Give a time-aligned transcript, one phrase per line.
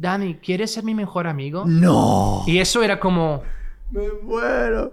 [0.00, 1.64] Dani, ¿quieres ser mi mejor amigo?
[1.66, 2.44] ¡No!
[2.46, 3.42] Y eso era como...
[3.90, 4.92] Me muero.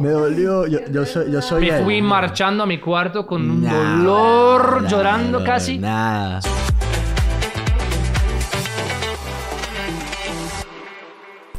[0.00, 0.66] Me dolió.
[0.66, 1.84] Yo, yo soy, yo soy Me él.
[1.84, 5.78] fui marchando a mi cuarto con un Nada, dolor, nada, llorando casi.
[5.78, 6.40] Nada.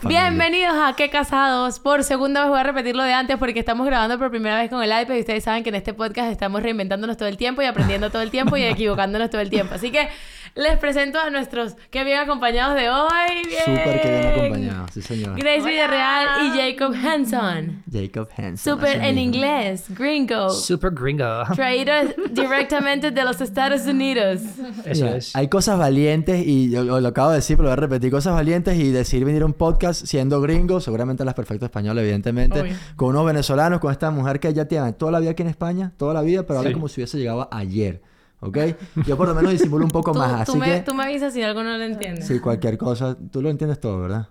[0.03, 1.79] Bienvenidos a Qué Casados.
[1.79, 4.69] Por segunda vez voy a repetir lo de antes porque estamos grabando por primera vez
[4.69, 7.61] con el iPad y ustedes saben que en este podcast estamos reinventándonos todo el tiempo
[7.61, 9.75] y aprendiendo todo el tiempo y equivocándonos todo el tiempo.
[9.75, 10.09] Así que
[10.57, 13.45] les presento a nuestros que bien acompañados de hoy.
[13.47, 13.59] Bien.
[13.77, 15.35] Súper que bien acompañado, sí señor.
[15.39, 17.83] Grace Villarreal y Jacob Hanson.
[17.91, 18.57] Jacob Hanson.
[18.75, 19.21] Súper en mismo.
[19.21, 20.49] inglés, gringo.
[20.49, 21.43] Super gringo.
[21.55, 21.93] Traído
[22.31, 24.41] directamente de los Estados Unidos.
[24.85, 25.35] Eso es.
[25.35, 28.11] Hay cosas valientes y yo lo, lo acabo de decir, pero lo voy a repetir.
[28.11, 32.61] Cosas valientes y decir venir a un podcast siendo gringo, seguramente las perfecto español, evidentemente.
[32.61, 32.73] Obvio.
[32.95, 35.91] Con unos venezolanos, con esta mujer que ya tiene toda la vida aquí en España,
[35.97, 36.73] toda la vida, pero habla Sí.
[36.73, 38.01] como si hubiese llegado ayer.
[38.39, 38.57] ¿Ok?
[39.05, 40.79] Yo por lo menos disimulo un poco Tú, más, tú así me, que.
[40.81, 42.27] tú me avisas si algo no lo entiendes.
[42.27, 43.17] Sí, cualquier cosa.
[43.31, 44.27] Tú lo entiendes todo, ¿verdad?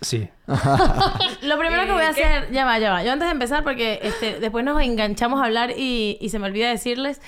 [0.00, 0.28] Sí.
[1.42, 3.02] Lo primero que voy a hacer, ya va, ya va.
[3.02, 6.46] Yo antes de empezar, porque este, después nos enganchamos a hablar y, y se me
[6.46, 7.20] olvida decirles.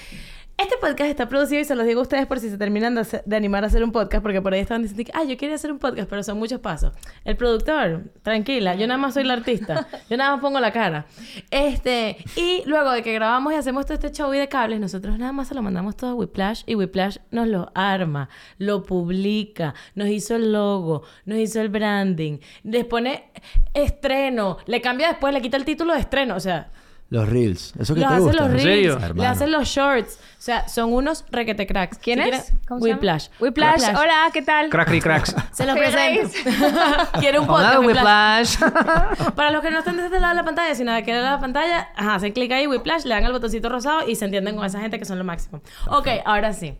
[0.60, 3.00] Este podcast está producido y se los digo a ustedes por si se terminan de,
[3.00, 5.38] hacer- de animar a hacer un podcast, porque por ahí estaban diciendo que, ah, yo
[5.38, 6.92] quería hacer un podcast, pero son muchos pasos.
[7.24, 11.06] El productor, tranquila, yo nada más soy la artista, yo nada más pongo la cara.
[11.50, 15.18] Este, y luego de que grabamos y hacemos todo este show y de cables, nosotros
[15.18, 19.74] nada más se lo mandamos todo a Whiplash y Whiplash nos lo arma, lo publica,
[19.94, 23.30] nos hizo el logo, nos hizo el branding, les pone
[23.72, 26.70] estreno, le cambia después, le quita el título de estreno, o sea,
[27.10, 27.74] Los reels.
[27.78, 28.42] Eso que los te hacen gusta.
[28.44, 28.98] los ¿En reels, serio?
[29.00, 29.30] le Hermano.
[29.30, 30.14] hacen los shorts.
[30.14, 31.98] O sea, son unos requete cracks.
[31.98, 32.36] ¿Quién Si es?
[32.44, 32.98] quieren- ¿Cómo se llama?
[33.00, 33.26] Whiplash.
[33.40, 33.82] Whiplash.
[33.96, 34.70] Hola, ¿qué tal?
[34.70, 35.34] Crackly cracks.
[35.52, 37.10] Se los ¿Qué presento.
[37.18, 37.76] Quiere un podcast.
[37.78, 38.56] Hola, Whiplash.
[38.62, 39.32] Whiplash.
[39.34, 41.26] Para los que no están de este lado de la pantalla, sino de aquel lado
[41.26, 44.24] de la pantalla, ajá, hacen clic ahí, Whiplash, le dan al botoncito rosado y se
[44.24, 45.60] entienden con esa gente que son lo máximo.
[45.88, 46.78] Ok, ahora sí.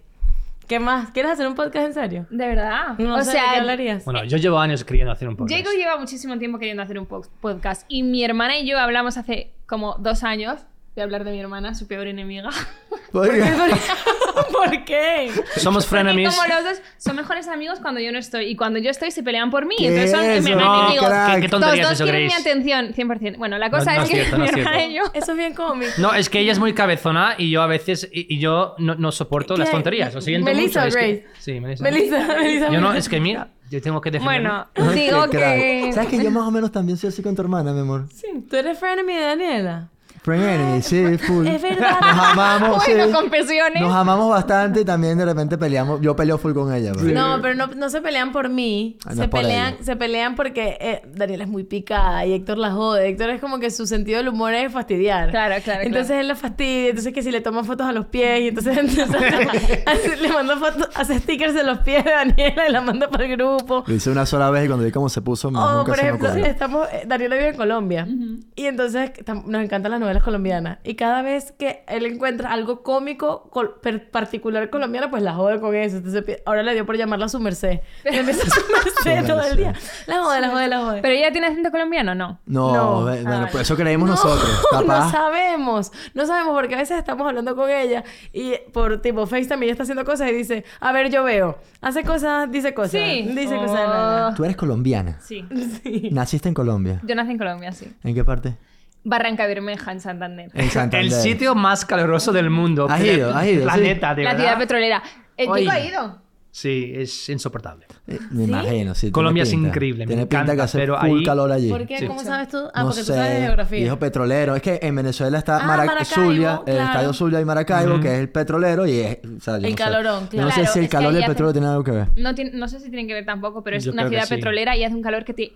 [0.70, 1.10] ¿Qué más?
[1.10, 2.26] ¿Quieres hacer un podcast en serio?
[2.30, 2.96] De verdad.
[2.96, 4.04] No o sé, sea, ¿de qué hablarías?
[4.04, 5.58] Bueno, yo llevo años queriendo hacer un podcast.
[5.60, 9.16] Jacob lleva muchísimo tiempo queriendo hacer un po- podcast y mi hermana y yo hablamos
[9.16, 10.60] hace como dos años
[10.96, 12.50] de hablar de mi hermana, su peor enemiga.
[13.12, 13.42] ¿Por qué?
[14.53, 15.31] ¿Por qué?
[15.56, 16.34] Somos frenemies.
[16.34, 19.22] como los dos son mejores amigos cuando yo no estoy y cuando yo estoy se
[19.22, 19.75] pelean por mí.
[19.78, 20.56] ¿Qué Entonces son eso?
[20.56, 21.06] No, enemigos.
[21.09, 21.26] crack.
[21.28, 22.50] ¿qué, qué Los tonterías dos eso, quieren mi Grace?
[22.50, 23.38] atención, 100%.
[23.38, 25.03] Bueno, la cosa No- no es es que cierto, no mi es hermana y yo...
[25.15, 25.92] Eso es bien cómico.
[25.98, 28.09] No, es que ella es muy cabezona y yo a veces...
[28.12, 29.75] Y, y yo no, no soporto las ¿Qué?
[29.75, 30.15] tonterías.
[30.15, 30.98] Lo siento Melissa mucho.
[30.98, 31.41] es que- Grace.
[31.41, 31.84] Sí, Melissa.
[31.84, 32.70] Melissa, Melissa.
[32.72, 32.94] Yo no...
[32.94, 34.41] Es que mira, yo tengo que defender.
[34.42, 35.54] Bueno, digo Qué crack.
[35.56, 35.92] que...
[35.94, 38.06] ¿Sabes que yo más o menos también soy así con tu hermana, mi amor?
[38.48, 39.88] ¿Tú eres frenemy de Daniela?
[40.22, 41.47] Friend enemy, sí, full.
[41.47, 41.98] Es verdad.
[41.98, 43.12] Nos amamos, Bueno, sí.
[43.12, 43.81] confesiones.
[43.81, 46.00] Nos amamos bastante y también de repente peleamos.
[46.03, 47.04] Yo peleo full con ella, bro.
[47.04, 48.98] No, pero no, no se pelean por mí.
[49.06, 49.84] Ah, no se, por pelean, ella.
[49.84, 53.09] se pelean porque eh, Daniela es muy picada y Héctor la jode.
[53.09, 55.30] Héctor es como que su sentido del humor es fastidiar.
[55.30, 56.20] Claro, claro, Entonces claro.
[56.20, 56.88] él la fastidia.
[56.91, 59.09] Entonces que si le toma fotos a los pies y entonces, entonces
[59.86, 63.25] hace- le manda fotos, hace stickers de los pies de Daniela y la manda para
[63.25, 63.84] el grupo.
[63.86, 65.84] Lo hice una sola vez y cuando vi cómo se puso, más O, nunca Oh,
[65.86, 68.06] por se me ejemplo, estamos, eh, Daniela vive en Colombia.
[68.54, 69.12] Y entonces
[69.47, 70.78] nos encantan las novelas colombianas.
[70.84, 75.60] Y cada vez que él encuentra algo cómico, col- per- particular colombiano, pues la jode
[75.60, 75.98] con eso.
[75.98, 77.81] Entonces ahora le dio por llamarla su merced.
[78.04, 79.75] Le merced todo el día.
[80.06, 81.03] La jode, la jode, la jode.
[81.03, 82.38] ¿Pero ella tiene acento colombiano no?
[82.47, 83.03] No, No.
[83.03, 84.62] bueno, Ah, pues eso creímos No, nosotros.
[84.87, 85.93] no sabemos.
[86.15, 89.82] No sabemos porque a veces estamos hablando con ella y por tipo FaceTime ella está
[89.84, 91.59] haciendo cosas y dice, a ver, yo veo.
[91.81, 92.92] Hace cosas, dice cosas.
[92.92, 93.22] Sí.
[93.34, 93.60] Dice Oh.
[93.60, 93.75] cosas.
[93.88, 94.34] nada.
[94.34, 95.19] Tú eres colombiana.
[95.21, 95.44] Sí.
[95.82, 96.09] Sí.
[96.12, 97.00] Naciste en Colombia.
[97.04, 97.92] Yo nací en Colombia, sí.
[98.03, 98.56] ¿En qué parte?
[99.05, 100.50] Barranca Bermeja, en Santander.
[100.55, 101.06] En Santander.
[101.06, 102.87] El sitio más caluroso del mundo.
[102.87, 105.03] Del ido, has ido, Planeta, de La ciudad petrolera.
[105.37, 105.62] ¿El Oye.
[105.62, 106.19] chico ha ido?
[106.53, 107.87] Sí, es insoportable.
[108.09, 109.03] Eh, Me imagino, sí.
[109.03, 109.69] tiene Colombia es pinta.
[109.69, 111.69] increíble, me Tiene pinta encanta, que hace pero full ahí- calor allí.
[111.71, 111.99] ¿Por qué?
[111.99, 112.06] Sí.
[112.09, 112.59] ¿Cómo sabes tú?
[112.75, 113.12] Ah, no porque sé.
[113.12, 113.78] tú sabes de geografía.
[113.78, 114.56] Viejo petrolero.
[114.56, 116.91] Es que en Venezuela está Ah, Mara- Maracaibo, Zulia, el claro.
[116.91, 119.19] estadio Zulia y Maracaibo, que es el petrolero y es...
[119.25, 119.75] o sea, El no sé.
[119.77, 120.66] calorón, Yo no claro.
[120.66, 122.09] sé si el calor y el hace- petróleo tienen algo que ver.
[122.16, 124.77] No, tiene- no sé si tienen que ver tampoco, pero es Yo una ciudad petrolera
[124.77, 125.53] y hace un calor que te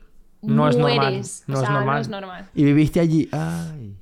[0.47, 1.87] No es normal, no o es normal.
[1.97, 2.49] no es normal.
[2.55, 3.28] Y viviste allí.
[3.32, 3.94] Ay.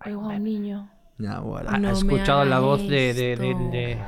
[0.00, 0.88] Ay, wow, niño.
[1.18, 1.70] Nah, bueno.
[1.70, 3.98] ¿Has No me escuchado la voz de, de- de-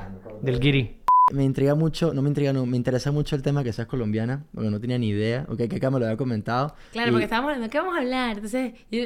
[0.42, 0.97] del guiri?
[1.32, 4.44] Me intriga mucho, no me intriga, no, me interesa mucho el tema que seas colombiana,
[4.54, 6.74] porque no tenía ni idea, ok, que acá me lo había comentado.
[6.92, 8.36] Claro, Y- porque estábamos hablando, ¿qué vamos a hablar?
[8.36, 9.00] Entonces, yo,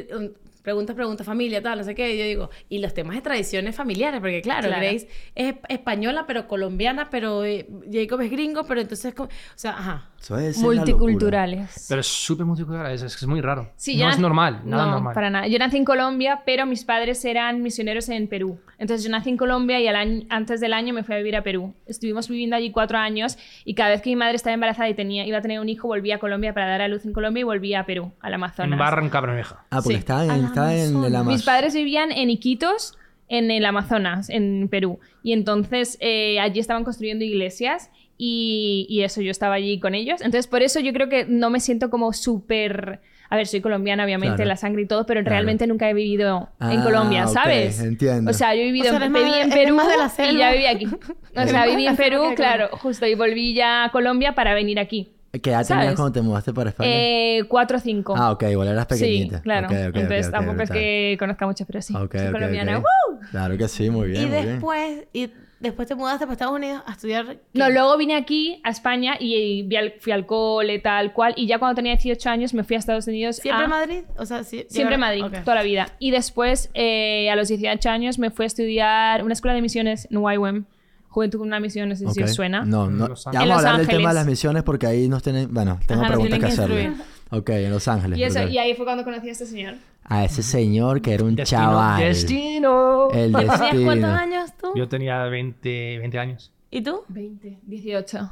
[0.62, 2.14] preguntas, preguntas, familia, tal, no sé qué.
[2.14, 4.82] Y yo digo, y los temas de tradiciones familiares, porque claro, Claro.
[4.82, 9.72] Grace es española, pero colombiana, pero eh, Jacob es gringo, pero entonces, como- o sea,
[9.72, 10.06] ajá.
[10.20, 10.76] Eso locura.
[10.84, 11.86] Multiculturales.
[11.88, 13.70] Pero es súper multicultural, es, es muy raro.
[13.76, 15.14] Sí, no es normal, nada no, normal.
[15.14, 15.46] para nada.
[15.46, 18.60] Yo nací en Colombia, pero mis padres eran misioneros en Perú.
[18.78, 21.36] Entonces yo nací en Colombia y al año- antes del año me fui a vivir
[21.36, 21.74] a Perú.
[21.86, 25.26] Estuvimos viviendo allí cuatro años y cada vez que mi madre estaba embarazada y tenía,
[25.26, 27.44] iba a tener un hijo, volvía a Colombia para dar a luz en Colombia y
[27.44, 28.72] volvía a Perú, al Amazonas.
[28.72, 29.64] En Barranca Bermeja.
[29.70, 30.00] Ah, porque Sí.
[30.00, 31.26] está en, está en el Amazonas.
[31.26, 32.96] Mis padres vivían en Iquitos,
[33.28, 34.98] en el Amazonas, en Perú.
[35.22, 40.20] Y entonces eh, allí estaban construyendo iglesias y, y eso, yo estaba allí con ellos.
[40.20, 43.00] Entonces, por eso yo creo que no me siento como súper...
[43.32, 44.48] A ver, soy colombiana, obviamente, Claro.
[44.48, 45.34] la sangre y todo, pero Claro.
[45.34, 47.78] realmente nunca he vivido en Ah, Colombia, ok, ¿sabes?
[47.80, 48.28] entiendo.
[48.28, 50.32] O sea, yo he vivido O sea, en, viví de- en Perú más de la
[50.32, 50.86] y ya viví aquí.
[50.86, 52.78] O sea, viví en Perú, claro, Colombia.
[52.82, 55.12] justo, y volví ya a Colombia para venir aquí.
[55.32, 56.90] ¿Qué edad tenías cuando te mudaste para España?
[56.92, 58.14] Eh, cuatro o cinco.
[58.16, 59.36] ah, ok, igual eras pequeñita.
[59.38, 59.68] Sí, claro.
[59.68, 61.94] Ok, ok, ok, Entonces tampoco es que conozca mucho, pero sí.
[61.94, 62.82] Ok, soy colombiana.
[63.30, 64.46] Claro que sí, muy bien, y muy bien.
[64.54, 65.30] después, y
[65.60, 67.26] después te mudaste para Estados Unidos a estudiar.
[67.26, 67.58] ¿qué?
[67.60, 71.34] No, luego vine aquí a España y al- fui al cole, tal cual.
[71.36, 73.36] Y ya cuando tenía 18 años me fui a Estados Unidos.
[73.36, 74.02] ¿Siempre a- Madrid?
[74.16, 75.92] O sea, sí, Siempre Madrid, toda la vida.
[76.00, 80.08] Y después, eh, a los 18 años, me fui a estudiar una escuela de misiones
[80.10, 80.64] en YWAM.
[81.10, 82.64] Juventud con una misión, no sé si os suena.
[82.64, 83.14] No, no.
[83.32, 85.52] Ya vamos a hablar del tema de las misiones porque ahí nos tienen.
[85.52, 86.92] Bueno, tengo Ajá, preguntas que que hacerle.
[87.32, 88.18] Ok, en Los Ángeles.
[88.18, 89.74] Y, eso, y ahí fue cuando conocí a este señor.
[90.04, 92.00] A ese señor que era un Destino, chaval.
[92.00, 93.10] Destino.
[93.12, 93.84] El ¿Tenías destino.
[93.84, 94.68] cuántos años tú?
[94.76, 96.52] Yo tenía 20, 20 años.
[96.70, 97.02] ¿Y tú?
[97.08, 98.30] 20, 18.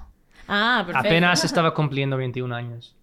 [0.49, 1.09] Ah, perfecto.
[1.09, 2.95] Apenas estaba cumpliendo 21 años.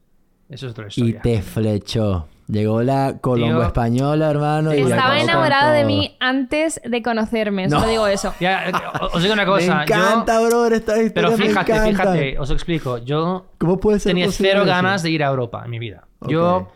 [0.50, 1.22] Eso es otra Y historia.
[1.22, 2.28] te flechó.
[2.48, 3.64] Llegó la colombo Tío.
[3.68, 4.74] española, hermano.
[4.74, 5.88] y Estaba acabó con enamorado de todo.
[5.88, 7.80] mí antes de conocerme, No.
[7.80, 8.34] solo digo eso.
[8.40, 8.72] Ya, eh,
[9.14, 9.84] os digo una Me cosa.
[9.84, 11.90] encanta, yo- brother, esta historia Pero me fíjate, encanta.
[12.14, 12.98] fíjate, os explico.
[13.00, 14.70] Yo ¿Cómo puede ser tenía posible cero eso?
[14.72, 16.04] ganas de ir a Europa en mi vida.
[16.20, 16.30] Ok.
[16.30, 16.68] Yo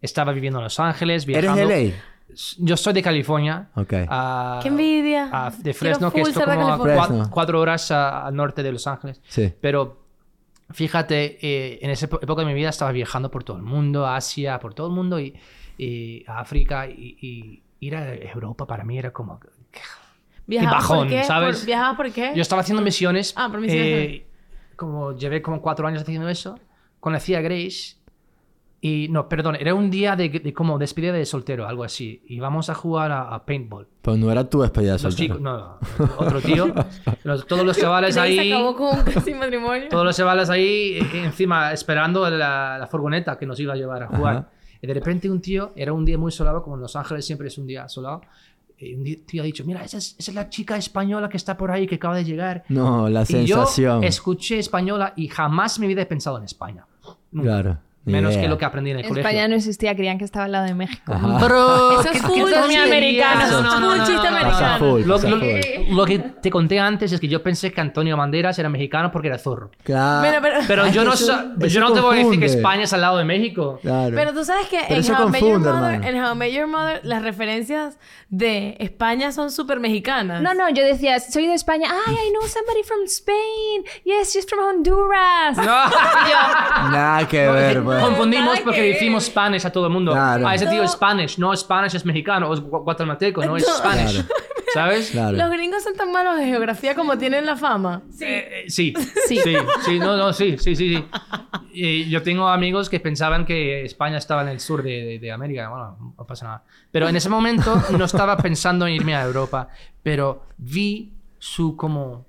[0.00, 1.68] estaba viviendo en Los Ángeles, ¿Eres viajando.
[1.68, 1.94] de LA?
[2.58, 3.68] Yo soy de California.
[3.76, 3.88] Ok.
[3.90, 5.26] ¡Qué envidia!
[5.58, 6.96] de Quiero Fresno, que full esto ser de como a California.
[7.02, 7.30] cua- Fresno.
[7.30, 9.20] cuatro horas a- al norte de Los Ángeles.
[9.28, 9.52] Sí.
[9.60, 10.01] Pero
[10.72, 14.58] fíjate, eh, en esa época de mi vida estaba viajando por todo el mundo, Asia,
[14.58, 15.34] por todo el mundo y,
[16.26, 19.40] África y, y ir a Europa para mí era como...
[20.46, 21.24] ¿Viajabas bajón, por qué?
[21.24, 21.58] ¿sabes?
[21.58, 22.32] ¿Por- ¿Viajabas por qué?
[22.34, 23.32] Yo estaba haciendo misiones.
[23.36, 24.26] Ah, por misiones, eh,
[24.76, 26.58] como llevé como cuatro años haciendo eso.
[27.00, 27.96] Conocí a Grace.
[28.84, 32.20] Y no, perdón, era un día de, de como despedida de soltero, algo así.
[32.26, 33.86] Y vamos a jugar a, a paintball.
[34.02, 35.36] Pero no era tu despedida de Los soltero.
[35.36, 35.78] chicos, no, no,
[36.18, 36.74] otro tío.
[37.22, 38.50] Los- todos los chavales ahí.
[38.52, 39.86] acabó con casi matrimonio.
[39.88, 44.02] Todos los chavales ahí eh, encima esperando la, la furgoneta que nos iba a llevar
[44.02, 44.36] a jugar.
[44.36, 44.50] Ajá.
[44.80, 47.46] Y de repente un tío, era un día muy solado, como en Los Ángeles siempre
[47.46, 48.22] es un día solado.
[48.78, 51.56] Y un tío ha dicho, mira, esa es, esa es la chica española que está
[51.56, 52.64] por ahí, que acaba de llegar.
[52.68, 54.02] No, la Y sensación.
[54.02, 56.84] yo escuché española y jamás en mi vida he pensado en España.
[57.30, 57.48] Nunca.
[57.48, 57.78] Claro.
[58.04, 59.28] Menos que lo que aprendí en el colegio.
[59.28, 61.12] España no existía, creían que estaba al lado de México.
[61.40, 64.04] Bro, Eso es ¿qué- full chiste americano.
[64.06, 64.98] Chiste americano.
[65.90, 69.28] Lo, que te conté antes es que yo pensé que Antonio Banderas era mexicano porque
[69.28, 69.70] era zorro.
[69.84, 70.22] Claro.
[70.22, 72.46] Pero- pero- Pero Ay, yo no, eso- eso no te voy a decir que.
[72.46, 73.78] España es al lado de México.
[73.82, 74.14] Claro.
[74.14, 77.00] Pero tú sabes que en How I Met Your confunde, Mother, en How Your Mother,
[77.04, 77.98] las referencias
[78.28, 80.42] de España son súper mexicanas.
[80.42, 81.88] No, no, yo decía, soy de España.
[82.06, 83.84] Ay, I know somebody from Spain.
[84.04, 85.56] Yes, she's from Honduras.
[86.92, 90.12] Nada que ver, Confundimos porque decimos Spanish a todo el mundo.
[90.12, 90.46] Claro.
[90.48, 90.84] A ese tío No.
[90.84, 93.74] es Spanish, no Spanish es mexicano, o es gu- guatemalteco, no es No.
[93.74, 94.12] Spanish.
[94.24, 94.28] Claro.
[94.74, 95.10] ¿Sabes?
[95.10, 95.36] Claro.
[95.36, 98.00] Los gringos son tan malos de geografía como tienen la fama.
[98.20, 98.94] Eh, eh, sí.
[99.28, 99.38] Sí.
[99.38, 99.54] sí,
[99.84, 101.04] sí, no, no, sí, sí, sí, sí.
[101.74, 105.32] Y yo tengo amigos que pensaban que España estaba en el sur de, de- de
[105.32, 105.68] América.
[105.68, 106.64] Bueno, no pasa nada.
[106.90, 109.68] Pero en ese momento no estaba pensando en irme a Europa,
[110.02, 112.24] pero vi su como,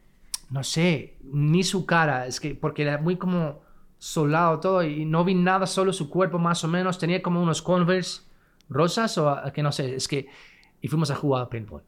[0.50, 3.62] no sé, ni su cara, es que porque era muy como
[4.04, 6.98] solado todo y no vi nada, solo su cuerpo más o menos.
[7.00, 8.22] Tenía como unos Converse
[8.70, 10.28] rosas o a- que no sé, es que...
[10.82, 11.84] Y fuimos a jugar a paintball.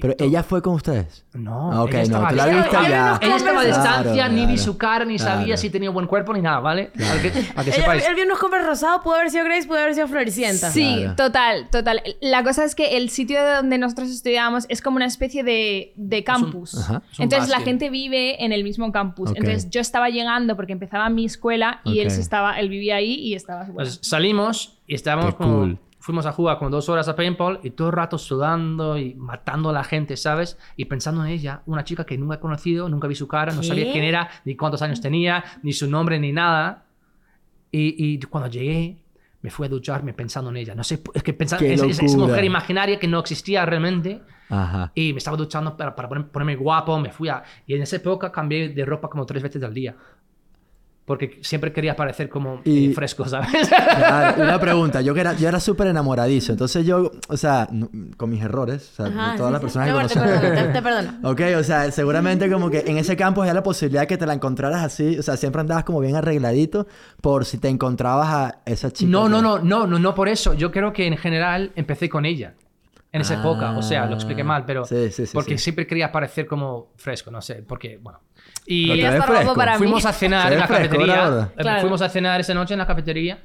[0.00, 1.24] Pero ella fue con ustedes.
[1.34, 3.18] No, Ah, ok, ella no, tú la viste ya.
[3.22, 4.62] Ella estaba a distancia, Claro, ni vi claro.
[4.62, 5.60] su cara, ni sabía Claro.
[5.60, 6.90] si tenía buen cuerpo ni nada, ¿vale?
[6.96, 8.04] Para que, que Él, sepáis.
[8.06, 10.70] él vio unos rosados, pudo haber sido Grace, pudo haber sido Floricienta.
[10.70, 11.16] Sí, Claro.
[11.16, 12.02] total, total.
[12.20, 16.24] La cosa es que el sitio donde nosotros estudiábamos es como una especie de, de
[16.24, 16.74] campus.
[16.74, 19.30] Es un Entonces la gente vive en el mismo campus.
[19.30, 19.36] Ok.
[19.38, 22.12] Entonces yo estaba llegando porque empezaba mi escuela y él Ok.
[22.14, 23.74] se estaba, él vivía ahí y estaba bueno.
[23.74, 25.54] Pues salimos y estábamos Qué como...
[25.58, 25.78] cool.
[26.06, 29.70] Fuimos a jugar como dos horas a paintball y todo el rato sudando y matando
[29.70, 30.56] a la gente, ¿sabes?
[30.76, 33.60] Y pensando en ella, una chica que nunca he conocido, nunca vi su cara, no
[33.60, 33.66] ¿Qué?
[33.66, 36.84] sabía quién era, ni cuántos años tenía, ni su nombre, ni nada.
[37.72, 38.98] Y, y cuando llegué,
[39.42, 40.76] me fui a ducharme pensando en ella.
[40.76, 44.22] No sé, es que pensando Qué esa, esa mujer imaginaria que no existía realmente.
[44.48, 44.92] Ajá.
[44.94, 47.42] Y me estaba duchando para, para poner- ponerme guapo, me fui a...
[47.66, 49.96] Y en esa época cambié de ropa como tres veces al día.
[51.06, 53.48] Porque siempre quería parecer como Y- eh, fresco, ¿sabes?
[53.68, 55.00] Claro, una pregunta.
[55.00, 56.50] Yo que era, yo era súper enamoradizo.
[56.50, 59.64] Entonces yo, o sea, no- con mis errores, o sea, Ajá, todas sí, las sí.
[59.64, 60.40] personas Mi que amor, te conocen.
[60.40, 61.12] perdono, te, te perdono.
[61.30, 64.26] Ok, o sea, seguramente como que en ese campo había la posibilidad de que te
[64.26, 65.16] la encontraras así.
[65.16, 66.88] O sea, siempre andabas como bien arregladito
[67.20, 69.08] por si te encontrabas a esa chica.
[69.08, 70.54] No, que- no, no, no, no, no por eso.
[70.54, 72.54] Yo creo que en general empecé con ella.
[73.12, 75.64] En esa Ah, época, o sea, lo expliqué mal, pero sí, sí, sí, porque sí.
[75.64, 78.18] siempre quería parecer como fresco, no sé, porque, bueno.
[78.66, 79.54] Y Pero te Ya ves está guapo fresco.
[79.56, 79.78] para mí.
[79.78, 81.48] fuimos a cenar en la fresco, cafetería.
[81.56, 81.80] Eh, Claro.
[81.82, 83.38] Fuimos a cenar esa noche en la cafetería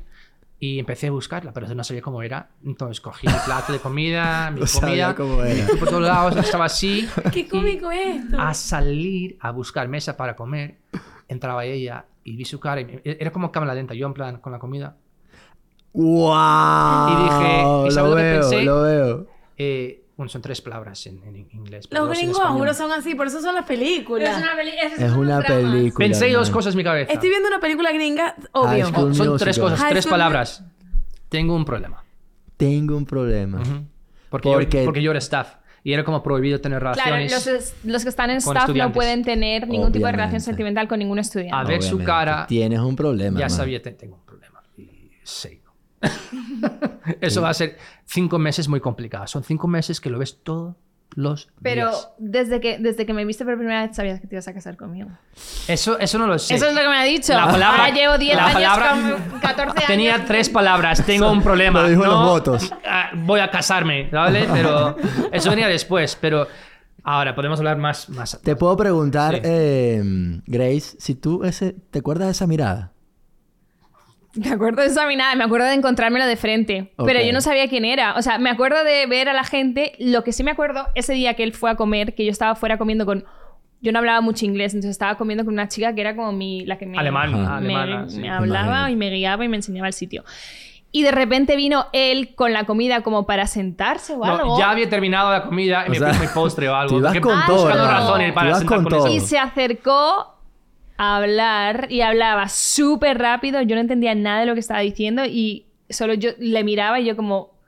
[0.60, 2.50] y empecé a buscarla, pero no sabía cómo era.
[2.66, 5.68] Entonces cogí mi plato de comida, mi No sabía comida, cómo era.
[5.80, 7.08] por todos lados, estaba así.
[7.34, 8.40] Qué cómico es esto.
[8.40, 10.78] a salir a buscar mesa para comer,
[11.28, 12.82] entraba ella y vi su cara.
[12.82, 13.94] y era como cámara lenta.
[13.94, 14.96] Yo, en plan, con la comida.
[15.94, 17.10] ¡Wow!
[17.10, 19.28] Y dije, ¿y sabes lo lo que veo, lo veo.
[20.22, 21.88] Bueno, son tres palabras en, en inglés.
[21.90, 24.38] Los gringos, juro, son así, por eso son las películas.
[24.38, 26.06] Es una, peli- es, Es una película.
[26.08, 27.12] Pensé dos cosas en mi cabeza.
[27.12, 28.86] Estoy viendo una película gringa, obvio.
[28.88, 29.38] Son Musical.
[29.40, 30.64] tres cosas, High tres palabras.
[31.30, 32.04] Tengo un problema.
[32.58, 33.62] Tengo un problema.
[34.30, 35.56] Porque, Porque- Yo, porque yo era staff.
[35.84, 37.32] Y era como prohibido tener Claro, relaciones.
[37.32, 40.40] los, es- los que están en con staff no pueden tener ningún tipo de relación
[40.42, 41.56] sentimental con ningún estudiante.
[41.56, 42.46] A ver su cara.
[42.48, 43.40] Tienes un problema.
[43.40, 43.58] Ya hermano.
[43.64, 44.62] sabía, te- tengo un problema.
[44.78, 45.61] Y sí.
[47.22, 49.32] Eso va a ser cinco meses muy complicados.
[49.32, 50.76] Son cinco meses que lo ves todos
[51.14, 52.10] los Pero días.
[52.20, 54.78] desde que, desde que me viste por primera vez sabías que te ibas a casar
[54.78, 55.10] conmigo.
[55.68, 56.56] Eso, eso no lo sé.
[56.56, 57.34] Eso es lo que me ha dicho.
[57.34, 58.92] La palabra- Ahora llevo 10 la años palabra-
[59.30, 59.88] con 14 años.
[59.88, 61.06] Tenía tres palabras.
[61.06, 61.82] Tengo un problema.
[61.84, 62.74] Lo dijo en no, los votos.
[62.88, 64.48] ah, Voy a casarme, ¿vale?
[64.54, 64.96] Pero
[65.34, 66.18] eso venía después.
[66.22, 66.48] Pero
[67.04, 68.08] ahora podemos hablar más.
[68.10, 69.42] más Te puedo preguntar, Sí.
[69.44, 70.02] eh,
[70.46, 72.94] Grace, si tú ese, ¿te acuerdas de esa mirada?
[74.36, 76.94] Me acuerdo de esa mirada, me acuerdo de encontrármelo de frente.
[76.98, 77.06] Ok.
[77.06, 78.16] Pero yo no sabía quién era.
[78.16, 79.94] O sea, me acuerdo de ver a la gente.
[80.00, 82.56] Lo que sí me acuerdo, ese día que él fue a comer, que yo estaba
[82.56, 83.26] fuera comiendo con.
[83.82, 86.66] Yo no hablaba mucho inglés, entonces estaba comiendo con una chica que era como mi.
[86.66, 88.20] la que me, Alemán, me, alemana, sí.
[88.22, 90.24] me hablaba y me guiaba y me enseñaba el sitio.
[90.94, 94.60] Y de repente vino él con la comida como para sentarse o No, algo.
[94.60, 96.98] ya había terminado la comida y O me mi postre o algo.
[97.00, 100.36] ibas porque con todo, buscando razones para sentar con con, Y se acercó
[101.02, 103.60] a hablar y hablaba súper rápido.
[103.64, 107.06] Yo no entendía nada de lo que estaba diciendo y solo yo le miraba y
[107.06, 107.60] yo como...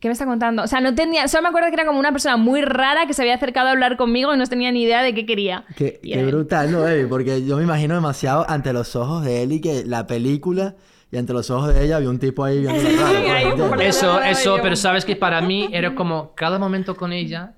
[0.00, 0.62] ¿Qué me está contando?
[0.62, 1.28] O sea, no tenía...
[1.28, 3.70] Solo me acuerdo que era como una persona muy rara que se había acercado a
[3.70, 5.64] hablar conmigo y no tenía ni idea de qué quería.
[5.76, 7.06] Qué, qué brutal, ¿no, baby?
[7.06, 10.74] Porque yo me imagino demasiado ante los ojos de él y que la película
[11.10, 13.76] y ante los ojos de ella había un tipo ahí viendo raro.
[13.80, 17.54] Eso, eso, pero sabes que para mí era como cada momento con ella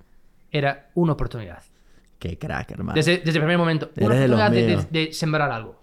[0.52, 1.64] era una oportunidad.
[2.28, 2.94] Qué crack, hermano.
[2.94, 4.86] Desde, desde el primer momento, una Eres de los de, míos.
[4.90, 5.82] de- de sembrar algo.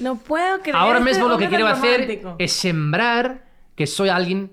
[0.00, 0.74] No puedo creer.
[0.76, 2.36] Ahora este mismo lo que quiero tan hacer romántico.
[2.38, 3.44] es sembrar
[3.74, 4.52] que soy alguien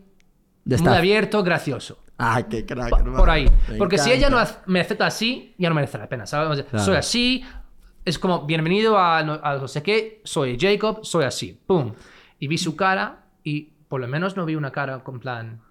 [0.65, 2.03] De muy abierto, gracioso.
[2.17, 3.17] Ah, qué crack, hermano.
[3.17, 3.48] por ahí.
[3.69, 4.63] Me Porque si ella no encanta.
[4.65, 6.50] me acepta así, ya no merece la pena, ¿sabes?
[6.50, 6.84] O sea, Claro.
[6.86, 7.46] Soy así,
[8.03, 11.93] es como, bienvenido a no, a no sé qué, soy Jacob, soy así, ¡pum!
[12.38, 15.62] Y vi su cara y por lo menos no vi una cara con plan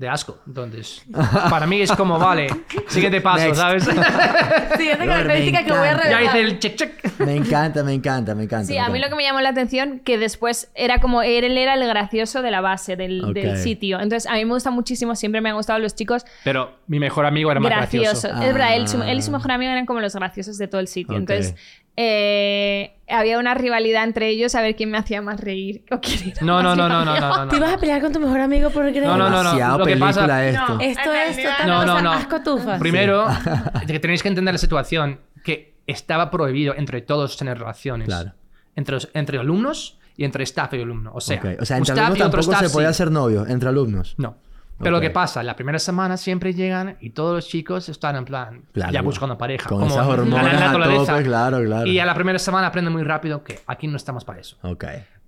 [0.00, 0.38] de asco.
[0.46, 1.02] Entonces,
[1.50, 2.46] para mí es como, vale,
[2.88, 3.56] siguiente paso, Next.
[3.60, 3.84] ¿sabes?
[4.78, 6.10] Siguiente característica me que voy a encanta.
[6.10, 6.22] ya revelar.
[6.36, 7.18] hice el check check.
[7.20, 8.64] Me encanta, me encanta, me encanta.
[8.66, 11.74] Sí, a mí lo que me llamó la atención que después era como él era
[11.74, 13.22] el gracioso de la base del,
[13.62, 14.00] sitio.
[14.00, 17.26] Entonces a mí me gusta muchísimo, siempre me han gustado los chicos Pero mi mejor
[17.26, 18.22] amigo era más graciosos.
[18.22, 18.42] gracioso.
[18.48, 19.10] Es verdad, él, su- Ah.
[19.10, 21.14] él y su mejor amigo eran como los graciosos de todo el sitio.
[21.16, 21.54] Entonces
[22.02, 26.30] eh, había una rivalidad entre ellos a ver quién me hacía más reír o quién
[26.30, 27.28] era No, no, más no, no, no, divertido.
[27.36, 27.50] no, no.
[27.50, 29.00] ¿Te ibas a pelear con tu mejor amigo por Grey?
[29.06, 29.50] No, no, no, no.
[29.50, 30.68] Demasiado Lo que película pasa- esto.
[30.74, 30.80] No.
[30.80, 32.12] Esto es total No, no, no.
[32.12, 32.80] asco tufas.
[32.80, 33.26] Primero,
[33.86, 38.06] que tenéis que entender la situación, que estaba prohibido entre todos tener relaciones.
[38.06, 38.32] Claro.
[38.76, 41.10] Entre, los- entre alumnos y entre staff y alumno.
[41.14, 41.60] O sea, Ok.
[41.60, 43.02] O sea, entre alumnos tampoco staff se podía sí.
[43.02, 44.14] hacer novio, entre alumnos.
[44.16, 44.36] No.
[44.82, 44.96] Pero Ok.
[44.96, 48.62] lo que pasa, la primera semana siempre llegan y todos los chicos están en plan,
[48.72, 48.92] Claro.
[48.92, 49.68] ya buscando pareja.
[49.68, 51.86] Con como esas hormonas la a tope, claro, claro.
[51.86, 54.56] Y a la primera semana aprenden muy rápido que aquí no estamos para eso.
[54.62, 54.84] Ok.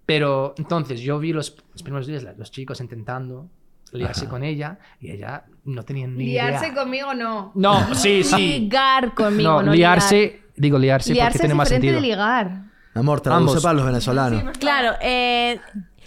[0.06, 3.49] Pero entonces yo vi los, los primeros días los chicos intentando
[3.92, 6.75] liarse con ella y ella no tenía ni Liarse idea.
[6.82, 7.52] conmigo no.
[7.54, 8.61] No, sí, sí.
[8.61, 11.26] Ligar conmigo, No, no, liarse, digo liarse, Ligar.
[11.32, 12.00] porque Liarse tiene es más diferente sentido.
[12.00, 12.62] de ligar.
[12.94, 13.62] Amor, traduce Ambos.
[13.62, 14.59] para los venezolanos.
[14.59, 15.61] Claro, eh,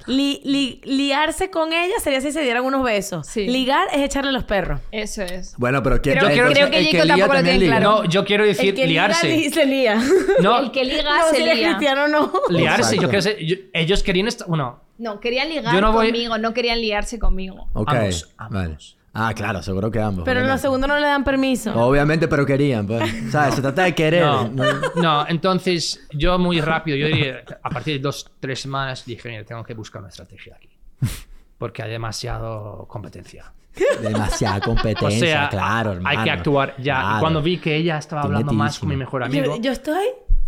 [0.07, 3.27] li- li- liarse con ella sería si se dieran unos besos.
[3.27, 3.47] Sí.
[3.47, 4.79] Ligar es echarle los perros.
[4.91, 5.55] Eso es.
[5.57, 7.77] Bueno, pero ¿quién Creo- creo que el tampoco lo tiene liga?
[7.77, 7.91] claro.
[8.03, 9.27] No, yo quiero decir El que liarse.
[9.27, 10.01] liga li- se lía.
[10.41, 11.53] No, El que liga no, se si lía.
[11.69, 12.31] cristiano no.
[12.49, 12.95] liarse.
[12.97, 14.47] Yo quiero ser- yo- ellos querían estar.
[14.47, 17.67] Bueno, No, querían ligar Yo no voy- conmigo, no querían liarse conmigo.
[17.73, 18.53] Ok, Ambos, ambos.
[18.61, 18.77] vale.
[19.17, 20.25] Ah, claro, seguro que ambos.
[20.25, 20.61] Pero en los obviamente.
[20.63, 21.73] segundos no le dan permiso.
[21.73, 23.01] Obviamente, pero querían, pues.
[23.31, 23.55] ¿Sabes?
[23.55, 24.23] Se trata de querer.
[24.25, 24.63] no, ¿no?
[25.01, 29.43] no, entonces yo muy rápido, yo diría, a partir de dos, tres semanas dije, mira,
[29.45, 30.69] tengo que buscar una estrategia aquí.
[31.57, 33.53] Porque hay demasiado competencia.
[34.01, 36.23] Demasiada O competencia, sea, claro, hay hermano.
[36.23, 36.99] que actuar ya.
[36.99, 37.19] Claro.
[37.21, 40.05] Cuando vi que ella estaba hablando más con mi mejor amigo, Yo, yo estoy.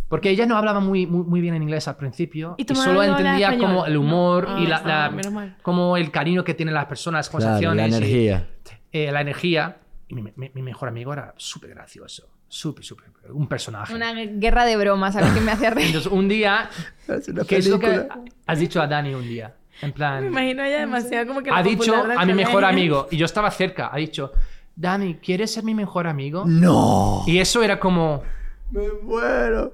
[0.09, 3.57] porque ella no hablaba muy, muy, muy bien en inglés al principio ¿Y solo entendía
[3.57, 4.59] como el humor No.
[4.59, 7.91] y la, ah, la- como el cariño que tienen las personas, las Claro, conversaciones.
[7.91, 8.47] la y, energía.
[8.91, 9.77] Eh, la energía.
[10.07, 12.27] Y mi, mi- mi mejor amigo era súper gracioso.
[12.49, 13.05] Súper, súper.
[13.29, 13.93] Un personaje.
[13.93, 15.87] Una guerra de bromas, a ver quién me hacía reír.
[15.87, 16.69] Entonces, un día.
[17.07, 18.07] Es una ¿Qué es lo que
[18.45, 19.53] has dicho a Dani un día?
[19.81, 20.25] En Me plan.
[20.25, 21.51] imagino a ella demasiado como que.
[21.51, 23.07] Ha dicho a mi mejor amigo.
[23.11, 23.89] Y yo estaba cerca.
[23.93, 24.31] Ha dicho,
[24.75, 26.43] Dani, ¿quieres ser mi mejor amigo?
[26.47, 27.23] No.
[27.27, 28.23] Y eso era como.
[28.71, 29.73] Me muero.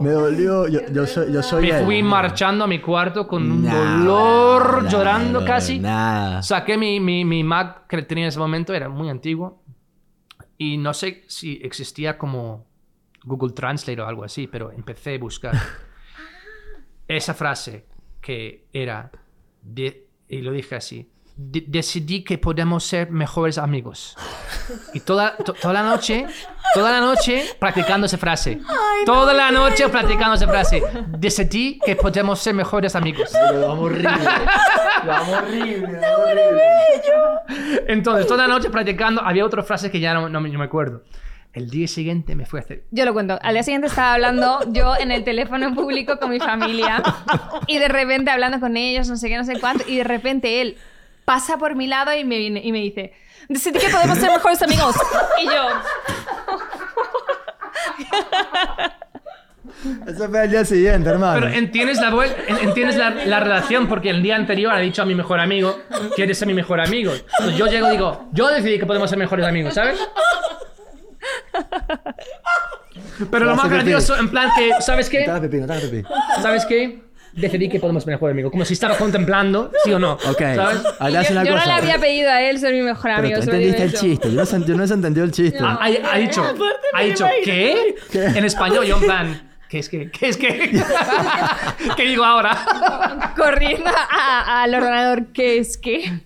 [0.00, 0.68] Me dolió.
[0.68, 4.76] Yo, yo soy, yo soy Me fui marchando a mi cuarto con un Nada, dolor,
[4.84, 5.80] nada, llorando casi.
[6.42, 9.62] Saqué mi, mi, mi Mac que tenía en ese momento, era muy antiguo.
[10.58, 12.64] Y no sé si existía como
[13.24, 15.54] Google Translate o algo así, pero empecé a buscar
[17.08, 17.86] esa frase
[18.20, 19.10] que era,
[19.62, 24.16] de- y lo dije así, "De- decidí que podemos ser mejores amigos.
[24.94, 26.26] Y toda, to- toda la noche,
[26.74, 28.58] toda la noche practicando esa frase.
[29.04, 30.82] toda la noche practicando esa frase.
[31.18, 33.30] Decidí que podemos ser mejores amigos.
[33.52, 34.08] Lo vamos horrible.
[35.04, 35.92] Lo vamos horrible.
[35.92, 37.84] lo vamos horrible.
[37.88, 40.64] Entonces, toda la noche practicando, había otras frases que ya no, no me- no me
[40.64, 41.02] acuerdo.
[41.52, 42.84] El día siguiente me fui a hacer...
[42.90, 43.38] Yo lo cuento.
[43.42, 47.02] Al día siguiente estaba hablando yo en el teléfono en público con mi familia
[47.66, 50.60] y de repente hablando con ellos, no sé qué, no sé cuánto, y de repente
[50.60, 50.76] él
[51.26, 53.12] pasa por mi lado y me, viene, y me dice,
[53.50, 54.96] decidí que podemos ser mejores amigos.
[55.42, 55.68] Y yo,
[60.06, 61.40] Eso fue el día siguiente, hermano.
[61.40, 62.08] Pero entiendes la,
[62.62, 65.78] entiendes la, la relación porque el día anterior ha dicho a mi mejor amigo,
[66.14, 67.12] ¿quieres ser mi mejor amigo?
[67.12, 69.98] Entonces yo llego y digo, yo decidí que podemos ser mejores amigos, ¿sabes?
[73.30, 76.04] Pero lo más Gracias, gracioso, en plan que, ¿sabes No te hagas qué?
[76.40, 77.05] ¿Sabes qué?
[77.36, 78.50] Decidí que podemos ser mejores amigos.
[78.50, 80.14] Como si estaba contemplando, ¿sí o no?
[80.14, 80.38] Ok.
[80.38, 80.82] ¿Sabes?
[81.28, 83.36] Yo, una yo no le había pedido a él ser mi mejor Pero amigo.
[83.40, 84.04] tú solo entendiste digo el eso.
[84.06, 84.28] chiste.
[84.30, 85.58] Yo no, sen- yo no entendido el chiste.
[85.60, 86.42] Ha, ha- ha dicho,
[86.94, 87.94] ha dicho, ¿qué?
[88.12, 90.10] En español, yo en plan, ¿qué es que?
[90.10, 90.48] ¿Qué es que?
[91.96, 93.32] ¿Qué digo ahora?
[93.36, 96.20] Corriendo a- al ordenador, ¿qué es que?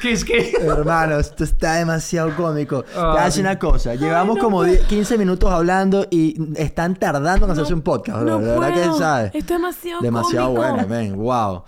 [0.00, 0.52] ¿Qué es que?
[0.60, 2.84] Hermano, esto está demasiado cómico.
[2.96, 3.94] Ah, Te hace una cosa.
[3.94, 8.22] Llevamos como 10 15 minutos hablando y están tardando en hacerse un podcast.
[8.22, 8.92] No de verdad puedo.
[8.92, 9.26] que sabes.
[9.34, 10.72] Esto es demasiado Demasiado cómico.
[10.72, 11.16] bueno, ven.
[11.16, 11.64] Wow.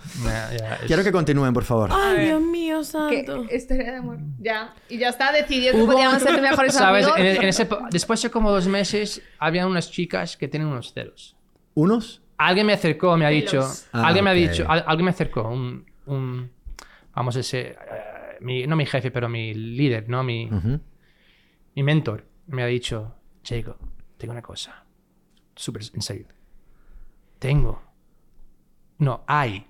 [0.51, 1.91] Es- Quiero que continúen, por favor.
[1.93, 2.83] Ay, Dios mío, ¿Qué?
[2.85, 3.45] santo.
[3.53, 4.17] Historia de amor.
[4.39, 4.73] Ya.
[4.89, 7.05] Y ya está, decidió que podíamos ser mejores ¿Sabes?
[7.05, 7.19] amigos.
[7.19, 10.93] En, en ese, po- después de como dos meses, había unas chicas que tienen unos
[10.93, 11.35] celos.
[11.75, 12.21] ¿Unos?
[12.37, 13.61] Alguien me acercó, me ha dicho.
[13.93, 14.65] Ah, alguien me ha dicho.
[14.69, 15.47] al- alguien me acercó.
[15.49, 15.85] Un.
[16.05, 16.51] un-
[17.13, 17.59] vamos a decir.
[17.91, 20.23] eh, mi- no mi jefe, pero mi líder, ¿no?
[20.23, 20.47] Mi,
[21.75, 22.25] mi mentor.
[22.47, 23.15] Me ha dicho.
[23.43, 23.75] Jacob,
[24.17, 24.85] tengo una cosa.
[25.55, 26.27] Súper en serio.
[27.39, 27.81] Tengo.
[28.99, 29.65] No, hay.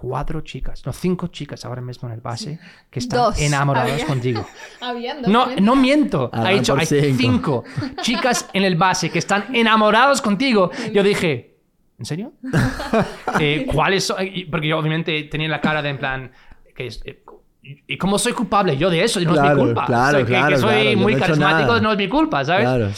[0.00, 3.40] Cuatro chicas, no, cinco chicas ahora mismo en el base que están Dos.
[3.40, 4.06] enamoradas Había.
[4.06, 4.46] contigo.
[5.26, 6.30] No, no miento.
[6.32, 7.16] Ha dicho, hay cinco.
[7.18, 7.64] cinco
[8.02, 10.70] chicas en el base que están enamorados contigo.
[10.92, 11.56] Yo dije,
[11.98, 12.32] ¿en serio?
[13.40, 14.16] Eh, ¿Cuáles son?
[14.50, 16.30] Porque yo obviamente tenía la cara de en plan,
[16.76, 17.24] que es, eh,
[17.62, 19.20] ¿y cómo soy culpable yo de eso?
[19.20, 19.86] No es Claro, mi culpa.
[19.86, 22.08] claro, Soy- que- claro, que, soy claro, yo muy no he carismático, no es mi
[22.08, 22.62] culpa, ¿sabes?
[22.64, 22.90] Claro.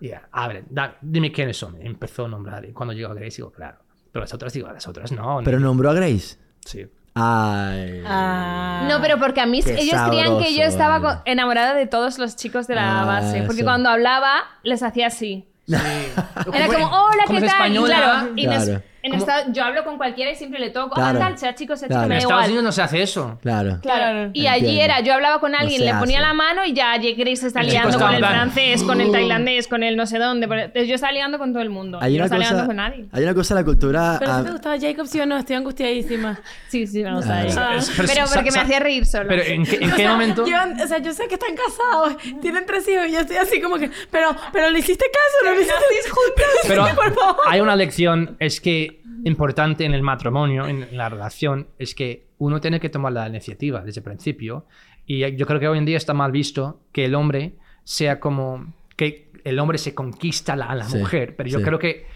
[0.00, 1.76] Ya, a ver, da- dime quiénes son.
[1.80, 2.64] Empezó a nombrar.
[2.64, 3.78] Y cuando llegó a Grace, digo, claro.
[4.14, 5.40] Pero las otras, digo, las otras no.
[5.44, 5.66] Pero no.
[5.66, 6.36] nombró a Grace.
[6.64, 6.86] Sí.
[7.16, 8.00] Ay.
[8.06, 8.86] Ah.
[8.88, 11.20] No, pero porque a mí Qué ellos creían que yo estaba vale.
[11.24, 13.42] enamorada de todos los chicos de la Ah, base.
[13.42, 13.64] Porque eso.
[13.64, 15.48] cuando hablaba, les hacía así.
[15.66, 17.42] Era como, hola, ¿qué tal?
[17.42, 18.82] Y española, claro, y en es- Claro.
[19.04, 21.18] En yo hablo con cualquiera y siempre le toco, Claro.
[21.18, 22.08] tal, sea chico, sea chico, Claro.
[22.08, 22.46] me En da Estados igual.
[22.50, 23.38] Unidos no se hace eso.
[23.42, 23.78] Claro.
[23.82, 24.30] Claro.
[24.32, 24.84] Y allí Entiendo.
[24.84, 26.26] era, yo hablaba con alguien, le ponía hace.
[26.28, 29.12] la mano y ya Grace se está El liando con el plan, francés, con el
[29.12, 30.46] tailandés, con el no sé dónde.
[30.46, 31.98] Entonces yo estaba liando con todo el mundo.
[32.00, 33.06] Hay yo no estaba liando cosa, con nadie.
[33.12, 34.16] hay una cosa en la cultura.
[34.18, 35.36] ¿Pero a ah, te gustaba Jacob, sí o no?
[35.36, 36.40] Estoy angustiadísima.
[36.68, 37.46] Sí, sí, me gusta Ah.
[37.56, 37.78] Ah.
[37.96, 39.28] Pero, Pero, porque me hacía reír solo.
[39.28, 40.44] Pero ¿en qué, en momento?
[40.44, 43.60] llevan- o sea, yo sé que están casados, tienen tres hijos y yo estoy así
[43.60, 46.44] como que, pero, pero le hiciste caso, no le hiciste juntos.
[46.68, 47.36] Pero por favor.
[47.46, 48.93] hay una lección, es que
[49.24, 53.80] importante en el matrimonio, en la relación, es que uno tiene que tomar la iniciativa
[53.82, 54.66] desde el principio.
[55.06, 58.72] Y yo creo que hoy en día está mal visto que el hombre sea como
[58.96, 61.64] que el hombre se conquista la- a la Sí, mujer, pero yo sí.
[61.64, 62.06] creo que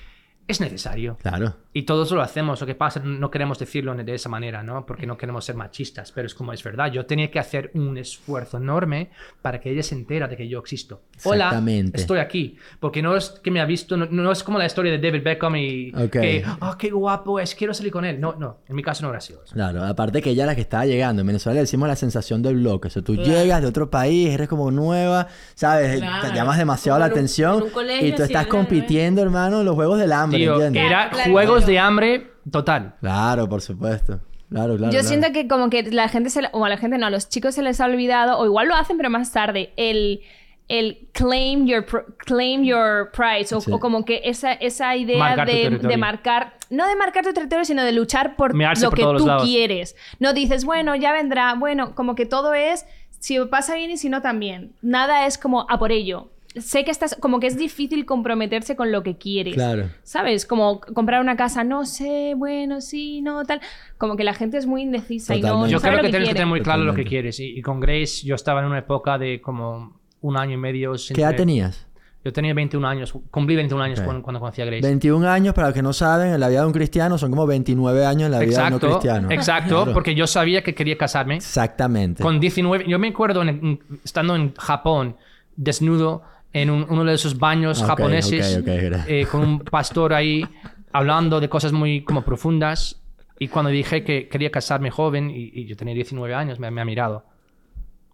[0.46, 1.18] es necesario.
[1.20, 1.56] Claro.
[1.74, 4.86] Y todos lo hacemos, lo que pasa, no queremos decirlo de esa manera, ¿no?
[4.86, 7.98] Porque no queremos ser machistas, pero es como es verdad, yo tenía que hacer un
[7.98, 9.10] esfuerzo enorme
[9.42, 11.02] para que ella se entera de que yo existo.
[11.24, 12.56] Hola, estoy aquí.
[12.80, 15.22] Porque no es que me ha visto, no, no es como la historia de David
[15.22, 16.10] Beckham y Ok.
[16.10, 18.18] que, oh, qué guapo es, quiero salir con él.
[18.18, 19.34] No, no, en mi caso no era así.
[19.52, 21.20] Claro, aparte que ella era la que estaba llegando.
[21.20, 22.88] En Venezuela le decimos la sensación del bloque.
[22.88, 25.98] O sea, tú llegas de otro país, eres como nueva, ¿sabes?
[25.98, 26.28] Claro.
[26.28, 27.64] Te llamas demasiado Como la un- atención.
[28.00, 30.82] y tú estás compitiendo, hermano, en los juegos del hambre, Tío, ¿entiendes?
[30.84, 31.72] era Claro, juegos claro.
[31.72, 32.94] de hambre total.
[33.00, 34.20] Claro, por supuesto.
[34.50, 34.92] Claro, claro.
[34.92, 35.08] Yo claro.
[35.08, 37.54] siento que como que la gente se o a la gente no, a los chicos
[37.54, 40.22] se les ha olvidado, o igual lo hacen, pero más tarde, el,
[40.68, 41.84] el claim your
[42.18, 43.70] claim your prize, o, Sí.
[43.70, 47.64] o como que esa, esa idea Marcar de, de marcar, no de marcar tu territorio,
[47.66, 49.42] sino de luchar por Mearse lo por que tú lados.
[49.44, 49.96] quieres.
[50.18, 52.86] No dices, bueno, ya vendrá, bueno, como que todo es,
[53.18, 54.72] si pasa bien y si no también.
[54.80, 56.30] Nada es como a por ello.
[56.60, 59.54] Sé que estás, como que es difícil comprometerse con lo que quieres.
[59.54, 59.88] Claro.
[60.02, 60.46] ¿Sabes?
[60.46, 63.60] Como comprar una casa, no sé, bueno, sí, no, tal.
[63.98, 65.66] Como que la gente es muy indecisa y no, Totalmente.
[65.66, 67.08] no Yo sabe creo lo que que tienes que tener muy claro lo que Totalmente.
[67.10, 67.40] quieres.
[67.40, 70.96] Y, y con Grace yo estaba en una época de como un año y medio.
[70.98, 71.84] sin ¿Qué edad tener- tenías?
[72.24, 74.04] Yo tenía 21 años, cumplí 21 años Ok.
[74.04, 74.82] cuando, cuando conocí a Grace.
[74.82, 77.46] 21 años, para los que no saben, en la vida de un cristiano son como
[77.46, 79.30] 29 años en la vida de un no cristiano.
[79.30, 79.92] exacto, Claro.
[79.94, 81.36] porque yo sabía que quería casarme.
[81.36, 82.22] Exactamente.
[82.22, 85.16] Con 19, yo me acuerdo en- estando en Japón,
[85.56, 89.58] desnudo, en un- uno de esos baños Ok, japoneses ok, ok, gra- eh, con un
[89.60, 90.44] pastor ahí
[90.92, 93.02] hablando de cosas muy como profundas.
[93.38, 96.80] Y cuando dije que quería casarme joven y, y yo tenía 19 años, me, me
[96.80, 97.24] ha mirado.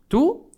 [0.08, 0.50] ¿Tú?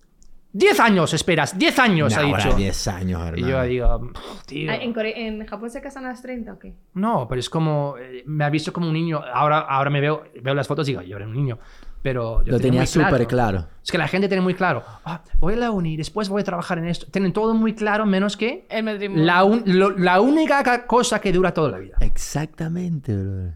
[0.53, 2.57] 10 años, esperas, 10 años, Nah, ha ahora dicho.
[2.57, 3.47] 10 años, hermano.
[3.47, 4.13] Y yo digo,
[4.47, 4.71] tío.
[4.73, 6.73] Ah, ¿En, ¿En Japón se casan a las 30 o qué?
[6.95, 7.97] No, pero es como.
[8.01, 9.21] eh, Me ha visto como un niño.
[9.35, 11.59] Ahora, ahora me veo, veo las fotos y digo, yo era un niño.
[12.07, 12.45] Pero.
[12.45, 13.67] Yo Lo tenía muy súper claro.
[13.83, 14.85] Es que la gente tiene muy claro.
[15.05, 17.07] "Ah, voy a la uni, después voy a trabajar en esto.
[17.11, 18.65] Tienen todo muy claro, menos que.
[18.69, 19.25] El matrimonio.
[19.25, 21.97] La, un- lo- la única ca- cosa que dura toda la vida.
[22.01, 23.55] Exactamente, brother.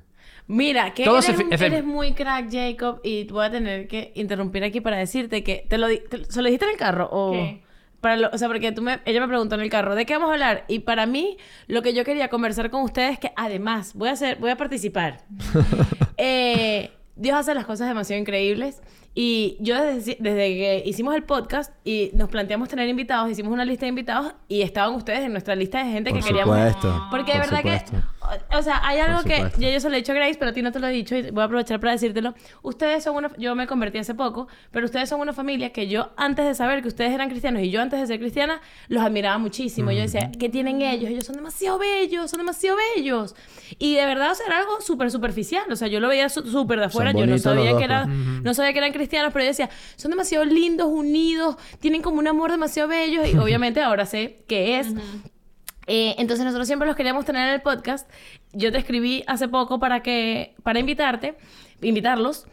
[0.49, 1.29] Mira, que eres,
[1.63, 5.79] eres muy crack, Jacob, y voy a tener que interrumpir aquí para decirte que te
[5.79, 7.63] lo, di- te- ¿se lo dijiste en el carro o ¿Qué?
[8.01, 10.15] para lo- o sea, porque tú me, ella me preguntó en el carro, ¿de qué
[10.15, 10.65] vamos a hablar?
[10.67, 11.37] Y para mí
[11.69, 15.19] lo que yo quería conversar con ustedes que además voy a hacer voy a participar.
[16.23, 18.81] Eh, Dios hace las cosas demasiado increíbles
[19.15, 23.65] y yo desde, desde que hicimos el podcast y nos planteamos tener invitados, hicimos una
[23.65, 27.07] lista de invitados y estaban ustedes en nuestra lista de gente Por que queríamos supuesto.
[27.11, 27.91] porque de por verdad supuesto.
[27.93, 30.37] que, o, o sea, hay algo que ya yo se lo he dicho a Grace,
[30.39, 32.35] pero a ti no te lo he dicho y voy a aprovechar para decírtelo.
[32.63, 36.11] Ustedes son una, yo me convertí hace poco, pero ustedes son una familia que yo
[36.17, 39.39] antes de saber que ustedes eran cristianos y yo antes de ser cristiana los admiraba
[39.39, 39.91] muchísimo.
[39.91, 41.11] Yo decía, ¿qué tienen ellos?
[41.11, 43.35] Ellos son demasiado bellos, son demasiado bellos.
[43.79, 45.65] Y de verdad, o sea, era algo súper superficial.
[45.71, 47.11] O sea, yo lo veía súper de afuera.
[47.13, 48.43] Yo no sabía que era, pues.
[48.45, 52.29] no sabía que eran cristianos, pero yo decía, son demasiado lindos, unidos, tienen como un
[52.29, 54.89] amor demasiado bello y obviamente ahora sé qué es.
[55.87, 58.09] Eh, entonces nosotros siempre los queríamos tener en el podcast.
[58.53, 61.37] Yo te escribí hace poco para que para invitarte,
[61.83, 62.47] invitarlos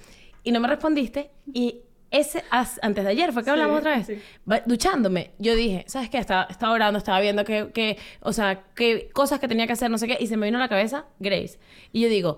[0.44, 4.10] y no me respondiste y ese as- antes de ayer fue que hablamos otra vez.
[4.50, 6.18] Va- Duchándome, yo dije, ¿sabes qué?
[6.20, 9.92] Estaba, estaba orando, estaba viendo que, que, o sea, qué cosas que tenía que hacer,
[9.92, 11.60] no sé qué, y se me vino a la cabeza Grace.
[11.92, 12.38] Y yo digo,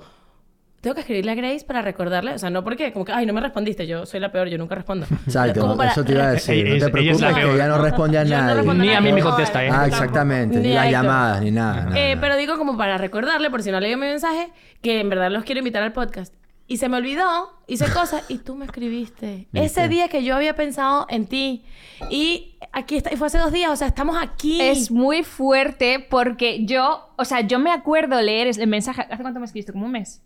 [0.82, 3.34] tengo que escribirle a Grace para recordarle, o sea, no porque, como que, ay, no
[3.34, 5.06] me respondiste, yo soy la peor, yo nunca respondo.
[5.26, 6.58] Exacto, Como para- eso te iba a decir.
[6.58, 7.56] No te ella es la preocupes que peor.
[7.56, 8.54] ella no responde a no nadie.
[8.56, 9.70] respondo Ni a mí me No, contesta, ¿eh?
[9.72, 10.60] Ah, exactamente.
[10.60, 11.84] Ni las llamadas, ni nada.
[11.86, 12.22] nada, Eh, nada.
[12.22, 14.50] pero digo como para recordarle, por si no leí mi mensaje,
[14.82, 16.34] que en verdad los quiero invitar al podcast.
[16.68, 19.48] Y se me olvidó, hice cosas y tú me escribiste.
[19.54, 21.66] Ese día que yo había pensado en ti.
[22.12, 24.62] Y aquí está, y fue hace dos días, o sea, estamos aquí.
[24.62, 29.02] Es muy fuerte porque yo, o sea, yo me acuerdo leer el mensaje.
[29.10, 29.72] ¿Hace cuánto me escribiste?
[29.74, 30.22] ¿Como un mes?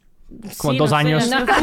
[0.58, 1.30] Como Sí, dos no años.
[1.30, 1.54] no sé.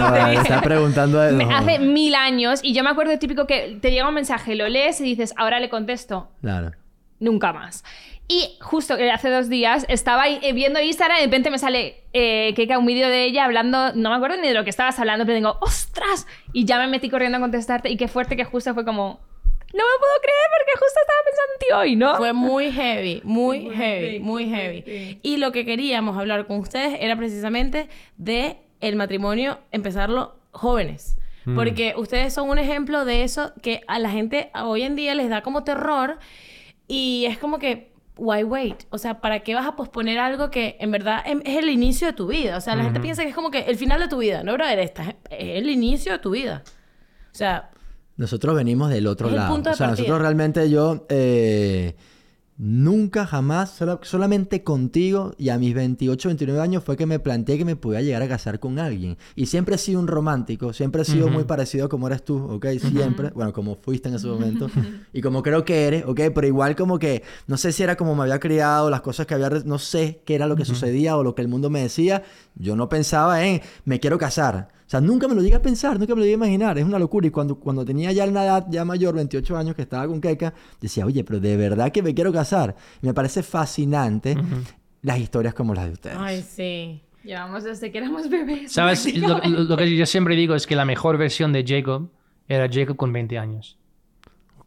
[0.00, 1.56] No, está preguntando de Me- no.
[1.56, 5.00] hace mil años y yo me acuerdo típico que te llega un mensaje, lo lees
[5.00, 6.72] y dices, ahora le contesto, Claro.
[7.20, 7.84] nunca más.
[8.26, 12.04] Y justo eh, hace dos días estaba eh, viendo Instagram y de repente me sale
[12.14, 14.98] eh, Keika un vídeo de ella hablando, no me acuerdo ni de lo que estabas
[14.98, 16.26] hablando, pero digo, ¡ostras!
[16.54, 19.20] Y ya me metí corriendo a contestarte y qué fuerte que justo fue como,
[19.74, 22.16] no me puedo creer porque justo estaba pensando en ti hoy, ¿no?
[22.16, 25.18] Fue muy heavy, muy heavy, muy heavy.
[25.22, 31.16] Y lo que queríamos hablar con ustedes era precisamente de el matrimonio, empezarlo jóvenes.
[31.54, 35.28] Porque ustedes son un ejemplo de eso que a la gente hoy en día les
[35.28, 36.18] da como terror
[36.88, 38.84] y es como que, why wait?
[38.90, 42.06] O sea, ¿para qué vas a posponer algo que en verdad em- es el inicio
[42.06, 42.56] de tu vida?
[42.56, 44.42] O sea, la gente piensa que es como que el final de tu vida.
[44.42, 46.62] No, brother, esta es el inicio de tu vida.
[47.30, 47.70] O sea,
[48.16, 49.54] Nosotros venimos del otro Es lado.
[49.54, 50.02] punto de o sea, partida.
[50.04, 51.96] nosotros realmente yo eh,
[52.56, 57.58] nunca jamás, sola- solamente contigo y a mis 28, 29 años fue que me planteé
[57.58, 59.16] que me podía llegar a casar con alguien.
[59.34, 62.38] Y siempre he sido un romántico, siempre he sido muy parecido a como eres tú,
[62.44, 62.66] ¿ok?
[62.78, 63.30] Siempre.
[63.30, 64.68] Bueno, como fuiste en ese momento.
[65.12, 66.20] y como creo que eres, ¿ok?
[66.32, 69.34] Pero igual como que, no sé si era como me había criado, las cosas que
[69.34, 72.22] había, no sé qué era lo que sucedía o lo que el mundo me decía.
[72.54, 74.68] Yo no pensaba en, me quiero casar.
[74.98, 76.78] Sea, nunca me lo llegué a pensar, nunca me lo llegué a imaginar.
[76.78, 77.26] Es una locura.
[77.26, 80.54] Y cuando, cuando tenía ya una edad ya mayor, 28 años, que estaba con Keka,
[80.80, 82.76] decía, oye, pero de verdad que me quiero casar.
[83.02, 84.36] Y me parece fascinante
[85.02, 86.16] las historias como las de ustedes.
[86.18, 87.00] ay, sí.
[87.24, 88.72] Llevamos desde que éramos bebés.
[88.72, 89.16] ¿Sabes?
[89.16, 92.10] Lo, lo- lo que yo siempre digo es que la mejor versión de Jacob
[92.48, 93.78] era Jacob con 20 años.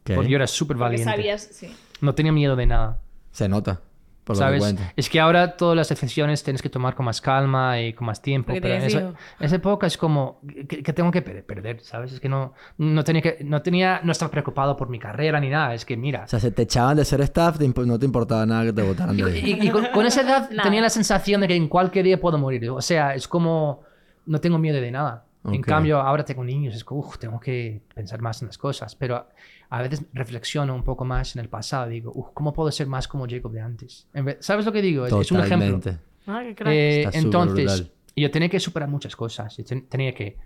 [0.02, 1.10] Porque yo era súper valiente.
[1.10, 1.68] sabías, sí.
[2.00, 3.00] No tenía miedo de nada.
[3.30, 3.80] Se nota,
[4.28, 4.60] por lo que ¿Sabes?
[4.60, 4.92] cuenta.
[4.94, 8.20] Es que ahora todas las decisiones tienes que tomar con más calma y con más
[8.22, 8.48] tiempo.
[8.48, 12.12] Porque Pero en esa, esa época es como que, que tengo que per- perder, ¿sabes?
[12.12, 15.48] Es que no, no tenía que, no tenía, no estaba preocupado por mi carrera ni
[15.48, 15.72] nada.
[15.74, 16.24] Es que mira.
[16.24, 18.82] O sea, se te echaban de ser staff, te no te importaba nada que te
[18.82, 19.56] votaran de ahí.
[19.60, 20.62] Y, y con, con esa edad Nada.
[20.62, 22.68] tenía la sensación de que en cualquier día puedo morir.
[22.70, 23.82] O sea, es como
[24.26, 25.24] no tengo miedo de nada.
[25.44, 25.66] En Ok.
[25.66, 28.94] cambio, ahora tengo niños, es como, "Uf, tengo que pensar más en las cosas.
[28.96, 29.26] Pero
[29.70, 31.88] a veces reflexiono un poco más en el pasado.
[31.88, 34.06] Digo, "Uf, ¿cómo puedo ser más como Jacob de antes?
[34.14, 35.06] En vez- ¿Sabes lo que digo?
[35.06, 35.80] Es, es un ejemplo.
[36.26, 36.72] Ah, qué crack.
[36.74, 37.92] Eh, entonces, brutal.
[38.16, 39.56] yo tenía que superar muchas cosas.
[39.56, 40.36] Yo ten- tenía que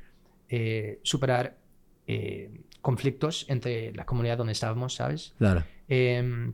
[0.49, 1.57] eh, superar
[2.07, 2.51] eh,
[2.83, 5.35] conflictos entre la comunidad donde estábamos, ¿sabes?
[5.39, 5.63] Claro.
[5.89, 6.53] Eh,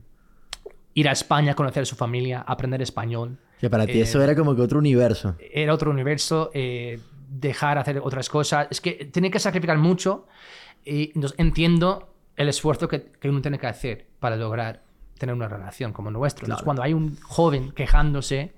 [0.93, 3.37] ir a España, conocer a su familia, aprender español.
[3.59, 5.35] Que para ti Eh, eso era como que otro universo.
[5.51, 8.67] Era otro universo, eh, dejar hacer otras cosas.
[8.71, 10.27] Es que tenía que sacrificar mucho
[10.85, 12.08] y entonces entiendo
[12.39, 14.81] el esfuerzo que, que uno tiene que hacer para lograr
[15.17, 16.45] tener una relación como nuestra.
[16.45, 18.53] Entonces, cuando hay un joven quejándose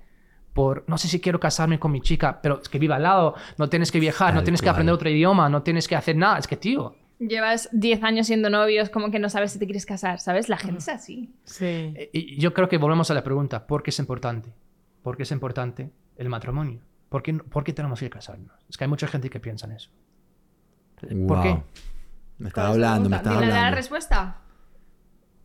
[0.52, 3.34] por, no sé si quiero casarme con mi chica, pero es que viva al lado,
[3.58, 6.38] no tienes que viajar, no tienes que aprender otro idioma, no tienes que hacer nada.
[6.38, 9.86] Es que, tío, Llevas 10 años siendo novios, como que no sabes si te quieres
[9.86, 10.48] casar, ¿sabes?
[10.48, 11.32] La gente es así.
[11.44, 11.64] Sí.
[11.66, 14.52] eh, y yo creo que volvemos a la pregunta, ¿por qué es importante?
[15.02, 16.80] ¿Por qué es importante el matrimonio?
[17.08, 18.52] ¿Por qué, por qué tenemos que casarnos?
[18.68, 19.90] Es que hay mucha gente que piensa en eso.
[21.26, 21.62] ¿Por qué?
[22.42, 23.76] Me estaba hablando, me estaba ¿Dile la hablando.
[23.76, 24.40] respuesta?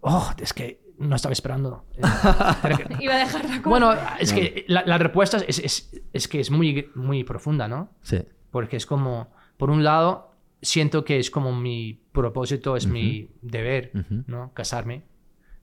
[0.01, 1.85] Oh, es que no estaba esperando.
[1.95, 2.01] Eh,
[2.99, 3.69] Iba a dejarla como...
[3.69, 7.91] Bueno, es que la, la respuesta es, es- es que es muy, muy profunda, ¿no?
[8.01, 8.19] Sí.
[8.51, 10.31] Porque es como, por un lado,
[10.61, 14.23] siento que es como mi propósito, es mi deber, Ujú.
[14.27, 14.53] ¿no?
[14.53, 15.03] Casarme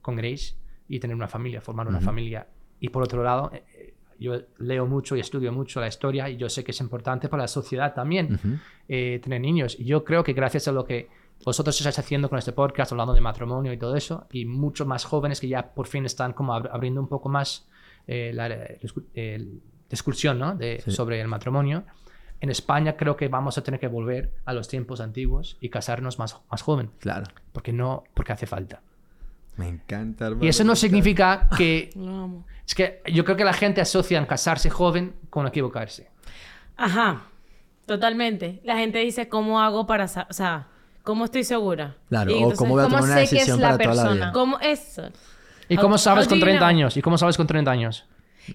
[0.01, 0.55] con Grace
[0.87, 2.47] y tener una familia, formar una familia.
[2.79, 6.37] Y por otro lado, eh, eh, yo leo mucho y estudio mucho la historia y
[6.37, 8.39] yo sé que es importante para la sociedad también
[8.87, 9.75] eh, tener niños.
[9.77, 11.09] Y yo creo que gracias a lo que
[11.43, 15.03] vosotros estáis haciendo con este podcast, hablando de matrimonio y todo eso, y muchos más
[15.05, 17.67] jóvenes que ya por fin están como ab- abriendo un poco más
[18.07, 20.55] eh, la discu- el- discusión ¿no?
[20.55, 20.91] de, Sí.
[20.91, 21.83] sobre el matrimonio,
[22.41, 26.19] en España creo que vamos a tener que volver a los tiempos antiguos y casarnos
[26.19, 27.25] más, más joven, Claro.
[27.53, 28.81] porque no, porque hace falta.
[29.57, 30.43] Me encanta, hermano.
[30.45, 31.89] Y eso no significa que...
[31.95, 32.45] Lo amo.
[32.67, 36.09] Es que yo creo que la gente asocia casarse joven con equivocarse.
[36.75, 37.23] Ajá.
[37.85, 38.61] Totalmente.
[38.63, 40.05] La gente dice, ¿cómo hago para...
[40.05, 40.67] O sea,
[41.05, 41.95] ¿cómo estoy segura?
[42.09, 43.69] Claro, Y o entonces, cómo voy a ¿cómo tomar una sé que es decisión la
[43.69, 44.25] para toda la persona?
[44.25, 44.31] vida.
[44.33, 45.03] ¿Cómo eso?
[45.69, 46.67] ¿Y cómo sabes how con do you 30 know?
[46.67, 46.97] años?
[46.97, 48.05] ¿Y cómo sabes con 30 años?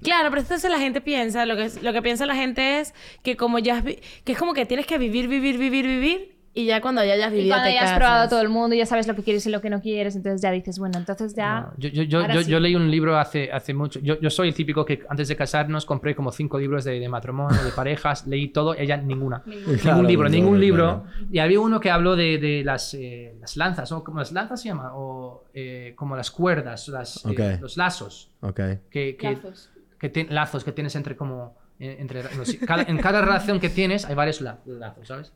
[0.02, 3.36] Claro, pero entonces la gente piensa, lo que, lo que piensa la gente es que
[3.36, 4.00] como ya que
[4.32, 7.36] es como que tienes que vivir, vivir, vivir, vivir y ya cuando ya hayas Y
[7.36, 9.50] vivido cuando te ya has probado todo el mundo, ya sabes lo que quieres y
[9.50, 11.60] lo que no quieres, entonces ya dices, bueno, entonces ya...
[11.60, 12.50] No, Yo, yo, yo, sí.
[12.50, 14.00] yo leí un libro hace, hace mucho.
[14.00, 17.08] Yo, yo soy el típico que antes de casarnos compré como cinco libros de, de
[17.08, 19.42] matrimonio, de parejas, leí todo, ella ninguna.
[19.46, 20.60] Ningún Claro, libro, claro, ningún claro.
[20.60, 21.04] libro.
[21.30, 24.02] Y había uno que habló de, de las, eh, las lanzas, ¿no?
[24.02, 24.90] ¿Cómo las lanzas se llama?
[24.96, 27.60] O eh, como las cuerdas, las, eh, Ok.
[27.62, 28.30] los lazos.
[28.40, 28.60] Ok.
[28.90, 29.70] Que, que, Lazos.
[30.00, 31.54] que lazos que tienes entre como...
[31.78, 32.22] eh, Entre,
[32.66, 35.32] cada- en cada relación que tienes hay varios la- lazos, ¿sabes?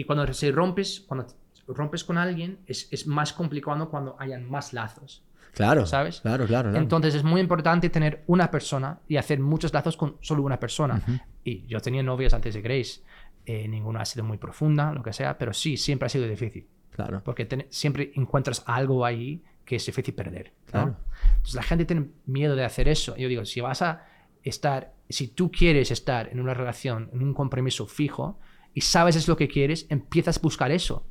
[0.00, 1.26] Y cuando se rompes, cuando
[1.68, 5.22] rompes con alguien, es, es más complicado cuando hayan más lazos.
[5.52, 5.84] Claro.
[5.84, 6.20] ¿Sabes?
[6.20, 6.82] Claro, claro, claro.
[6.82, 11.02] Entonces es muy importante tener una persona y hacer muchos lazos con solo una persona.
[11.44, 13.02] Y yo tenía novias antes de Grace.
[13.46, 16.66] eh, ninguna ha sido muy profunda, lo que sea, pero sí, siempre ha sido difícil.
[16.90, 17.20] Claro.
[17.24, 20.52] Porque ten- siempre encuentras algo ahí que es difícil perder.
[20.66, 20.70] ¿no?
[20.72, 20.96] Claro.
[21.36, 23.16] Entonces la gente tiene miedo de hacer eso.
[23.16, 24.04] Yo digo, si vas a
[24.44, 28.38] estar, si tú quieres estar en una relación, en un compromiso fijo,
[28.74, 31.06] y sabes es lo que quieres, empiezas a buscar eso.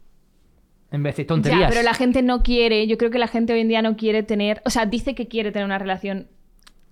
[0.92, 1.62] En vez de tonterías.
[1.62, 3.96] Ya, pero la gente no quiere, yo creo que la gente hoy en día no
[3.96, 6.28] quiere tener, o sea, dice que quiere tener una relación,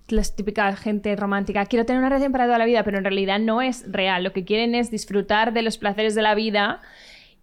[0.08, 3.40] la típica gente romántica, quiero tener una relación para toda la vida, pero en realidad
[3.40, 4.22] no es real.
[4.22, 6.80] Lo que quieren es disfrutar de los placeres de la vida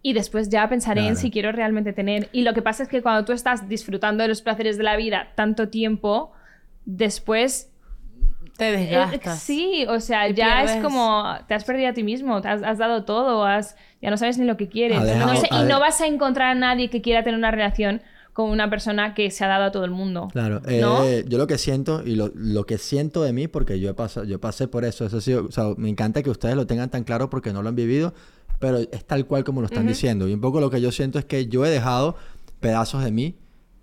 [0.01, 2.29] y después ya pensaré en si quiero realmente tener.
[2.31, 4.95] Y lo que pasa es que cuando tú estás disfrutando de los placeres de la
[4.95, 6.31] vida tanto tiempo,
[6.85, 7.71] después
[8.57, 9.39] Te eh, desgastas.
[9.41, 10.83] sí, o sea, Y ya es pierdes.
[10.83, 14.17] como te has perdido a ti mismo, te has, has dado todo, has, ya no
[14.17, 15.01] sabes ni lo que quieres.
[15.03, 17.51] Dejado- No sé, y de- no vas a encontrar a nadie que quiera tener una
[17.51, 18.01] relación
[18.33, 20.27] con una persona que se ha dado a todo el mundo.
[20.31, 21.03] Claro, ¿No?
[21.05, 23.93] eh, yo lo que siento y lo, lo que siento de mí, porque yo, he
[23.93, 26.89] pasado, yo pasé por eso, eso sí, o sea, me encanta que ustedes lo tengan
[26.89, 28.13] tan claro porque no lo han vivido,
[28.59, 30.27] pero es tal cual como lo están diciendo.
[30.27, 32.15] Y un poco lo que yo siento es que yo he dejado
[32.59, 33.35] pedazos de mí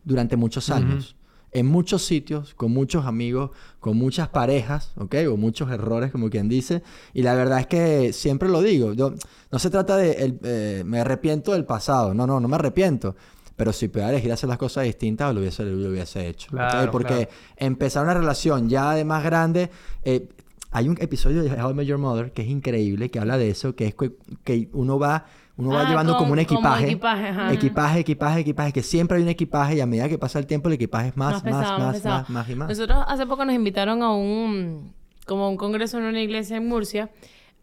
[0.04, 1.16] durante muchos años.
[1.52, 5.16] En muchos sitios, con muchos amigos, con muchas parejas, ¿ok?
[5.30, 6.82] O muchos errores, como quien dice.
[7.12, 8.94] Y la verdad es que siempre lo digo.
[8.94, 9.12] Yo,
[9.50, 12.14] no se trata de el, eh, me arrepiento del pasado.
[12.14, 13.14] No, no, no me arrepiento.
[13.54, 16.48] Pero si pudiera elegir hacer las cosas distintas, lo hubiese, lo hubiese hecho.
[16.50, 17.30] Claro, Porque claro.
[17.58, 19.70] empezar una relación ya de más grande.
[20.04, 20.28] eh,
[20.74, 23.50] hay un episodio de How I Met Your Mother que es increíble, que habla de
[23.50, 25.26] eso, que es que, que uno va,
[25.62, 26.84] uno va Ah, llevando como, como- un como equipaje.
[26.86, 27.52] equipaje, ajá.
[27.52, 30.68] equipaje, equipaje, equipaje, que siempre hay un equipaje y a medida que pasa el tiempo
[30.68, 32.68] el equipaje es más, más, pesado, más, más, más, y más.
[32.68, 34.92] Nosotros hace poco nos invitaron a un
[35.26, 37.10] como un congreso en una iglesia en Murcia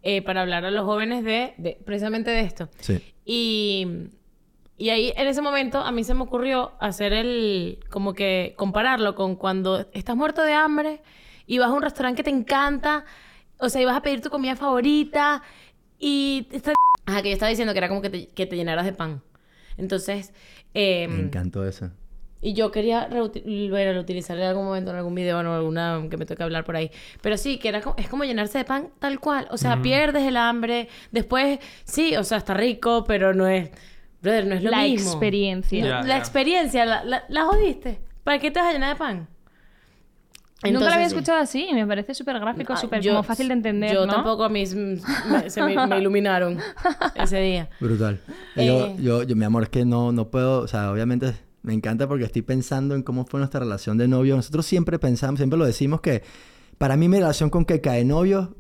[0.02, 2.70] eh, para hablar a los jóvenes de, de- precisamente de esto.
[2.80, 3.04] Sí.
[3.26, 3.86] Y,
[4.78, 9.14] y ahí en ese momento a mí se me ocurrió hacer el como que compararlo
[9.16, 11.02] con cuando estás muerto de hambre
[11.48, 13.04] y vas a un restaurante que te encanta,
[13.58, 15.42] o sea, y vas a pedir tu comida favorita
[16.00, 16.72] y está-
[17.10, 19.22] Ajá, que yo estaba diciendo que era como que te, que te llenaras de pan.
[19.78, 20.34] Entonces,
[20.74, 21.90] eh, Me encantó eso.
[22.42, 25.48] y yo quería reuti- volver a utilizar en algún momento en algún video o en
[25.48, 26.92] alguna que me toque hablar por ahí.
[27.22, 29.48] Pero sí, que era como, es como llenarse de pan tal cual.
[29.52, 30.88] O sea, pierdes el hambre.
[31.12, 33.70] Después, sí, o sea, está rico, pero no es...
[34.22, 35.10] Brother, no es lo La mismo.
[35.12, 36.04] experiencia.
[36.04, 38.00] La experiencia, la, la, la jodiste.
[38.26, 39.28] ¿Para qué te vas a llenar de pan?
[40.64, 41.16] Nunca lo había sí.
[41.16, 44.14] escuchado así y me parece súper gráfico, Ah, súper como fácil de entender, Yo ¿no?
[44.14, 46.58] tampoco a mí se me, me iluminaron
[47.16, 47.70] ese día.
[47.80, 48.20] Brutal.
[48.56, 48.66] Eh.
[48.68, 52.08] Yo, yo, yo, mi amor, es que no, no puedo, o sea, obviamente Me encanta
[52.08, 54.36] porque estoy pensando en cómo fue nuestra relación de novio.
[54.36, 56.24] Nosotros siempre pensamos, siempre lo decimos que
[56.78, 58.56] para mí mi relación con Keka de novio,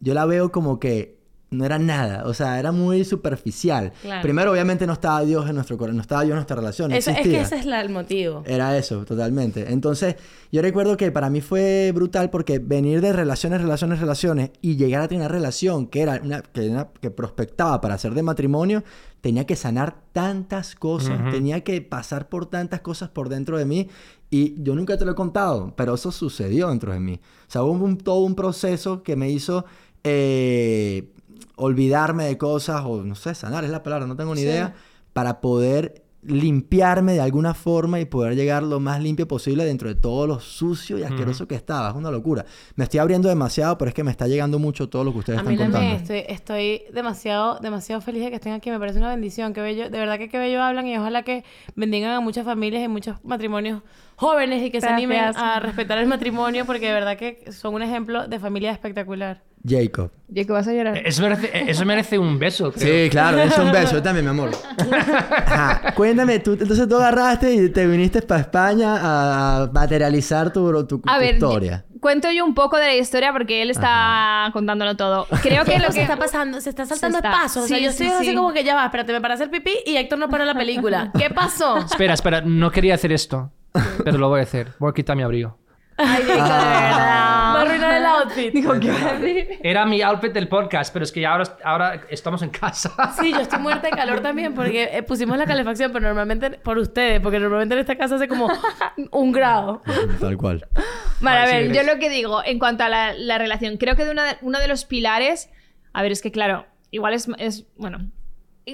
[0.00, 1.18] yo la veo como que
[1.54, 3.92] no era nada, o sea, era muy superficial.
[4.02, 4.22] Claro.
[4.22, 6.90] Primero, obviamente, no estaba Dios en nuestro corazón, no estaba Dios en nuestra relación.
[6.90, 8.42] no Eso, es que ese es la- el motivo.
[8.46, 9.72] Era eso, totalmente.
[9.72, 10.16] Entonces,
[10.52, 15.02] yo recuerdo que para mí fue brutal porque venir de relaciones, relaciones, relaciones y llegar
[15.02, 18.82] a tener una relación que era una que, era- que prospectaba para hacer de matrimonio,
[19.20, 21.30] tenía que sanar tantas cosas, Ujú.
[21.30, 23.88] tenía que pasar por tantas cosas por dentro de mí
[24.30, 27.20] y yo nunca te lo he contado, pero eso sucedió dentro de mí.
[27.48, 29.64] O sea, hubo un- todo un proceso que me hizo
[30.06, 31.10] eh,
[31.56, 34.46] olvidarme de cosas o no sé, sanar es la palabra, no tengo ni Sí.
[34.46, 34.74] idea,
[35.12, 39.94] para poder limpiarme de alguna forma y poder llegar lo más limpio posible dentro de
[39.94, 41.90] todo lo sucio y asqueroso que estaba.
[41.90, 42.46] Es una locura.
[42.76, 45.40] Me estoy abriendo demasiado, pero es que me está llegando mucho todo lo que ustedes
[45.40, 46.14] A mí están también contando.
[46.14, 48.70] estoy, estoy demasiado, demasiado feliz de que estén aquí.
[48.70, 49.52] Me parece una bendición.
[49.52, 51.44] Qué bello, de verdad que qué bello hablan y ojalá que
[51.76, 53.82] bendigan a muchas familias y muchos matrimonios
[54.16, 57.82] jóvenes y que se animen a respetar el matrimonio porque de verdad que son un
[57.82, 59.42] ejemplo de familia espectacular.
[59.66, 60.10] Jacob.
[60.34, 60.98] Que vas a llorar.
[60.98, 63.04] Eso merece, eso merece un beso, creo.
[63.04, 63.94] Sí, claro, es un beso.
[63.94, 64.50] Yo también, mi amor.
[65.30, 65.94] Ajá.
[65.94, 71.08] Cuéntame, tú, entonces tú agarraste y te viniste para España a materializar tu, tu, tu
[71.08, 71.84] A ver, historia.
[72.04, 75.26] Cuento yo un poco de la historia porque él está contándolo todo.
[75.42, 77.64] Creo que lo se que está pasando, se está saltando está- pasos.
[77.64, 78.34] O sea, yo sí, estoy así sí.
[78.36, 81.10] como que ya va, espérate, me para hacer pipí y Héctor no para la película.
[81.18, 81.78] ¿Qué pasó?
[81.78, 83.50] Espera, espera, no quería hacer esto,
[84.04, 84.74] pero lo voy a hacer.
[84.78, 85.56] Voy a quitar mi abrigo.
[85.96, 86.48] Ay, de verdad.
[86.48, 88.52] Va a arruinar el outfit.
[88.52, 89.58] Digo, ¿qué va a decir?
[89.62, 92.92] Era mi outfit del podcast, pero es que ya ahora, ahora estamos en casa.
[93.20, 96.78] Sí, yo estoy muerta de calor también porque eh, pusimos la calefacción, pero normalmente por
[96.78, 98.48] ustedes, porque normalmente en esta casa hace como
[99.12, 99.82] un grado.
[100.20, 100.66] Tal cual.
[101.20, 103.94] Vale, a ver, sí, yo lo que digo en cuanto a la, la relación, creo
[103.96, 105.48] que de una de- uno de los pilares,
[105.92, 108.10] a ver, es que claro, igual es, es bueno,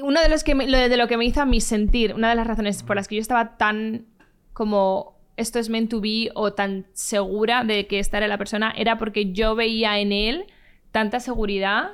[0.02, 2.30] uno de los que me- lo de lo que me hizo a mí sentir, una
[2.30, 4.06] de las razones por las que yo estaba tan
[4.52, 8.72] como esto es meant to be o tan segura de que esta era la persona,
[8.76, 10.44] era porque yo veía en él
[10.92, 11.92] tanta seguridad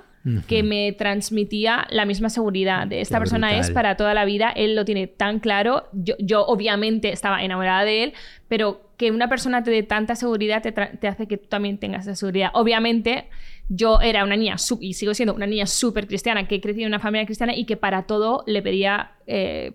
[0.49, 4.51] que me transmitía la misma seguridad de esta Qué persona es para toda la vida,
[4.51, 8.13] él lo tiene tan claro, yo, yo obviamente estaba enamorada de él,
[8.49, 12.09] pero que una persona te dé tanta seguridad te, te hace que tú también tengas
[12.09, 12.51] esa seguridad.
[12.55, 13.29] Obviamente
[13.69, 16.95] yo era una niña, y sigo siendo una niña súper cristiana, que he crecido en
[16.95, 19.13] una familia cristiana y que para todo le pedía...
[19.29, 19.75] eh,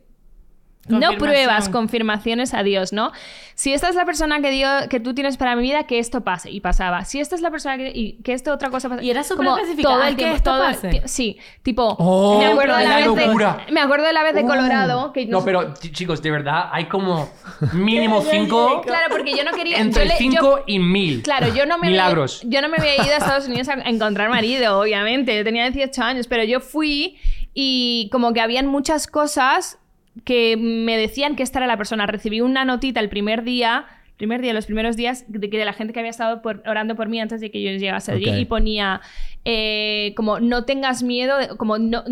[0.88, 3.12] no pruebas, confirmaciones a Dios, ¿no?
[3.54, 6.22] Si esta es la persona que, Dios, que tú tienes para mi vida, que esto
[6.22, 6.50] pase.
[6.50, 7.06] Y pasaba.
[7.06, 7.92] Si esta es la persona que...
[7.94, 9.04] Y que esto otra cosa pase.
[9.06, 11.02] Y era súper todo "Haz el que tiempo, esto todo el pase".
[11.06, 11.96] Sí, tipo...
[12.00, 13.64] Oh, me acuerdo de la, vez locura.
[13.68, 13.72] de...
[13.72, 15.14] Me acuerdo de la vez de Colorado.
[15.14, 17.30] Que No, pero ch- chicos, de verdad, hay como
[17.74, 19.78] mínimo cinco, Claro, porque yo no quería...
[19.78, 21.22] entre yo le- yo- 5 y 1000.
[21.24, 22.40] Claro, yo no me Milagros.
[22.44, 25.36] Había, yo no me había ido a Estados Unidos a a encontrar marido, obviamente.
[25.38, 27.18] Yo tenía 18 años, pero yo fui
[27.54, 29.78] y como que habían muchas cosas
[30.24, 32.06] que me decían que esta era la persona.
[32.06, 33.86] Recibí una notita el primer día,
[34.18, 36.96] primer día, los primeros días, de, que de la gente que había estado por- orando
[36.96, 39.02] por mí antes de que yo llegase allí y ponía
[39.46, 42.04] eh, como no tengas miedo, de- como no,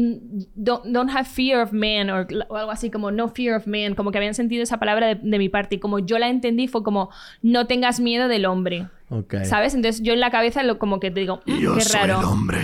[0.56, 3.94] don't, don't have fear of man or, o algo así, como no fear of man,
[3.94, 6.68] como que habían sentido esa palabra de, de mi parte y como yo la entendí
[6.68, 7.12] fue como
[7.44, 8.88] no tengas miedo del hombre.
[9.12, 9.36] Ok.
[9.44, 9.76] ¿Sabes?
[9.76, 12.20] Entonces yo en la cabeza lo, como que te digo, "Mm, qué raro.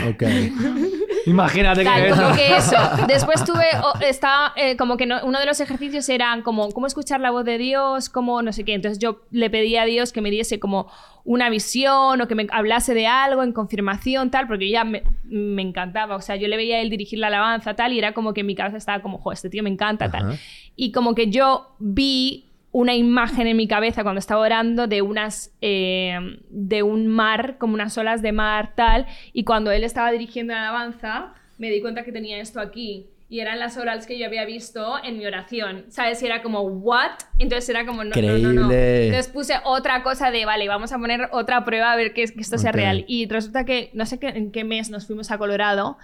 [0.10, 0.24] Ok.
[1.26, 2.76] Imagínate Tal, que como que eso.
[3.08, 3.66] Después tuve,
[4.08, 7.46] estaba eh, como que no- uno de los ejercicios era como cómo escuchar la voz
[7.46, 8.74] de Dios, cómo no sé qué.
[8.74, 10.88] Entonces yo le pedí a Dios que me diese como
[11.24, 15.64] una visión o que me hablase de algo en confirmación, tal, porque ya me, me
[15.64, 16.16] encantaba.
[16.16, 18.42] O sea, yo le veía a él dirigir la alabanza, tal, y era como que
[18.42, 20.28] en mi cabeza estaba como, jo, este tío me encanta, tal.
[20.32, 20.40] Ajá.
[20.76, 25.56] Y como que yo vi una imagen en mi cabeza cuando estaba orando de unas
[25.62, 30.52] eh, de un mar como unas olas de mar tal y cuando él estaba dirigiendo
[30.52, 34.26] la alabanza me di cuenta que tenía esto aquí y eran las olas que yo
[34.26, 38.22] había visto en mi oración sabes y era como what entonces era como no no,
[38.22, 39.06] no, no Increíble.
[39.06, 42.42] entonces puse otra cosa de vale vamos a poner otra prueba a ver que, que
[42.42, 45.38] esto sea real y resulta que no sé qué, en qué mes nos fuimos a
[45.38, 45.98] Colorado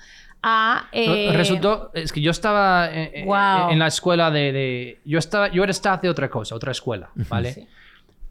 [0.43, 3.69] a eh, Resultó, es que yo estaba en, en- Wow.
[3.71, 7.09] en la escuela de, de- Yo estaba yo era staff de otra cosa, otra escuela,
[7.29, 7.67] ¿vale?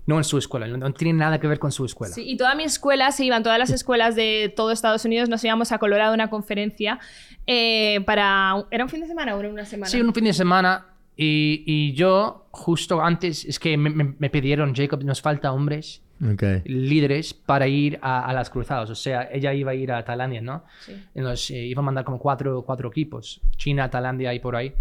[0.07, 2.13] No en su escuela, no, no tiene nada que ver con su escuela.
[2.13, 5.45] Sí, y toda mi escuela se iban, todas las escuelas de todo Estados Unidos, nos
[5.45, 6.99] íbamos a Colorado a una conferencia
[7.47, 8.55] eh, para...
[8.73, 9.89] ¿Era un fin de semana o era una semana?
[9.89, 14.31] Sí, un fin de semana y, y yo justo antes, es que me, me- me
[14.31, 16.43] pidieron, Jacob, nos falta hombres, Ok.
[16.65, 18.91] líderes, para ir a, a las cruzadas.
[18.91, 20.65] O sea, ella iba a ir a Tailandia, ¿no?
[20.81, 20.93] Sí.
[21.15, 24.75] Entonces, eh, iba a mandar como cuatro, cuatro equipos, China, Tailandia y por ahí.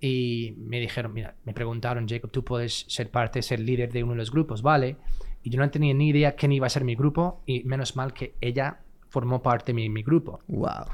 [0.00, 4.12] Y me dijeron, mira, me preguntaron, Jacob, tú puedes ser parte, ser líder de uno
[4.12, 4.96] de los grupos, ¿vale?
[5.42, 8.12] Y yo no tenía ni idea quién iba a ser mi grupo y menos mal
[8.12, 10.40] que ella formó parte de mi, mi grupo.
[10.48, 10.86] Wow.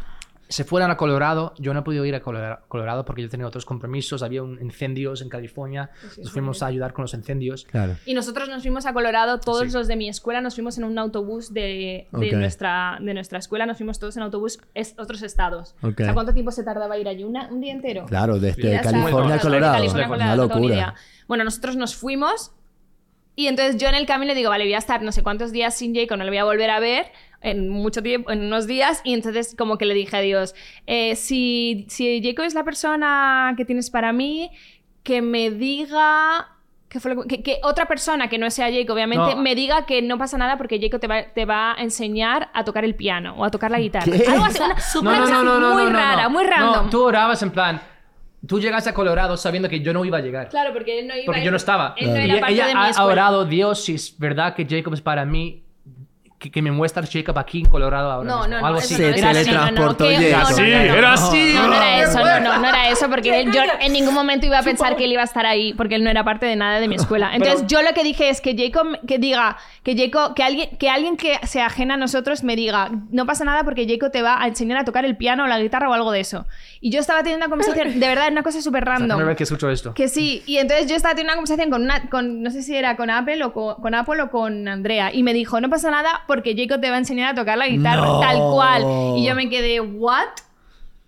[0.52, 1.54] Se fueran a Colorado.
[1.58, 4.22] Yo no he podido ir a Colora- Colorado porque yo tenía otros compromisos.
[4.22, 5.90] Había un incendios en California.
[6.18, 7.64] Nos fuimos a ayudar con los incendios.
[7.64, 7.96] Claro.
[8.06, 9.72] Y nosotros nos fuimos a Colorado, todos Sí.
[9.72, 12.32] los de mi escuela nos fuimos en un autobús de, de Ok.
[12.34, 15.74] nuestra, de nuestra escuela, nos fuimos todos en autobús es, otros estados.
[15.82, 16.00] Ok.
[16.00, 17.24] O sea, ¿cuánto tiempo se tardaba ir allí?
[17.24, 18.04] ¿Una- ¿Un día entero?
[18.06, 18.80] Claro, desde.
[18.80, 19.74] California a Colorado.
[19.74, 20.94] California Una locura.
[21.28, 22.52] Bueno, nosotros nos fuimos
[23.34, 25.52] y entonces yo en el camino le digo, vale, voy a estar no sé cuántos
[25.52, 27.06] días sin Jacob, no le voy a volver a ver
[27.42, 30.54] en mucho tiempo, en unos días, y entonces como que le dije a Dios,
[30.86, 34.50] eh, si, si Jacob es la persona que tienes para mí,
[35.02, 36.48] que me diga...
[36.88, 39.40] Que, fue lo que, que- que otra persona que no sea Jacob, obviamente, No.
[39.40, 42.64] me diga que no pasa nada porque Jacob te va, te va a enseñar a
[42.64, 44.04] tocar el piano o a tocar la guitarra.
[44.12, 44.26] ¿Qué?
[44.28, 44.58] Algo así,
[44.98, 45.42] una, una cosa
[45.74, 46.84] muy rara, muy random.
[46.84, 47.80] No, tú orabas en plan.
[48.46, 50.50] Tú llegaste a Colorado sabiendo que yo no iba a llegar.
[50.50, 51.94] Claro, porque él no iba Porque a yo no estaba.
[51.96, 52.30] Él no Claro.
[52.30, 55.24] era parte ella de mi ha- orado, Dios, si es verdad que Jacob es para
[55.24, 55.61] mí,
[56.42, 58.48] que, que me muestras Jacob aquí en Colorado ahora No, mismo.
[58.54, 58.94] no, no, Algo así.
[58.96, 60.54] Se no, era así, no, no, teletransportó Jacob.
[60.54, 60.94] Sí, no, no.
[60.94, 61.52] era así.
[61.54, 64.44] No, no era eso, no, no, no era eso, porque él- yo en ningún momento
[64.46, 66.56] iba a pensar que él iba a estar ahí, porque él no era parte de
[66.56, 67.30] nada de mi escuela.
[67.34, 70.90] Entonces yo lo que dije es que Jacob, que diga, que Jacob, que alguien, que
[70.90, 74.42] alguien que se ajena a nosotros me diga, no pasa nada porque Jacob te va
[74.42, 76.46] a enseñar a tocar el piano o la guitarra o algo de eso.
[76.80, 79.28] Y yo estaba teniendo una conversación, de verdad, una cosa súper Es primera random.
[79.28, 79.94] vez que escucho esto.
[79.94, 82.74] Que sí, y entonces yo estaba teniendo una conversación con una, con, no sé si
[82.76, 85.90] era con Apple o con, con Apple o con Andrea, y me dijo, no pasa
[85.90, 88.20] nada porque Jacob te va a enseñar a tocar la guitarra, No.
[88.20, 88.82] tal cual.
[89.18, 90.28] Y yo me quedé, ¿what?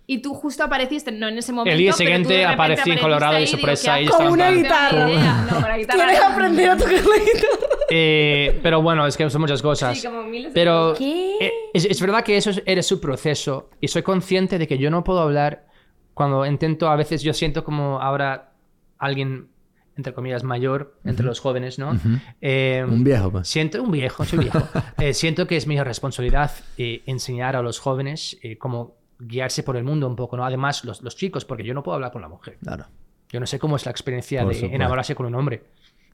[0.07, 1.71] Y tú justo apareciste, no en ese momento.
[1.73, 4.27] El día pero tú de siguiente aparecí en apareciste Colorado y sorpresa ¿qué y Con
[4.27, 5.07] una guitarra.
[5.07, 6.03] No, la guitarra.
[6.05, 7.75] ¿Quieres aprender a tocar la guitarra?
[7.89, 9.97] Eh, pero bueno, es que son muchas cosas.
[9.99, 10.93] Sí, como miles pero.
[10.95, 11.37] ¿Qué?
[11.41, 14.77] eh, es, es verdad que eso es- eres su proceso y soy consciente de que
[14.77, 15.65] yo no puedo hablar
[16.13, 18.51] cuando intento, a veces yo siento como ahora
[18.99, 19.49] alguien,
[19.97, 21.97] entre comillas, mayor entre los jóvenes, ¿no?
[22.41, 23.47] Eh, Un viejo, pues.
[23.47, 24.59] Siento, un viejo, soy viejo.
[24.99, 29.83] Eh, siento que es mi responsabilidad eh, enseñar a los jóvenes cómo guiarse por el
[29.83, 30.45] mundo un poco, ¿no?
[30.45, 32.57] Además, los, los chicos, porque yo no puedo hablar con la mujer.
[32.61, 32.85] Claro.
[33.29, 34.75] Yo no sé cómo es la experiencia Por de supuesto.
[34.75, 35.63] enamorarse con un hombre,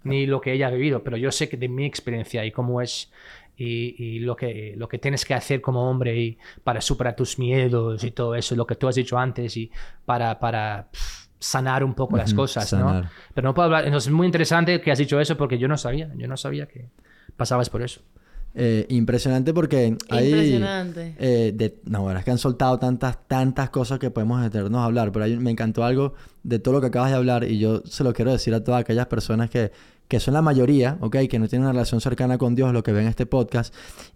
[0.04, 2.82] ni lo que ella ha vivido, pero yo sé que de mi experiencia y cómo
[2.82, 3.12] es
[3.58, 7.38] y, y lo, que, lo que tienes que hacer como hombre y para superar tus
[7.38, 9.70] miedos y todo eso, lo que tú has dicho antes y
[10.06, 13.04] para, para pff, sanar un poco las cosas, sanar.
[13.04, 13.10] ¿no?
[13.34, 15.76] Pero no puedo hablar, entonces es muy interesante que has dicho eso porque yo no
[15.78, 16.86] sabía, yo no sabía que
[17.36, 18.00] pasabas por eso.
[18.54, 20.28] Eh, impresionante porque hay...
[20.28, 21.16] Impresionante.
[21.20, 24.86] eh, de, no, bueno, es que han soltado tantas, tantas cosas que podemos meternos a
[24.86, 26.14] hablar, pero hay- me encantó algo
[26.44, 28.82] de todo lo que acabas de hablar y yo se lo quiero decir a todas
[28.82, 29.72] aquellas personas que,
[30.10, 31.16] que son la mayoría, ¿ok?
[31.30, 33.74] Que no tienen una relación cercana con Dios, lo que ven este podcast,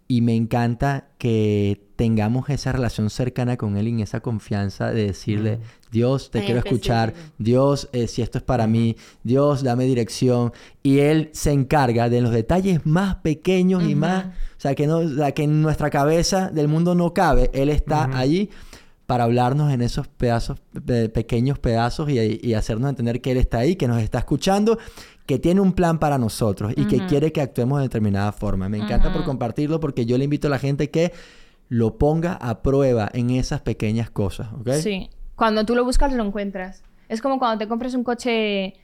[0.08, 5.08] y me encanta que tengamos esa relación cercana con Él y en esa confianza de
[5.08, 5.60] decirle,
[5.92, 7.14] Dios, te quiero escuchar.
[7.40, 10.52] Dios, eh, si esto es para mí, Dios, dame dirección.
[10.84, 14.98] Y Él se encarga de los detalles más pequeños y más, o sea, que, no,
[14.98, 17.50] o sea, que en nuestra cabeza del mundo no cabe.
[17.54, 18.18] Él está Ujú.
[18.18, 18.50] allí
[19.08, 23.60] para hablarnos en esos pedazos, pe- pequeños pedazos y, y hacernos entender que Él está
[23.60, 24.78] ahí, que nos está escuchando,
[25.26, 28.70] que tiene un plan para nosotros y que quiere que actuemos de determinada forma.
[28.70, 31.14] Me encanta por compartirlo porque yo le invito a la gente que
[31.68, 34.72] lo ponga a prueba en esas pequeñas cosas, ¿ok?
[34.74, 35.10] Sí.
[35.36, 36.84] Cuando tú lo buscas, lo encuentras.
[37.10, 38.76] Es como cuando te compras un coche.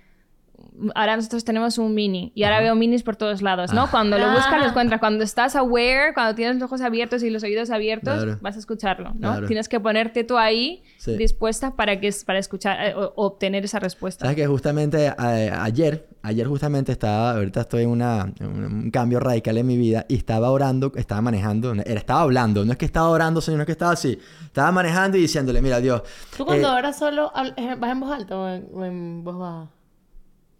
[0.95, 3.89] Ahora nosotros tenemos un mini y ahora veo minis por todos lados, ¿no?
[3.91, 4.69] Cuando lo buscas, lo Ah.
[4.69, 4.99] encuentras.
[4.99, 8.37] Cuando estás aware, cuando tienes los ojos abiertos y los oídos abiertos, Claro.
[8.41, 9.31] vas a escucharlo, ¿no?
[9.31, 9.47] Claro.
[9.47, 11.15] Tienes que ponerte tú ahí Sí.
[11.17, 14.25] dispuesta para, que, para escuchar eh, o, obtener esa respuesta.
[14.25, 19.19] Sabes que justamente a- ayer, ayer justamente estaba, ahorita estoy en, una, en un cambio
[19.19, 23.09] radical en mi vida y estaba orando, estaba manejando, estaba hablando, no es que estaba
[23.09, 26.01] orando, sino que estaba así, estaba manejando y diciéndole, mira Dios,
[26.37, 29.37] ¿Tú cuando eh, oras solo eh, vas en voz alta o en, o en voz
[29.37, 29.69] baja?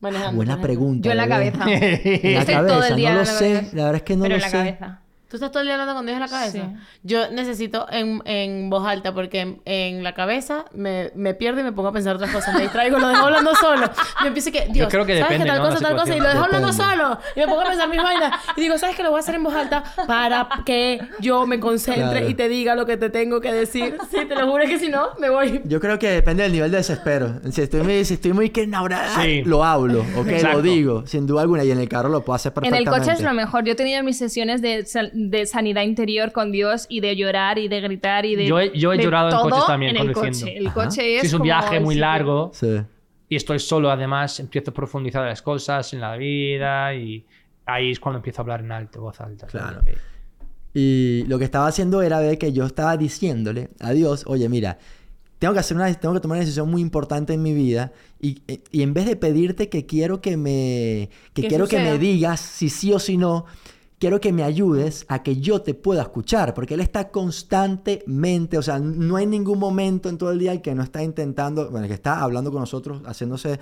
[0.01, 0.35] Manejando.
[0.35, 0.85] buena por ejemplo.
[0.85, 1.05] pregunta.
[1.05, 1.65] Yo en la cabeza.
[1.67, 3.75] En la Estoy cabeza, todo el día no lo la sé, cabeza.
[3.75, 4.57] la verdad es que no Pero lo en la sé.
[4.57, 5.01] cabeza.
[5.32, 6.51] ¿Tú estás todo el día hablando con Dios en la cabeza?
[6.51, 6.75] Sí.
[7.03, 11.63] Yo necesito en, en voz alta porque en, en la cabeza me, me pierdo y
[11.63, 12.53] me pongo a pensar otras cosas.
[12.53, 13.89] Me distraigo, lo dejo hablando solo.
[14.21, 15.69] Yo empiezo que, Dios, creo que ¿sabes depende, que tal ¿no?
[15.73, 16.15] cosa, tal cosa?
[16.17, 17.17] Y lo dejo hablando solo.
[17.36, 18.34] Y me pongo a pensar mis vainas.
[18.57, 21.59] Y digo, ¿sabes que Lo voy a hacer en voz alta para que yo me
[21.61, 22.29] concentre Claro.
[22.29, 23.95] y te diga lo que te tengo que decir.
[24.11, 25.61] Sí, te lo juro que si no, me voy.
[25.63, 27.39] Yo creo que depende del nivel de desespero.
[27.51, 29.43] Si estoy muy, si estoy muy que enamorada, Sí.
[29.45, 30.27] lo hablo, ¿ok?
[30.51, 31.63] Lo digo, sin duda alguna.
[31.63, 32.89] Y en el carro lo puedo hacer En perfectamente.
[32.89, 33.63] el coche es lo mejor.
[33.63, 34.86] Yo he tenido mis sesiones de,
[35.30, 38.47] de sanidad interior con Dios y de llorar y de gritar y de.
[38.47, 40.57] Yo he- yo he de llorado en todo coches también, en el coche.
[40.57, 41.22] El coche es.
[41.22, 42.01] Si es un como viaje muy sitio.
[42.07, 42.82] largo Sí.
[43.30, 47.26] y estoy solo, además, empiezo a profundizar las cosas en la vida y
[47.65, 49.47] ahí es cuando empiezo a hablar en alto, voz alta.
[49.47, 49.82] Claro.
[50.74, 54.78] Y lo que estaba haciendo era ver que yo estaba diciéndole a Dios, oye, mira,
[55.38, 57.91] tengo que hacer una, tengo que tomar una decisión muy importante en mi vida
[58.22, 58.41] y,
[58.72, 62.39] y en vez de pedirte que quiero que me, que Que quiero que me digas
[62.39, 63.45] si sí o si no,
[64.01, 68.63] quiero que me ayudes a que yo te pueda escuchar, porque él está constantemente, o
[68.63, 71.93] sea, no hay ningún momento en todo el día que no está intentando, bueno, que
[71.93, 73.59] está hablando con nosotros, haciéndose,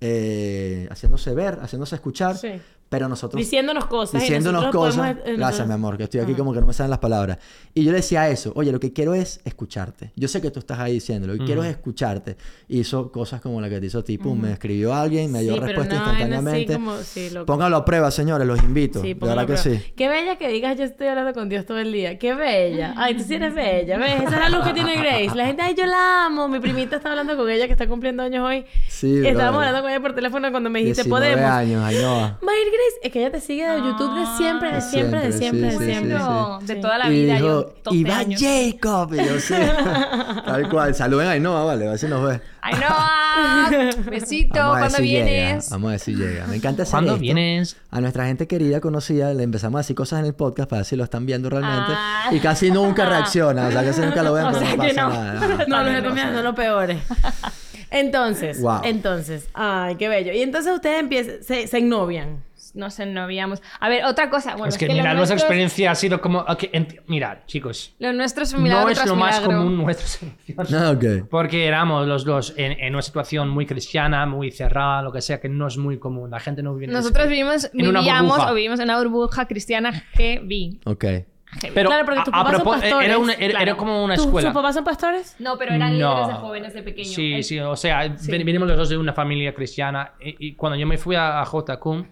[0.00, 2.52] eh, haciéndose ver, haciéndose escuchar, Sí.
[2.92, 4.20] Pero nosotros Diciéndonos cosas.
[4.20, 5.16] y diciéndonos cosas.
[5.16, 6.38] podemos- Gracias, mi amor, que estoy aquí Ajá.
[6.38, 7.38] como que no me salen las palabras.
[7.74, 10.12] Y yo le decía eso, oye, lo que quiero es escucharte.
[10.14, 12.36] Yo sé que tú estás ahí diciendo, lo que quiero es escucharte.
[12.68, 15.66] Hizo cosas como la que te hizo tipo, me escribió alguien, me dio Sí, pero
[15.68, 16.74] respuesta no, instantáneamente.
[16.74, 17.30] como- sí.
[17.46, 19.00] Póngalo a prueba, señores, los invito.
[19.00, 19.80] Sí, de verdad que sí.
[19.96, 22.18] Qué bella que digas, yo estoy hablando con Dios todo el día.
[22.18, 22.94] Qué bella.
[22.98, 23.96] Ay, tú sí eres bella.
[23.96, 24.22] ¿Ves?
[24.22, 25.34] Esa es la luz que tiene Grace.
[25.34, 26.48] La gente, ay, yo la amo.
[26.48, 28.64] Mi primita está hablando con ella que está cumpliendo años hoy.
[28.88, 31.50] Sí, Estábamos hablando con ella por teléfono cuando me dijiste, 19 podemos.
[31.50, 32.38] años, Ainhoa.
[32.42, 35.70] Mayr Grace, es que ella te sigue de YouTube de siempre, de siempre, de Siempre,
[35.78, 36.18] de siempre.
[36.66, 38.40] de toda la y vida, dijo, yo 12 Iván años.
[38.42, 39.14] Jacob.
[39.14, 39.54] Y yo sí.
[40.46, 40.94] Tal cual.
[40.94, 42.40] Saluden a Ainhoa, vale, a ver si nos ve.
[42.60, 44.10] ¡Ay, no!
[44.10, 45.64] Besito, ¿cuándo si vienes?
[45.64, 45.70] Llega.
[45.76, 46.46] Vamos a ver si llega.
[46.46, 47.22] Me encanta hacer ¿Cuándo esto.
[47.22, 47.76] vienes?
[47.90, 50.86] A nuestra gente querida, conocida, le empezamos a decir cosas en el podcast para ver
[50.86, 51.92] si lo están viendo realmente.
[51.94, 52.28] Ah.
[52.30, 53.66] Y casi nunca reacciona.
[53.66, 55.08] O sea, casi nunca lo ven, O pero sea no pasa no.
[55.08, 55.64] nada.
[55.66, 56.98] No, los son los peores.
[57.90, 58.80] Entonces, Wow.
[58.84, 60.32] entonces, ay, qué bello.
[60.32, 62.42] Y entonces ustedes empiezan, se, se ennovian.
[62.74, 63.60] Nos ennoviamos.
[63.80, 64.52] A ver, otra cosa.
[64.52, 66.38] Bueno, es que, lo mira, nuestra nuestro- experiencia ha sido como...
[66.40, 69.58] ok, ent- mirad, chicos, Lo nuestro es un milagro no es lo más milagro.
[69.58, 70.66] común nuestra selección.
[70.82, 71.28] Ah, ok.
[71.28, 75.38] Porque éramos los dos en, en una situación muy cristiana, muy cerrada, lo que sea,
[75.38, 76.30] que no es muy común.
[76.30, 78.52] La gente no vive en Nosotros ese- vivimos, en una vivíamos burbuja.
[78.52, 80.80] o vivimos en una burbuja cristiana heavy.
[80.86, 81.04] Ok.
[81.74, 83.76] Pero Claro, porque a- tus a papás son propós- pastores, era, una- era- era claro.
[83.76, 84.48] como una ¿Tus- escuela.
[84.48, 85.36] ¿Sus papás son pastores?
[85.38, 86.10] No, pero eran No.
[86.14, 87.10] líderes de jóvenes de pequeño.
[87.10, 90.12] Sí, El- sí, o sea, ven- venimos los dos de una familia cristiana.
[90.18, 92.06] Y, y cuando yo me fui a, a JCUM,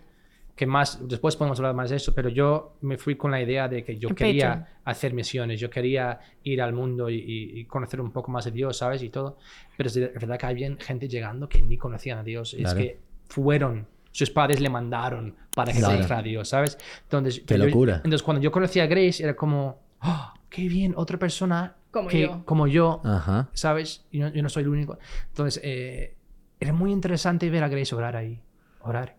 [0.60, 3.66] que más, después podemos hablar más de eso, pero yo me fui con la idea
[3.66, 4.68] de que yo En quería Patreon.
[4.84, 8.76] hacer misiones, yo quería ir al mundo y, y- conocer un poco más de Dios,
[8.76, 9.02] ¿sabes?
[9.02, 9.38] Y todo.
[9.78, 12.52] Pero es es verdad que había gente llegando que ni conocían a Dios.
[12.52, 12.78] Es Claro.
[12.78, 12.98] que
[13.30, 15.94] fueron, sus padres le mandaron para que Claro.
[15.94, 16.76] conociera a Dios, ¿sabes?
[17.04, 17.94] Entonces, Qué yo- locura.
[17.96, 22.20] entonces, cuando yo conocí a Grace, era como, ¡Oh, qué bien, otra persona Como que,
[22.20, 22.42] yo.
[22.44, 23.48] como yo Ajá.
[23.54, 24.04] ¿sabes?
[24.10, 24.98] Y no- yo no soy el único.
[25.28, 26.16] Entonces, eh,
[26.60, 28.42] era muy interesante ver a Grace orar ahí.
[28.82, 29.16] Orar.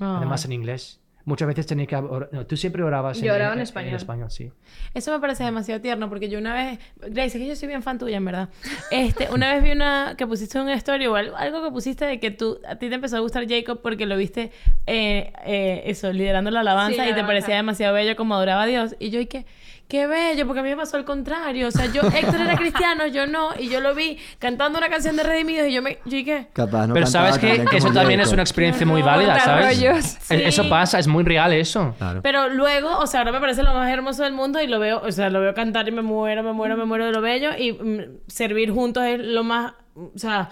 [0.00, 0.96] Además en inglés.
[1.26, 1.94] Muchas veces tenía que...
[1.94, 3.90] or- no, tú siempre orabas Yo oraba en español.
[3.90, 4.50] En español, sí.
[4.94, 7.82] Eso me parece demasiado tierno porque yo una vez, Grace, es que yo soy bien
[7.82, 8.48] fan tuya, en verdad.
[8.90, 12.18] Este, una vez vi una que pusiste una story o algo, algo que pusiste de
[12.18, 14.50] que tú, a ti te empezó a gustar Jacob porque lo viste,
[14.86, 18.62] eh, eh, eso, liderando la alabanza Sí, la y te parecía demasiado bello como adoraba
[18.62, 18.96] a Dios.
[18.98, 19.44] Y yo, y que,
[19.90, 21.68] qué bello, porque a mí me pasó al contrario.
[21.68, 25.16] O sea, yo, Héctor era cristiano, yo no, y yo lo vi cantando una canción
[25.16, 26.46] de Redimidos y yo me, yo, ¿y qué?
[26.52, 29.66] Capaz, no Pero sabes que eso también es una experiencia muy válida, ¿sabes?
[29.78, 30.14] rollos.
[30.14, 30.42] E- Sí.
[30.44, 31.94] Eso pasa, es muy real eso.
[31.98, 32.22] Claro.
[32.22, 35.02] Pero luego, o sea, ahora me parece lo más hermoso del mundo y lo veo,
[35.04, 37.50] o sea, lo veo cantar y me muero, me muero, me muero de lo bello
[37.58, 40.50] y mm, servir juntos es lo más, o sea,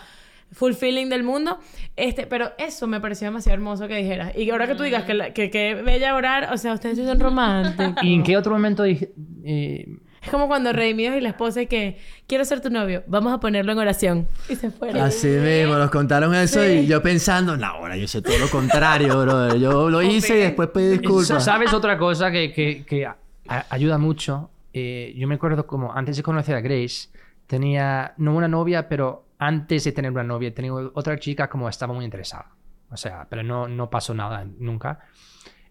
[0.58, 1.58] fulfilling del mundo.
[1.96, 4.36] Este, pero eso me pareció demasiado hermoso que dijeras.
[4.36, 7.20] Y ahora que tú digas que, la- que, que bella orar, o sea, ustedes son
[7.20, 7.94] románticos.
[8.02, 9.10] ¿Y en qué otro momento dije...
[9.44, 9.86] eh,
[10.20, 11.96] Es como cuando Redimidos y la esposa y que
[12.26, 14.26] quiero ser tu novio, vamos a ponerlo en oración.
[14.48, 15.00] Y se fueron.
[15.00, 16.70] Así mismo, nos contaron eso Sí.
[16.80, 19.54] y yo pensando, no, ahora yo sé todo lo contrario, bro.
[19.56, 21.44] Yo lo hice y después pedí disculpas.
[21.44, 23.16] ¿Sabes otra cosa que, que- que a-
[23.48, 24.50] a- ayuda mucho?
[24.74, 27.08] Eh, yo me acuerdo como antes de conocer a Grace,
[27.46, 31.94] tenía no una novia, pero antes de tener una novia, tenía otra chica como estaba
[31.94, 32.50] muy interesada.
[32.90, 35.00] O sea, pero no, no pasó nada nunca.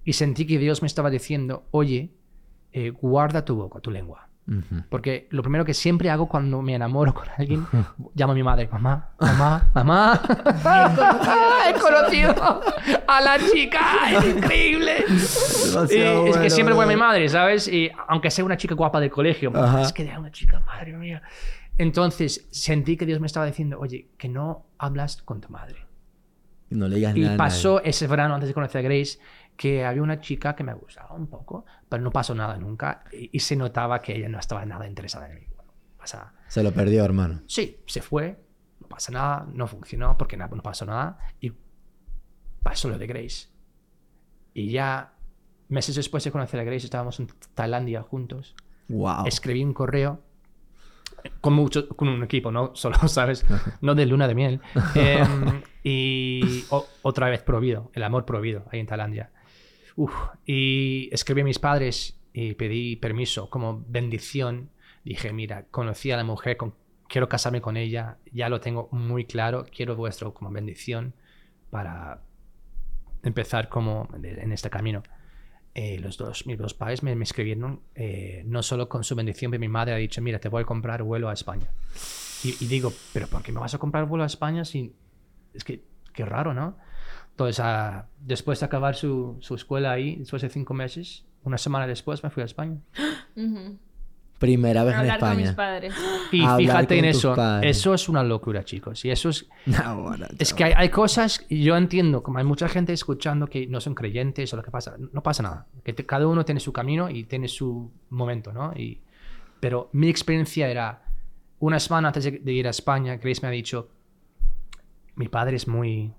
[0.03, 2.11] Y sentí que Dios me estaba diciendo, oye,
[2.71, 4.27] eh, guarda tu boca, tu lengua.
[4.89, 7.67] Porque lo primero que siempre hago cuando me enamoro con alguien,
[8.15, 10.21] llamo a mi madre, mamá, mamá, mamá.
[11.67, 12.61] He conocido
[13.07, 15.03] a la chica, es increíble.
[15.09, 17.67] Y es que bueno, siempre voy a mi madre, ¿sabes?
[17.67, 19.51] Y aunque sea una chica guapa del colegio,
[19.81, 21.21] es que era una chica, madre mía.
[21.77, 25.85] Entonces sentí que Dios me estaba diciendo, oye, que no hablas con tu madre.
[26.69, 27.29] Y no le digas Y nada.
[27.31, 27.37] nadie.
[27.37, 29.19] pasó ese verano antes de conocer a Grace
[29.55, 33.29] que había una chica que me gustaba un poco, pero no pasó nada nunca y,
[33.31, 35.41] y se notaba que ella no estaba nada interesada en mí.
[35.55, 36.33] Bueno, pasa.
[36.47, 37.41] Se lo perdió, hermano.
[37.47, 38.37] Sí, se fue,
[38.81, 41.53] no pasa nada, no funcionó porque no pasó nada y
[42.63, 43.47] pasó lo de Grace.
[44.53, 45.13] Y ya
[45.69, 48.55] meses después de conocer a Grace estábamos en Tailandia juntos.
[48.89, 49.25] Wow.
[49.25, 50.21] Escribí un correo
[51.41, 53.45] con mucho con un equipo, no solo, ¿sabes?
[53.81, 54.61] No de luna de miel.
[54.95, 59.31] Em, y o- otra vez prohibido, el amor prohibido ahí en Tailandia.
[59.95, 60.13] Uf,
[60.45, 64.69] y escribí a mis padres y pedí permiso como bendición.
[65.03, 66.75] Dije, mira, conocí a la mujer, con,
[67.07, 71.13] quiero casarme con ella, ya lo tengo muy claro, quiero vuestro como bendición
[71.71, 72.21] para
[73.23, 75.01] empezar como en este camino.
[75.79, 79.61] Eh, los dos, mis dos padres me, escribieron eh, no solo con su bendición, pero
[79.61, 81.69] mi madre ha dicho, mira, te voy a comprar vuelo a España.
[82.43, 84.95] Y, digo, pero ¿por qué me vas a comprar vuelo a España si...
[85.53, 86.79] Es que, qué raro, ¿no?
[87.29, 87.63] Entonces,
[88.19, 92.31] después de acabar su, su escuela ahí, después de cinco meses, una semana después me
[92.31, 92.81] fui a España.
[94.39, 95.55] Primera vez en Hablar con mis España.
[95.55, 95.93] padres.
[96.31, 97.77] Y Hablar fíjate en eso, padres.
[97.77, 99.03] eso es una locura, chicos.
[99.03, 102.43] Y eso es, No, bueno, es que hay, hay cosas, y yo entiendo, como hay
[102.45, 105.65] mucha gente escuchando que no son creyentes o lo que pasa, no pasa nada.
[105.83, 108.73] Que te- cada uno tiene su camino y tiene su momento, ¿no?
[108.75, 109.01] Y,
[109.59, 111.01] pero mi experiencia era,
[111.59, 113.89] una semana antes de, de ir a España, Grace me ha dicho,
[115.15, 116.13] mi padre es muy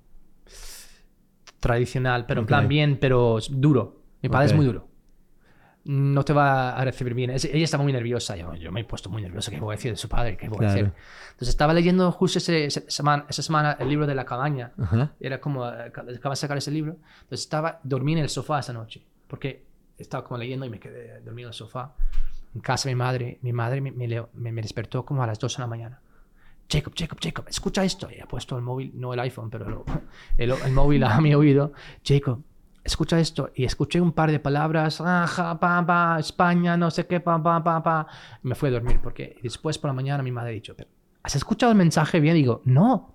[1.60, 4.02] tradicional, pero en plan bien, pero duro.
[4.22, 4.87] Mi padre es muy duro.
[5.84, 7.30] No te va a recibir bien.
[7.30, 8.36] Es- ella estaba muy nerviosa.
[8.36, 9.50] Yo, yo me he puesto muy nervioso.
[9.50, 10.36] ¿Qué voy a decir de su padre?
[10.36, 10.92] ¿Qué voy a decir?
[11.30, 14.72] Entonces estaba leyendo justo ese- ese semana, esa semana el libro de la cabaña.
[14.78, 15.12] Ajá.
[15.20, 16.96] Era como, eh, acaba de sacar ese libro.
[17.22, 19.06] Entonces estaba, dormí en el sofá esa noche.
[19.26, 19.64] Porque
[19.96, 21.94] estaba como leyendo y me quedé dormido en el sofá.
[22.54, 25.66] En casa de mi madre, mi madre me, despertó como a las 2 de la
[25.66, 26.00] mañana.
[26.70, 28.08] Jacob, Jacob, Jacob, escucha esto.
[28.14, 29.84] Y ha puesto el móvil, no el iPhone, pero
[30.36, 31.72] el móvil a mi oído.
[32.04, 32.42] Jacob,
[32.88, 33.50] escucha esto.
[33.54, 35.00] Y escuché un par de palabras.
[35.00, 38.06] Ajá, pa, pa, España, no sé qué, pa, pa, pa, pa.
[38.42, 40.90] Y me fui a dormir porque después por la mañana mi madre ha dicho, "Pero,
[41.22, 42.34] ¿has escuchado el mensaje bien?
[42.34, 43.14] digo, no.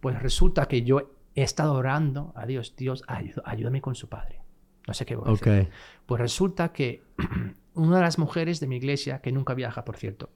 [0.00, 4.40] Pues resulta que yo he estado orando a Dios, Dios, ayú- ayúdame con su padre.
[4.86, 5.40] No sé qué voy a Ok.
[5.42, 5.70] hacer.
[6.06, 7.02] Pues resulta que
[7.74, 10.30] una de las mujeres de mi iglesia, que nunca viaja, por cierto,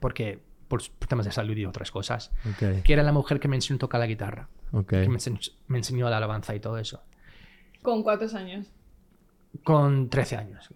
[0.00, 2.82] porque por temas de salud y otras cosas, Ok.
[2.84, 4.88] que era la mujer que me enseñó a tocar la guitarra, Ok.
[4.88, 5.38] que me enseñó,
[5.68, 7.02] me enseñó la alabanza y todo eso,
[7.84, 8.66] ¿Con cuántos años?
[9.62, 10.68] con 13 años.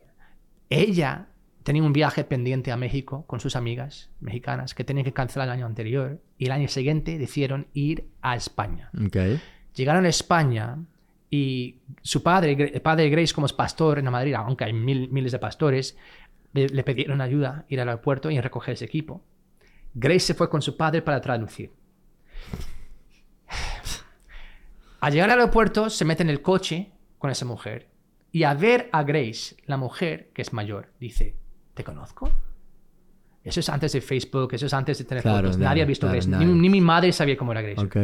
[0.71, 1.27] Ella
[1.65, 5.53] tenía un viaje pendiente a México con sus amigas mexicanas que tenían que cancelar el
[5.53, 8.91] año anterior y el año siguiente decidieron ir a España.
[8.95, 9.17] Ok.
[9.75, 10.79] Llegaron a España
[11.31, 15.09] y su padre, el padre de Grace, como es pastor en Madrid, aunque hay mil-
[15.11, 15.97] miles de pastores,
[16.53, 19.23] le, le pidieron ayuda, ir al aeropuerto y recoger ese equipo.
[19.95, 21.73] Grace se fue con su padre para traducir.
[25.01, 27.89] Al llegar al aeropuerto, se mete en el coche con esa mujer
[28.33, 31.35] y a ver a Grace, la mujer, que es mayor, dice,
[31.75, 32.31] ¿te conozco?
[33.45, 35.57] Eso es antes de Facebook, eso es antes de tener Claro, fotos.
[35.57, 36.29] claro, Nadie ha visto claro, Grace.
[36.29, 36.47] Ni, nadie.
[36.47, 37.81] ni mi madre sabía cómo era Grace.
[37.81, 37.97] Ok.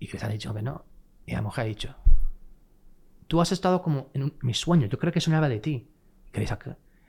[0.00, 0.84] Y Grace ha dicho que no.
[1.26, 1.94] Y la mujer ha dicho,
[3.26, 5.88] tú has estado como en un- mi sueño, yo creo que soñaba de ti.
[6.32, 6.58] Grace, "¿A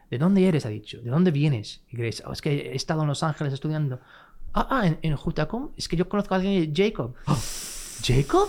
[0.10, 0.66] ¿de dónde eres?
[0.66, 1.84] Ha dicho, ¿de dónde vienes?
[1.90, 4.00] Y Grace, "Oh, es que he estado en Los Ángeles estudiando.
[4.54, 7.16] Ah, ah, en, en Jutacón, es que yo conozco a alguien, Jacob.
[7.26, 7.38] "Oh,
[8.04, 8.48] ¿Jacob?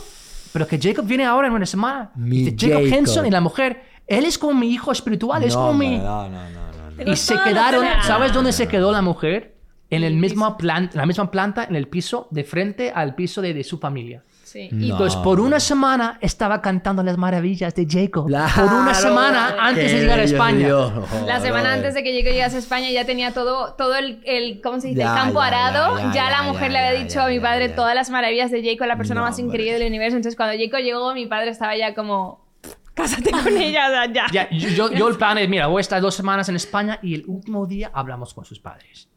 [0.56, 2.10] Pero que Jacob viene ahora en una semana.
[2.14, 2.98] Mi Dice, Jacob, Jacob.
[2.98, 5.98] Henson y la mujer, él es como mi hijo espiritual, es como mi...
[5.98, 7.12] No, no, no, no, no.
[7.12, 7.84] Y se quedaron.
[8.04, 9.54] ¿sabes dónde se quedó la mujer?
[9.90, 13.52] En el mismo plan, la misma planta, en el piso, de frente al piso de,
[13.52, 14.24] de su familia.
[14.46, 14.68] Sí.
[14.70, 14.84] No.
[14.86, 18.28] Y Entonces, por una semana estaba cantando las maravillas de Jacob.
[18.28, 18.52] Claro.
[18.54, 20.66] por una semana antes de llegar a España.
[20.66, 20.92] Dios.
[21.26, 24.60] La semana antes de que llegue llegase a España ya tenía todo, todo el, el,
[24.62, 25.00] ¿cómo se dice?
[25.00, 25.98] Ya, el campo ya, arado.
[25.98, 27.74] ya, Ya, ya, la mujer ya, le había dicho ya, a mi padre ya.
[27.74, 30.16] todas las maravillas de Jacob, la persona No, más increíble del universo.
[30.16, 32.46] Entonces cuando Jacob llegó, mi padre estaba ya como,
[32.94, 34.26] cásate con ella, ya.
[34.32, 37.00] Ya, yo, yo- yo el plan es, mira, voy a estar dos semanas en España
[37.02, 39.08] y el último día hablamos con sus padres.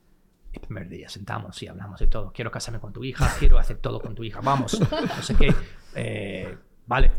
[0.70, 2.32] Primer día sentamos y hablamos de todo.
[2.32, 4.39] Quiero casarme con tu hija, quiero hacer todo con tu hija.
[4.43, 4.80] Vamos.
[4.80, 5.51] No sé qué.
[5.95, 6.55] Eh,
[6.86, 7.09] vale.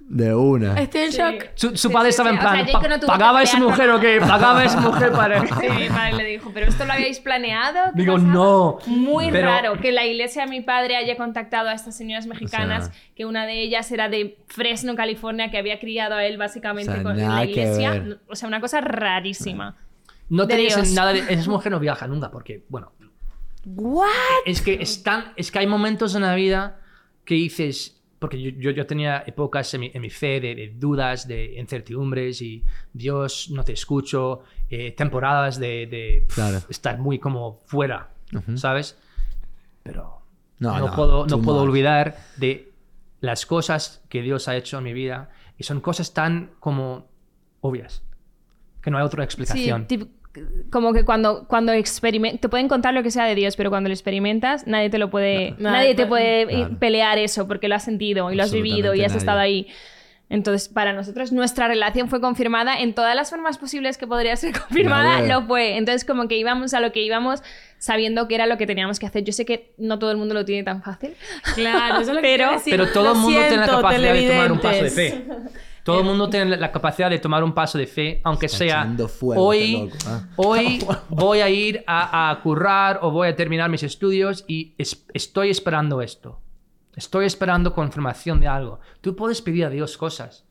[0.00, 0.74] De una.
[0.80, 1.18] Estoy en Sí.
[1.18, 1.44] shock.
[1.54, 2.34] Su, su Sí, padre sí, estaba sí.
[2.34, 4.18] en O sea, plan, "Pa- no ¿pagaba esa pelear mujer o qué?
[4.20, 5.40] ¿Pagaba esa mujer para...?
[5.60, 7.92] Sí, mi padre le dijo, ¿pero esto lo habíais planeado?
[7.94, 8.32] ¿Qué Digo, pasaba?".
[8.34, 8.78] no.
[8.86, 12.88] Muy Pero- raro que la iglesia de mi padre haya contactado a estas señoras mexicanas,
[12.88, 16.38] O sea- que una de ellas era de Fresno, California, que había criado a él
[16.38, 18.04] básicamente O sea, con, la iglesia.
[18.28, 19.70] O sea, una cosa rarísima.
[19.70, 19.84] No
[20.28, 20.92] De tenéis Dios.
[20.92, 21.20] nada de...
[21.32, 22.92] Esa mujer no viaja nunca porque, bueno,
[23.66, 24.08] ¿What?
[24.44, 26.80] es que, están, es que hay momentos en la vida
[27.24, 30.68] que dices, porque yo, yo, yo tenía épocas en mi, en mi fe de, de
[30.76, 32.62] dudas, de incertidumbres y
[32.92, 36.60] Dios, no te escucho, eh, temporadas de, de pf, Claro.
[36.68, 38.56] estar muy como fuera, Ujú.
[38.58, 38.98] ¿sabes?
[39.82, 40.22] Pero
[40.58, 41.68] No, no, no, puedo, no puedo much.
[41.68, 42.72] olvidar de
[43.20, 47.08] las cosas que Dios ha hecho en mi vida y son cosas tan como
[47.60, 48.02] obvias
[48.84, 49.86] que no hay otra Sí, explicación.
[49.88, 50.08] tip-
[50.70, 53.88] como que cuando, cuando experimentas, te pueden contar lo que sea de Dios, pero cuando
[53.88, 55.76] lo experimentas, nadie te lo puede, Claro.
[55.76, 56.78] nadie te Nadie puede Claro.
[56.80, 59.18] pelear eso, porque lo has sentido y lo has vivido y has nadie.
[59.18, 59.68] estado ahí.
[60.30, 64.58] Entonces, para nosotros, nuestra relación fue confirmada en todas las formas posibles que podría ser
[64.58, 65.76] confirmada, lo fue.
[65.76, 67.42] Entonces, como que íbamos a lo que íbamos
[67.78, 69.22] sabiendo que era lo que teníamos que hacer.
[69.22, 71.14] Yo sé que no todo el mundo lo tiene tan fácil.
[71.54, 72.72] Claro, eso es lo que Pero- decir.
[72.72, 75.24] Pero todo Lo el mundo tiene la siento, capacidad de tomar un paso de fe.
[75.84, 78.96] Todo el mundo tiene la capacidad de tomar un paso de fe, aunque Está sea
[79.08, 80.28] fuego, hoy, ¿ah?
[80.36, 85.04] hoy voy a ir a, a currar o voy a terminar mis estudios y es-
[85.12, 86.40] estoy esperando esto.
[86.96, 88.80] Estoy esperando confirmación de algo.
[89.00, 90.44] Tú puedes pedir a Dios cosas,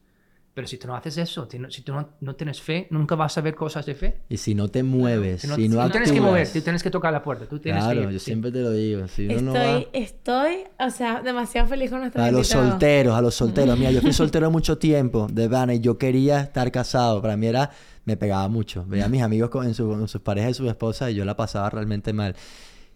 [0.55, 3.35] Pero si tú no haces eso, si no- tú no, no tienes fe, nunca vas
[3.39, 4.17] a ver cosas de fe.
[4.29, 6.61] Y si no te mueves, Si no, si no tú tienes que actúas- mover, tú
[6.61, 8.25] tienes que tocar la puerta, tú tienes Claro, que ir, yo sí.
[8.25, 9.07] siempre te lo digo.
[9.07, 9.89] Si uno no Estoy, va...
[9.93, 12.69] estoy, o sea, demasiado feliz con nuestro A los invitado.
[12.69, 13.77] solteros, a los solteros.
[13.79, 17.19] Mira, yo fui soltero mucho tiempo, de verdad, y yo quería estar casado.
[17.19, 17.71] Para mí era,
[18.05, 18.85] me pegaba mucho.
[18.87, 21.25] Veía a mis amigos con, en, su- con sus parejas y sus esposas y yo
[21.25, 22.35] la pasaba realmente mal.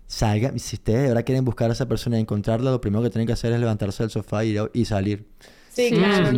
[0.05, 3.09] Salgan, si ustedes de verdad quieren buscar a esa persona y encontrarla, lo primero que
[3.09, 5.25] tienen que hacer es levantarse del sofá y, y salir.
[5.77, 6.31] Sí, claro.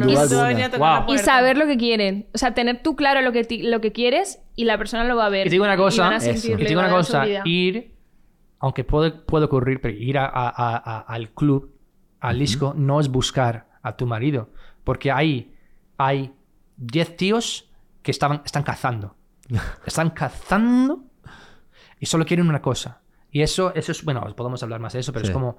[0.78, 1.06] Wow.
[1.08, 2.28] la Y saber lo que quieren.
[2.34, 5.16] O sea, tener tú claro lo que, ti- lo que quieres y la persona lo
[5.16, 5.48] va a ver.
[5.48, 6.90] Y te digo una cosa, te digo una
[7.46, 7.96] ir,
[8.60, 11.74] aunque puede, puede ocurrir, pero ir a- a- a- a- al club,
[12.20, 14.50] al disco, no es buscar a tu marido.
[14.84, 15.54] Porque ahí
[15.98, 16.34] hay
[16.78, 17.70] 10 tíos
[18.02, 19.16] que estaban, están cazando.
[19.86, 21.04] Están cazando
[22.00, 23.02] y solo quieren una cosa.
[23.32, 25.32] Y eso, eso es, bueno, podemos hablar más de eso, pero Sí.
[25.32, 25.58] es como,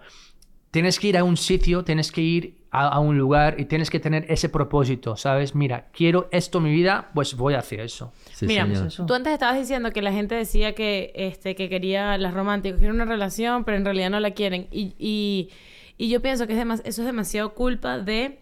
[0.71, 3.91] tienes que ir a un sitio, tienes que ir a, a un lugar y tienes
[3.91, 5.55] que tener ese propósito, ¿sabes?
[5.55, 8.13] Mira, quiero esto en mi vida, pues voy a hacer eso.
[8.33, 9.07] Sí, Mira, señor.
[9.09, 12.95] tú antes estabas diciendo que la gente decía que, este, que quería las románticas, quieren
[12.97, 14.69] una relación, pero en realidad no la quieren.
[14.71, 15.51] Y, y,
[15.99, 18.39] y yo pienso que es demas- eso es demasiado culpa de,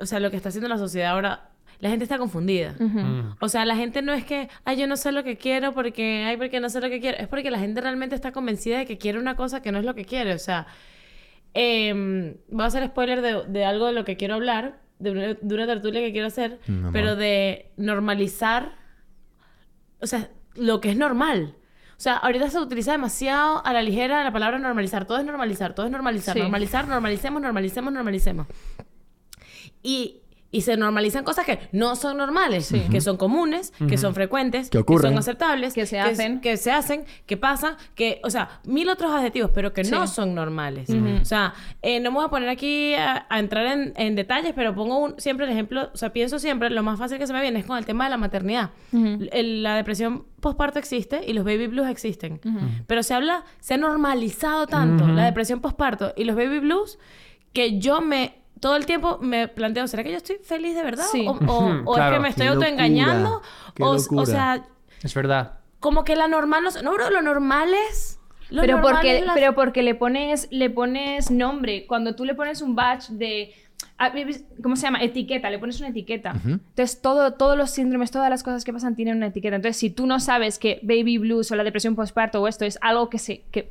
[0.00, 1.44] o sea, lo que está haciendo la sociedad ahora.
[1.80, 2.74] La gente está confundida.
[2.76, 3.36] Mm.
[3.40, 6.24] O sea, la gente no es que, ay, yo no sé lo que quiero porque,
[6.26, 7.16] ay, porque no sé lo que quiero.
[7.18, 9.84] Es porque la gente realmente está convencida de que quiere una cosa que no es
[9.84, 10.32] lo que quiere.
[10.34, 10.66] O sea,
[11.58, 15.34] em, voy a hacer spoiler de, de algo de lo que quiero hablar, de una,
[15.34, 16.60] de una tertulia que quiero hacer,
[16.92, 18.76] pero de normalizar,
[20.00, 21.56] o sea, lo que es normal.
[21.96, 25.04] O sea, ahorita se utiliza demasiado a la ligera la palabra normalizar.
[25.04, 26.34] Todo es normalizar, todo es normalizar.
[26.34, 26.40] Sí.
[26.40, 28.46] Normalizar, normalicemos, normalicemos, normalicemos.
[29.82, 34.70] Y, y se normalizan cosas que no son normales, que son comunes, que son frecuentes,
[34.70, 35.10] Que ocurren.
[35.12, 36.40] son aceptables, Que se hacen.
[36.40, 40.34] que se hacen, que pasan, que, o sea, mil otros adjetivos, pero que no son
[40.34, 40.88] normales.
[41.20, 44.52] O sea, eh, no me voy a poner aquí a, a entrar en, en detalles,
[44.56, 47.32] pero pongo un- siempre el ejemplo, o sea, pienso siempre, lo más fácil que se
[47.34, 48.70] me viene es con el tema de la maternidad.
[48.92, 52.40] El- la depresión postparto existe y los baby blues existen,
[52.86, 56.98] pero se habla, se ha normalizado tanto la depresión postparto y los baby blues
[57.52, 61.04] que yo me todo el tiempo me planteo, ¿será que yo estoy feliz de verdad?
[61.10, 61.26] Sí.
[61.26, 63.42] O, o- o es que me estoy Qué locura, autoengañando.
[63.74, 64.64] qué O, o sea,
[65.02, 65.60] Es verdad.
[65.80, 68.18] como que la normal no, no bro, lo normal es
[68.50, 71.86] lo pero normal porque, es la- pero porque le pones, le pones nombre.
[71.86, 73.52] Cuando tú le pones un badge de.
[73.98, 74.10] ah,
[74.62, 75.02] ¿Cómo se llama?
[75.02, 76.32] Etiqueta, le pones una etiqueta.
[76.44, 79.56] Entonces, todo, todos los síndromes, todas las cosas que pasan tienen una etiqueta.
[79.56, 82.78] Entonces, si tú no sabes que baby blues o la depresión postparto o esto es
[82.80, 83.42] algo que se.
[83.50, 83.70] Que,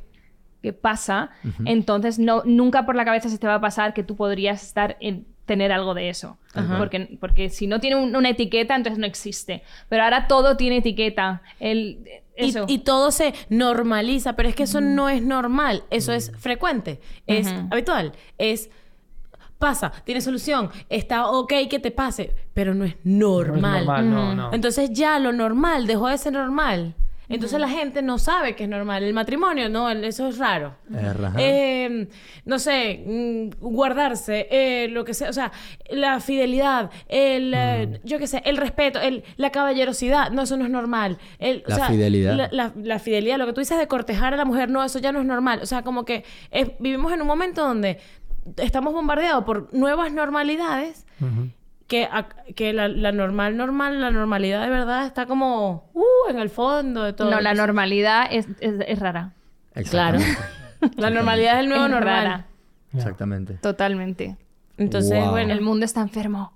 [0.62, 1.30] que pasa,
[1.64, 4.96] entonces no, nunca por la cabeza se te va a pasar que tú podrías estar
[5.00, 6.36] en tener algo de eso.
[6.76, 9.62] Porque, porque si no tiene un- una etiqueta, entonces no existe.
[9.88, 11.40] Pero ahora todo tiene etiqueta.
[11.60, 12.04] El,
[12.36, 12.64] y, eso.
[12.68, 17.48] y todo se normaliza, pero es que eso no es normal, eso es frecuente, es
[17.70, 18.68] habitual, es
[19.58, 23.60] pasa, tiene solución, está ok que te pase, pero no es normal.
[23.86, 24.52] No es normal, no, no.
[24.54, 26.94] Entonces ya lo normal dejó de ser normal.
[27.30, 29.02] Entonces la gente no sabe que es normal.
[29.02, 30.76] El matrimonio, no, eso es raro.
[31.38, 32.08] Eh,
[32.46, 35.52] no sé, mm, guardarse, eh, lo que sea, o sea,
[35.90, 40.64] la fidelidad, el, eh, yo qué sé, el respeto, el, la caballerosidad, no, eso no
[40.64, 41.18] es normal.
[41.38, 42.34] El, o La sea, fidelidad.
[42.34, 44.98] La, la- la fidelidad, lo que tú dices de cortejar a la mujer, no, eso
[44.98, 45.60] ya no es normal.
[45.62, 47.98] O sea, como que es- vivimos en un momento donde
[48.56, 51.04] estamos bombardeados por nuevas normalidades
[51.88, 56.38] que, a- que la, la normal, normal, la normalidad de verdad está como uh, en
[56.38, 57.30] el fondo de todo.
[57.30, 59.32] No, la normalidad es, es, es rara.
[59.90, 60.18] Claro.
[60.96, 62.24] La normalidad es el nuevo Es normal.
[62.24, 62.46] rara.
[62.94, 63.54] Exactamente.
[63.54, 64.36] Totalmente.
[64.76, 65.30] Entonces, Wow.
[65.32, 65.52] bueno.
[65.52, 66.52] El mundo está enfermo.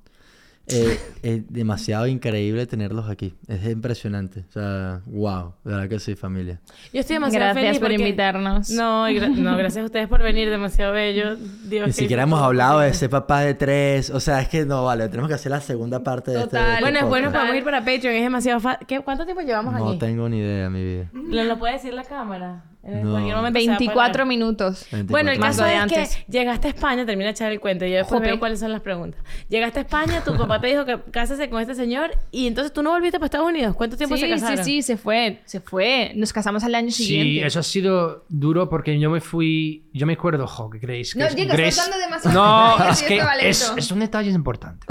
[0.68, 3.34] Eh, es demasiado increíble tenerlos aquí.
[3.48, 4.44] Es impresionante.
[4.48, 5.54] O sea, wow.
[5.64, 6.60] De verdad que sí, familia.
[6.92, 8.70] Yo estoy demasiado Gracias feliz por porque- invitarnos.
[8.70, 11.36] No, y gra- no, gracias a ustedes por venir, demasiado bello.
[11.64, 14.10] Dios, Ni siquiera hemos hablado de ser papá de tres.
[14.10, 15.08] O sea, es que no, vale.
[15.08, 16.70] Tenemos que hacer la segunda parte de este, de Total.
[16.74, 17.34] este Bueno, nos podcast.
[17.34, 18.86] podemos ir para Patreon, es demasiado fácil.
[19.04, 19.98] ¿Cuánto tiempo llevamos No aquí?
[19.98, 21.10] tengo ni idea, mi vida.
[21.12, 22.64] ¿Lo, lo puede decir la cámara?
[22.84, 23.10] En No.
[23.12, 24.26] cualquier momento se va a 24 parar.
[24.26, 24.86] minutos.
[24.90, 25.06] 24.
[25.12, 26.16] Bueno, el Más caso es antes.
[26.16, 28.26] que llegaste a España, termina de echar el cuento, y yo después Jope.
[28.26, 29.20] veo cuáles son las preguntas.
[29.48, 32.82] Llegaste a España, tu papá te dijo que cásese con este señor, y entonces tú
[32.82, 33.76] no volviste para Estados Unidos.
[33.76, 34.64] ¿Cuánto tiempo Sí, se sí, casaron?
[34.64, 35.40] sí, se fue.
[35.44, 36.10] Se fue.
[36.16, 37.46] Nos casamos al año Sí, siguiente.
[37.46, 39.84] eso ha sido duro porque yo me fui.
[39.92, 41.12] Yo me acuerdo, jo, ¿qué creéis?
[41.14, 44.00] Que No, es- Diego, Grace- estás dando demasiado No, detalles es que es, es un
[44.00, 44.86] detalle importante.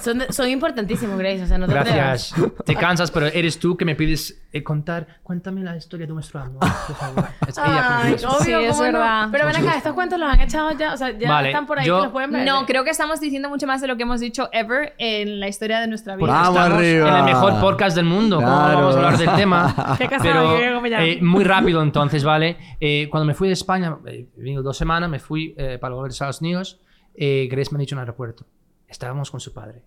[0.00, 2.32] Son, de- son importantísimos, Grace, o sea, no te Gracias.
[2.64, 5.18] Te cansas, pero eres tú que me pides eh, contar.
[5.22, 7.26] Cuéntame la historia de nuestro amor, por favor.
[7.46, 8.98] Es ella Ay, obvio, Sí, es ¿cómo no?
[8.98, 9.28] verdad.
[9.32, 11.78] Pero ven acá, estos cuentos los han echado ya, o sea, ya Vale, están por
[11.78, 12.46] ahí yo- que los pueden ver.
[12.46, 15.48] No, creo que estamos diciendo mucho más de lo que hemos dicho ever en la
[15.48, 16.26] historia de nuestra vida.
[16.26, 17.08] Vamos estamos arriba.
[17.10, 18.36] en el mejor podcast del mundo.
[18.36, 18.78] ¿Cómo Claro.
[18.78, 19.94] vamos a hablar del tema?
[19.98, 22.56] Qué casado, Pero eh, muy rápido entonces, ¿vale?
[22.80, 26.10] Eh, cuando me fui de España, eh, vino dos semanas, me fui eh, para volver
[26.10, 26.80] a Estados Unidos.
[27.16, 28.44] Eh, Grace me ha dicho en el aeropuerto.
[28.88, 29.82] Estábamos con su padre.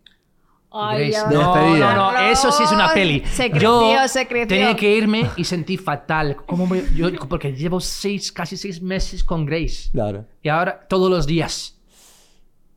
[0.72, 1.34] Ay, Grace.
[1.34, 1.94] No, Despedida.
[1.96, 3.24] no, no, eso sí es una peli.
[3.26, 4.48] Se creció, yo se creció.
[4.48, 6.36] tenía que irme y sentí fatal.
[6.46, 9.90] ¿Cómo yo, porque llevo seis, casi seis meses con Grace.
[9.92, 10.26] Claro.
[10.44, 11.80] Y ahora, todos los días.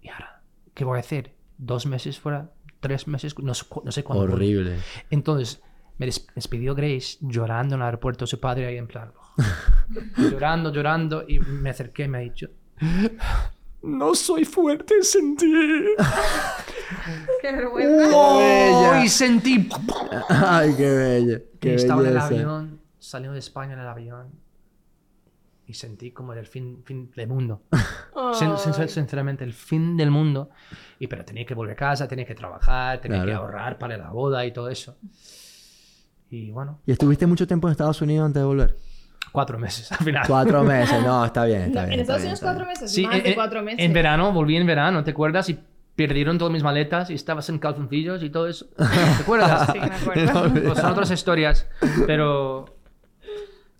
[0.00, 0.40] ¿Y ahora?
[0.72, 1.34] ¿Qué voy a hacer?
[1.58, 2.50] ¿Dos meses fuera?
[2.78, 3.36] ¿Tres meses?
[3.38, 3.52] No
[3.84, 4.24] no sé cuándo.
[4.24, 4.78] Horrible.
[5.10, 5.60] Entonces,
[5.98, 9.12] me des- despidió Grace llorando en el aeropuerto, su padre ahí en plan.
[10.16, 12.48] llorando, llorando, y me acerqué y me ha dicho:
[13.82, 15.52] No soy fuerte sin ti.
[17.40, 18.10] Qué vergüenza.
[18.14, 19.68] Oh, y sentí.
[20.28, 21.36] Ay, qué bello.
[21.54, 22.34] Y Qué estaba en el belleza.
[22.34, 24.28] avión, salió de España en el avión.
[25.66, 27.62] Y sentí como el fin, fin del mundo.
[28.34, 30.50] Sin- sin- sinceramente, el fin del mundo.
[30.98, 33.42] Y pero tenía que volver a casa, tenía que trabajar, tenía que Claro.
[33.42, 34.96] ahorrar para la boda y todo eso.
[36.28, 38.76] Y bueno, ¿Y estuviste mucho tiempo en Estados Unidos antes de volver?
[39.32, 40.24] Cuatro meses al final.
[40.26, 41.02] Cuatro meses.
[41.02, 41.94] No, está bien, está No, bien.
[41.94, 42.68] en Estados Unidos cuatro bien.
[42.68, 43.80] meses, Sí, más en, de en- cuatro meses.
[43.84, 45.48] en verano, volví en verano, ¿te acuerdas?
[45.50, 45.58] Y
[45.96, 48.66] perdieron todas mis maletas y estabas en calzoncillos y todo eso.
[48.76, 49.70] ¿Te acuerdas?
[49.72, 50.62] Sí, me acuerdo.
[50.64, 51.68] Pues son otras historias,
[52.06, 52.64] pero...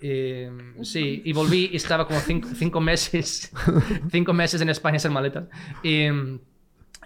[0.00, 0.50] eh,
[0.82, 3.50] sí, y volví y estaba como cinco, cinco meses,
[4.10, 5.44] cinco meses en España sin maletas.
[5.82, 6.38] Eh,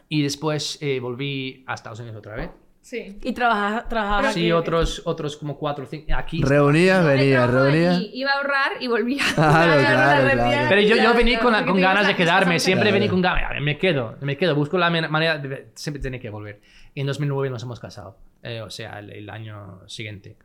[0.09, 2.51] y después eh, volví a Estados Unidos otra vez.
[2.85, 3.19] Sí.
[3.23, 4.53] Y trabajas, trabajabas Sí, aquí.
[4.53, 6.13] otros, otros como cuatro o cinco.
[6.15, 6.43] Aquí.
[6.43, 7.99] Reunías, venías, Trabajaba reunías.
[8.03, 9.23] y Iba a ahorrar y volvía.
[9.35, 10.67] Claro, Claro, claro, la claro.
[10.69, 13.01] Pero yo, yo vení claro, con, con ganas de quedarme, siempre Claro.
[13.01, 16.29] vení con ganas, me quedo, me quedo, busco la man- manera, de, siempre tiene que
[16.29, 16.61] volver.
[16.93, 20.37] Y en 2009 nos hemos casado, eh, o sea, el, el año siguiente.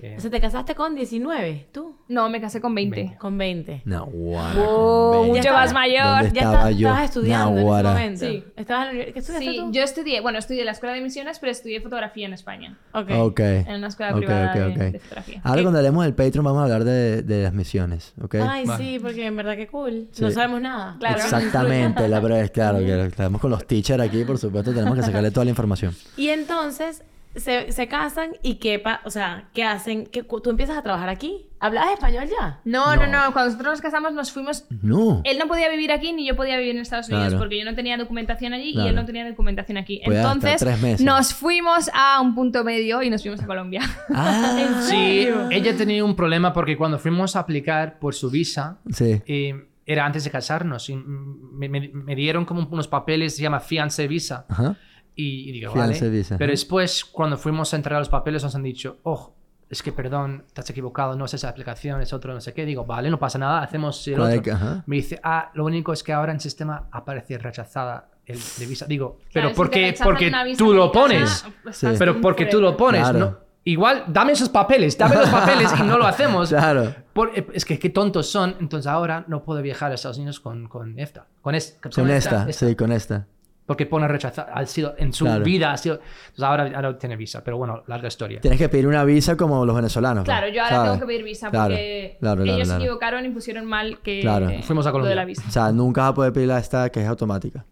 [0.00, 1.96] Eh, O sea, te casaste con 19, tú.
[2.06, 2.94] No, me casé con 20.
[2.96, 3.16] 20.
[3.18, 3.82] Con 20.
[3.84, 5.50] No, guara, Oh, con mucho veinte.
[5.50, 6.04] más mayor.
[6.22, 6.88] ¿Dónde Ya estaba está- yo?
[6.88, 7.90] estabas estudiando Naguará.
[8.04, 8.46] en ese momento.
[8.46, 8.52] Sí.
[8.60, 9.72] ¿Estabas en la ¿Qué estudiaste Sí, tú?
[9.72, 12.78] yo estudié, bueno, estudié en la escuela de misiones, pero estudié fotografía en España.
[12.94, 13.10] Ok.
[13.18, 13.40] Ok.
[13.40, 14.92] En una escuela Ok, privada ok, de- ok.
[14.92, 15.40] de fotografía.
[15.42, 18.36] Ahora cuando hablemos del Patreon vamos a hablar de, de las misiones, ¿ok?
[18.36, 18.84] Ay, Vale.
[18.84, 20.06] sí, porque en verdad que cool.
[20.12, 20.22] Sí.
[20.22, 20.94] No sabemos nada.
[21.00, 21.16] Claro.
[21.16, 25.02] Exactamente, la verdad es claro que estamos con los teachers aquí, por supuesto, tenemos que
[25.02, 25.92] sacarle toda la información.
[26.16, 27.02] Y entonces
[27.38, 30.06] se, se casan y qué, pa- o sea, ¿qué hacen?
[30.06, 31.46] ¿Qué, ¿Tú empiezas a trabajar aquí?
[31.60, 32.60] ¿Hablabas español ya?
[32.64, 33.26] No, no, No.
[33.26, 34.64] no, Cuando nosotros nos casamos nos fuimos...
[34.82, 35.22] No.
[35.24, 37.38] Él no podía vivir aquí ni yo podía vivir en Estados Unidos Claro.
[37.40, 38.90] porque yo no tenía documentación allí y Claro.
[38.90, 40.00] él no tenía documentación aquí.
[40.04, 41.00] Entonces tres meses.
[41.04, 43.80] nos fuimos a un punto medio y nos fuimos a Colombia.
[44.14, 49.20] Ah, sí, ella tenía un problema porque cuando fuimos a aplicar por su visa, sí.
[49.26, 53.58] eh, era antes de casarnos, y me, me- me dieron como unos papeles, se llama
[53.58, 54.44] fiancé visa.
[54.48, 54.76] Ajá.
[55.20, 55.98] Y, y digo, vale.
[56.10, 59.34] visa, Pero después, cuando fuimos a entregar los papeles, nos han dicho, oh,
[59.68, 62.64] es que perdón, te has equivocado, no es esa aplicación, es otro, no sé qué.
[62.64, 64.42] Digo, vale, no pasa nada, hacemos el ¿Cuál es otro.
[64.44, 64.84] que- ajá.
[64.86, 68.86] Me dice, ah, lo único es que ahora en sistema aparece rechazada el de visa.
[68.86, 71.44] Digo, pero Claro, si te porque, rechazan porque tú lo pones.
[71.72, 71.86] Sí.
[71.98, 73.18] Pero porque tú lo pones, Claro.
[73.18, 73.38] ¿no?
[73.64, 76.48] Igual, dame esos papeles, dame los papeles y no lo hacemos.
[76.50, 76.94] Claro.
[77.12, 78.54] Por- eh, es que qué tontos son.
[78.60, 81.26] Entonces ahora no puedo viajar a Estados Unidos con, con EFTA.
[81.42, 83.26] Con, es- Con esta, sí, con esta.
[83.68, 84.48] Porque pone rechazar.
[84.52, 85.44] Ha sido, en su Claro.
[85.44, 85.96] vida ha sido.
[85.96, 87.44] Entonces ahora, ahora tiene visa.
[87.44, 88.40] Pero bueno, larga historia.
[88.40, 90.22] Tienes que pedir una visa como los venezolanos.
[90.22, 90.24] ¿no?
[90.24, 90.90] Claro, yo ahora ¿Sabes?
[90.92, 92.80] tengo que pedir visa Claro, porque claro, claro, ellos claro.
[92.80, 94.48] se equivocaron y pusieron mal que Claro.
[94.48, 95.10] eh, Fuimos a lo Colombia.
[95.10, 95.42] de la visa.
[95.46, 97.66] O sea, nunca vas a poder pedir la esta que es automática.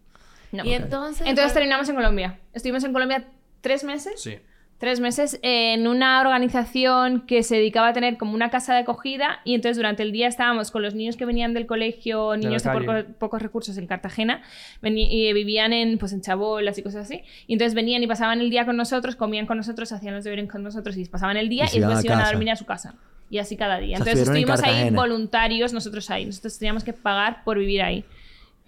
[0.51, 0.63] No.
[0.63, 1.25] Y entonces...
[1.25, 2.39] Entonces terminamos en Colombia.
[2.53, 3.25] Estuvimos en Colombia
[3.61, 4.21] tres meses.
[4.21, 4.37] Sí.
[4.79, 9.39] Tres meses en una organización que se dedicaba a tener como una casa de acogida
[9.43, 12.69] y entonces durante el día estábamos con los niños que venían del colegio, niños de,
[12.69, 14.43] poco- pocos recursos en Cartagena,
[14.83, 17.23] y vivían en, pues, en chabolas y cosas así.
[17.47, 20.47] Y entonces venían y pasaban el día con nosotros, comían con nosotros, hacían los deberes
[20.47, 22.65] con nosotros y pasaban el día Y y, después a iban a dormir a su
[22.65, 22.93] casa.
[23.31, 23.97] Y así cada día.
[23.99, 26.25] O sea, entonces en estuvimos ahí voluntarios nosotros ahí.
[26.25, 28.05] Nosotros teníamos que pagar por vivir ahí.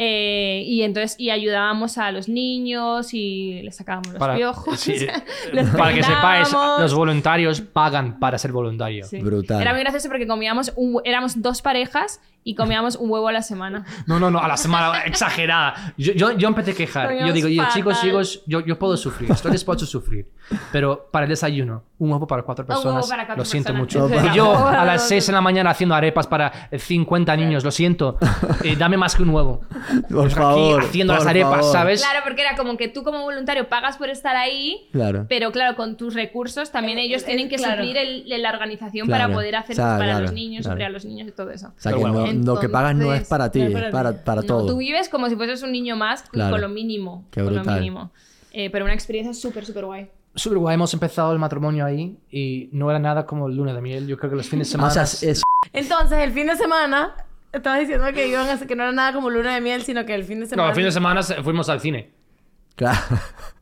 [0.01, 4.79] Eh, y entonces y ayudábamos a los niños y les sacábamos los Para, piojos.
[4.79, 4.95] sí,
[5.51, 9.03] les para que sepáis, los voluntarios pagan para ser voluntario.
[9.03, 9.19] Sí.
[9.19, 9.61] Brutal.
[9.61, 13.41] Era muy gracioso porque comíamos un éramos dos parejas y comíamos un huevo a la
[13.41, 13.83] semana.
[14.07, 15.93] No, no, no, a la semana exagerada.
[15.97, 17.03] Yo, yo, yo empecé a quejar.
[17.03, 20.31] Yo Comíamos digo, "Oye, chicos, chicos, yo, yo puedo sufrir, estoy dispuesto a sufrir.
[20.71, 23.73] Pero para el desayuno, un huevo para cuatro Un huevo personas, para cuatro lo siento
[23.73, 24.09] personas.
[24.09, 24.21] mucho.
[24.23, 27.69] No, Y yo a las 6 de la mañana haciendo arepas para 50 niños, lo
[27.71, 28.17] siento.
[28.63, 29.61] Eh, dame más que un huevo.
[30.09, 30.81] Por Aquí favor.
[30.83, 31.71] haciendo las por arepas, favor.
[31.71, 32.01] ¿sabes?
[32.03, 35.25] Claro, porque era como que tú como voluntario pagas por estar ahí, Claro.
[35.29, 37.83] pero claro, con tus recursos también Eh, ellos eh, tienen que claro.
[37.83, 39.23] suplir el- la organización Claro.
[39.25, 40.73] para poder hacer O sea, para claro, los niños, claro.
[40.75, 41.67] suplir a los niños y todo eso.
[41.67, 42.33] O sea, Pero que bueno.
[42.33, 44.67] no- lo que pagas no es para ti, no es para para, para No, todo.
[44.67, 46.51] tú vives como si fueses un niño más Claro.
[46.51, 47.25] con lo mínimo.
[47.31, 47.79] Qué con lo brutal.
[47.79, 48.11] mínimo.
[48.51, 50.09] Eh, pero una experiencia súper, súper guay.
[50.35, 54.07] Súper guay, hemos empezado el matrimonio ahí y no era nada como luna de miel.
[54.07, 54.89] Yo creo que los fines de semana.
[54.89, 55.41] o sea, es...
[55.73, 57.13] Entonces, el fin de semana...
[57.51, 60.13] Estabas diciendo que iban a que no era nada como luna de miel, sino que
[60.13, 60.69] el fin de No, semana...
[60.69, 62.11] el fin de semana se- fuimos al cine.
[62.75, 62.99] Claro.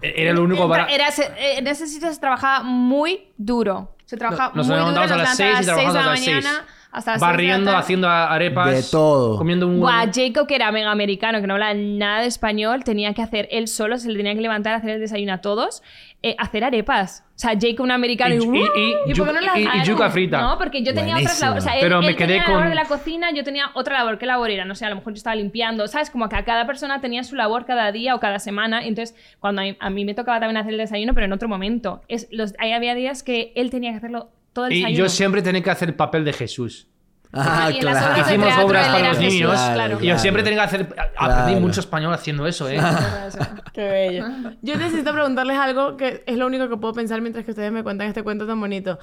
[0.02, 0.86] E- Era lo único para.
[0.88, 1.08] Era,
[1.40, 3.96] en ese sitio se trabajaba muy duro.
[4.06, 4.78] Se trabajaba muy duro.
[4.92, 7.12] nos las levantamos seis y a las seis de la trabajamos a las mañana hasta
[7.12, 8.72] las seis de la Barriendo, haciendo arepas.
[8.72, 9.38] De todo.
[9.38, 10.12] Comiendo un Buah, huevo.
[10.16, 13.68] Jacob, que era mega americano, que no hablaba nada de español, tenía que hacer él
[13.68, 15.84] solo, se le tenía que levantar a hacer el desayuno a todos,
[16.24, 17.24] eh, hacer arepas.
[17.36, 19.84] O sea, Jacob, un americano, y, Y- y- y ¿y por qué no las y-
[19.88, 20.42] yuca frita.
[20.42, 21.46] No, porque yo tenía otras Buenísimo.
[21.46, 21.64] labores.
[21.64, 23.44] O sea, él, Pero me él quedé tenía la labor con- de la cocina, yo
[23.44, 24.18] tenía otra labor.
[24.18, 24.66] ¿Qué labor era?
[24.66, 25.88] No sé, a lo mejor yo estaba limpiando.
[25.88, 26.10] ¿Sabes?
[26.10, 28.84] Como que a cada persona tenía su labor cada día o cada semana.
[28.84, 31.48] Entonces, cuando a mí, a mí me tocaba también hacer el desayuno, pero en otro
[31.48, 32.02] momento.
[32.08, 35.42] Es, los, ahí había días que él tenía que hacerlo todo el Y yo siempre
[35.44, 36.88] tenía que hacer el papel de Jesús.
[37.34, 38.00] Ah, y claro.
[38.00, 39.52] obras Hicimos obras para los Jesús, niños.
[39.74, 39.98] claro.
[40.02, 40.82] Y yo siempre tenía que hacer.
[41.18, 41.60] Aprendí Claro.
[41.60, 42.80] mucho español haciendo eso, ¿eh?
[43.74, 44.26] Qué bello.
[44.62, 47.84] Yo necesito preguntarles algo que es lo único que puedo pensar mientras que ustedes me
[47.84, 48.98] cuentan este cuento tan bonito.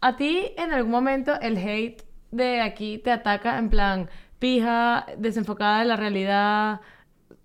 [0.00, 5.80] ¿A ti en algún momento el hate de aquí te ataca en plan pija, desenfocada
[5.80, 6.80] de la realidad,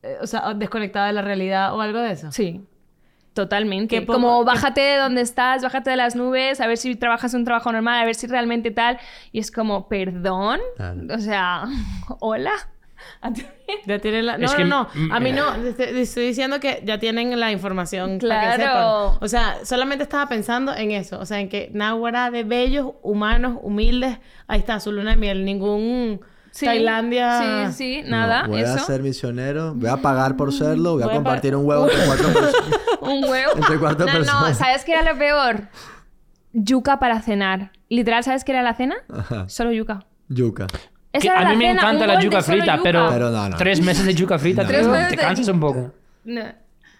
[0.03, 2.31] eh, o sea, desconectada de la realidad o algo de eso?
[2.31, 2.61] Sí.
[3.33, 4.01] Totalmente.
[4.01, 7.45] Poco- Como bájate de donde estás, bájate de las nubes, a ver si trabajas un
[7.45, 8.99] trabajo normal, a ver si realmente tal.
[9.31, 10.59] Y es como, perdón.
[10.75, 10.99] Claro.
[11.15, 11.63] O sea,
[12.19, 12.51] hola.
[13.21, 13.43] ¿A ti?
[13.87, 14.37] Ya tienen la...
[14.37, 15.15] No, Es que- no, no.
[15.15, 15.55] A mí no.
[15.55, 19.11] Estoy, estoy diciendo que ya tienen la información para que Claro.
[19.13, 19.23] sepan.
[19.23, 21.19] O sea, solamente estaba pensando en eso.
[21.19, 24.19] O sea, en que Náhuara de bellos, humanos, humildes.
[24.47, 25.45] Ahí está, su luna de miel.
[25.45, 26.21] Ningún
[26.51, 27.71] Sí, Tailandia...
[27.71, 28.45] Sí, sí, nada.
[28.47, 28.73] voy eso.
[28.73, 31.65] a ser misionero, voy a pagar por serlo, voy a Voy a compartir pa- un
[31.65, 32.53] huevo entre cuatro personas.
[33.01, 33.51] Un huevo.
[33.55, 34.57] Entre cuatro no, no, personas.
[34.57, 35.61] ¿sabes qué era lo peor?
[36.53, 37.71] Yuca para cenar.
[37.89, 38.95] Literal, ¿sabes qué era la cena?
[39.13, 39.47] Ajá.
[39.49, 40.05] Solo yuca.
[40.27, 40.67] Yuca.
[41.13, 42.79] Que a mí me cena, encanta la yuca frita, yuca.
[42.83, 43.57] pero, Pero no, no.
[43.57, 44.67] tres meses de yuca frita, No.
[44.67, 45.91] te, Tres te meses de- cansas un poco.
[46.25, 46.41] No.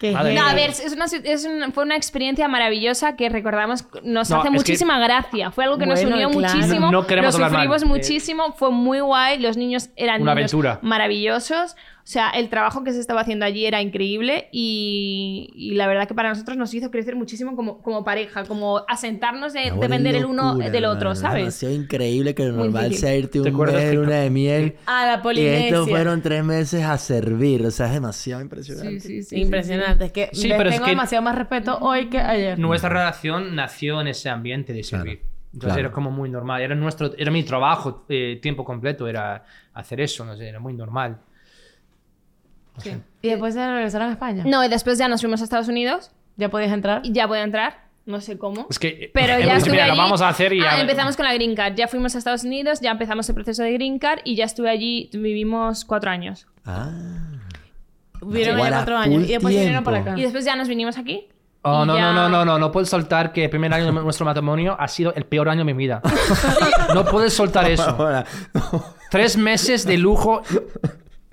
[0.01, 4.37] No, a ver, es una, es una- fue una experiencia maravillosa que recordamos, nos No,
[4.37, 5.51] hace es que- muchísima gracia.
[5.51, 6.53] Fue algo que nos Bueno, unió claro.
[6.55, 6.85] muchísimo.
[6.87, 7.59] No- no queremos lo hablar mal.
[7.67, 9.39] sufrimos Eh, muchísimo, fue muy guay.
[9.39, 10.79] Los niños eran Una niños aventura.
[10.81, 11.75] maravillosos.
[12.03, 16.07] O sea, el trabajo que se estaba haciendo allí era increíble y, y la verdad
[16.07, 20.15] que para nosotros nos hizo crecer muchísimo como, como pareja, como asentarnos de es depender
[20.15, 21.11] el uno del otro.
[21.11, 21.39] Es ¿sabes?
[21.43, 23.07] demasiado increíble que lo Muy normal difícil.
[23.07, 24.75] sea irte ¿Te un mes luna de miel.
[24.87, 25.67] A la Y Polinesia.
[25.67, 27.65] estos fueron tres meses a servir.
[27.65, 28.99] O sea, es demasiado impresionante.
[28.99, 29.39] Sí, sí, sí.
[29.41, 30.05] Impresionante.
[30.05, 32.57] Es que Sí, les pero es tengo que- demasiado más respeto hoy que ayer.
[32.59, 35.21] Nuestra relación nació en ese ambiente de servir.
[35.53, 35.79] Entonces claro.
[35.81, 36.61] era como muy normal.
[36.61, 39.43] Era, nuestro, era mi trabajo eh, tiempo completo, era
[39.73, 41.19] hacer eso, no sé, era muy normal.
[43.21, 44.43] Y después se regresaron a España.
[44.45, 47.01] No, y después ya nos fuimos a Estados Unidos ¿Ya podías entrar?
[47.03, 48.67] y ya voy a entrar, no sé cómo.
[48.69, 49.95] Es que Pero en ya estuve mira, allí.
[49.95, 51.75] lo vamos a hacer y Ah, ya- empezamos con la Green Card.
[51.75, 54.69] Ya fuimos a Estados Unidos, ya empezamos el proceso de Green Card y ya estuve
[54.69, 56.47] allí, vivimos cuatro años.
[56.65, 56.89] Ah.
[58.23, 59.23] Vivieron Guara, allá cuatro años.
[59.23, 60.13] Y después vinieron para acá.
[60.17, 61.27] Y después ya nos vinimos aquí.
[61.63, 63.91] Oh, no, ya- no, no, no, no, no puedes soltar que el primer año de
[63.91, 66.01] nuestro matrimonio ha sido el peor año de mi vida.
[66.95, 68.15] no puedes soltar eso.
[69.11, 70.41] Tres meses de lujo.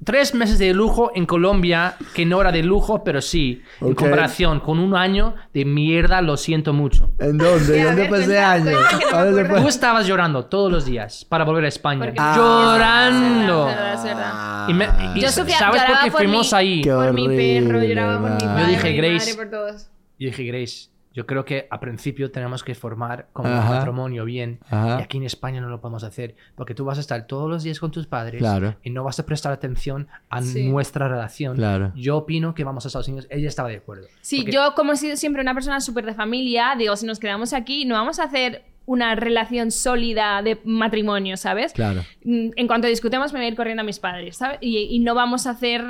[0.04, 3.62] Tres meses de lujo en Colombia, que no era de lujo, pero sí.
[3.80, 3.98] En Ok.
[3.98, 7.10] comparación con un año de mierda, lo siento mucho.
[7.18, 7.82] ¿En dónde?
[7.82, 8.64] ¿Dónde ver, fue ese cuenta, año?
[8.64, 9.62] cuenta que no me ¿A dónde acuerdo.
[9.62, 11.98] Tú estabas llorando todos los días para volver a España.
[12.04, 12.34] Porque- Ah.
[12.36, 13.68] Llorando.
[13.68, 14.68] Es verdad, es verdad.
[14.68, 16.80] Y, me- y Yo ¿Sabes por qué por fuimos mi- ahí?
[16.82, 18.38] Qué por mi perro, lloraba por mi man.
[18.54, 19.14] padre, Yo dije, mi Grace.
[19.32, 19.82] madre, por todos.
[20.20, 20.88] Yo dije, Grace,
[21.18, 23.70] yo creo que a principio tenemos que formar como un Ajá.
[23.74, 24.60] matrimonio bien.
[24.70, 25.00] Ajá.
[25.00, 26.36] Y aquí en España no lo podemos hacer.
[26.54, 28.76] Porque tú vas a estar todos los días con tus padres Claro.
[28.84, 30.68] y no vas a prestar atención a Sí.
[30.68, 31.56] nuestra relación.
[31.56, 31.90] Claro.
[31.96, 33.26] Yo opino que vamos a Estados Unidos.
[33.30, 34.06] Ella estaba de acuerdo.
[34.20, 37.18] Sí, Porque- yo como he sido siempre una persona súper de familia, digo, si nos
[37.18, 41.72] quedamos aquí, no vamos a hacer una relación sólida de matrimonio, ¿sabes?
[41.74, 42.00] Claro.
[42.24, 44.58] Mm, En cuanto discutemos, me voy a ir corriendo a mis padres, ¿sabes?
[44.62, 45.84] Y, y no vamos a hacer,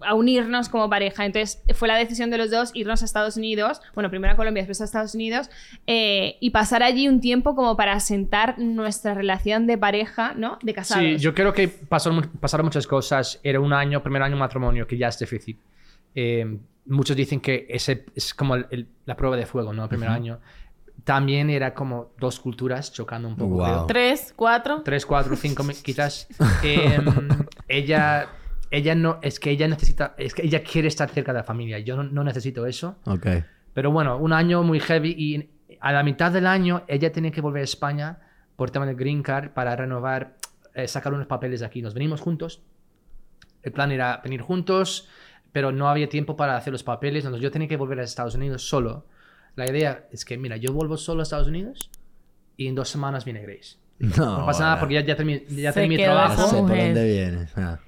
[0.00, 1.24] a unirnos como pareja.
[1.24, 4.62] Entonces, fue la decisión de los dos irnos a Estados Unidos, bueno, primero a Colombia,
[4.62, 5.48] después a Estados Unidos,
[5.86, 10.58] eh, y pasar allí un tiempo como para asentar nuestra relación de pareja, ¿no?
[10.62, 11.02] De casados.
[11.04, 13.40] Sí, yo creo que mu- pasaron muchas cosas.
[13.42, 15.56] Era un año, primer año matrimonio, que ya es difícil.
[16.14, 19.84] Eh, muchos dicen que ese es como el- el- la prueba de fuego, ¿no?
[19.84, 20.38] El primer año.
[21.04, 23.56] También era como dos culturas chocando un poco.
[23.56, 23.86] Wow.
[23.86, 24.82] Tres, cuatro.
[24.84, 26.28] Tres, cuatro, cinco, quizás.
[26.62, 27.04] Em,
[27.68, 28.28] ella,
[28.70, 31.78] ella no, es que ella necesita, es que ella quiere estar cerca de la familia.
[31.80, 32.96] Yo no, no necesito eso.
[33.06, 33.26] Ok.
[33.74, 35.50] Pero bueno, un año muy heavy y
[35.80, 38.18] a la mitad del año ella tenía que volver a España
[38.56, 40.36] por tema del Green Card para renovar,
[40.74, 41.82] eh, sacar unos papeles de aquí.
[41.82, 42.62] Nos venimos juntos.
[43.62, 45.08] El plan era venir juntos,
[45.52, 47.24] pero no había tiempo para hacer los papeles.
[47.24, 49.06] Entonces yo tenía que volver a Estados Unidos solo.
[49.56, 51.90] La idea es que, mira, yo vuelvo solo a Estados Unidos
[52.56, 53.76] y en dos semanas viene Grace.
[53.98, 56.66] No, No pasa nada porque ya, ya terminé, ya terminé mi esa sé trabajo.
[56.66, 57.52] por dónde vienes.
[57.56, 57.78] Ah.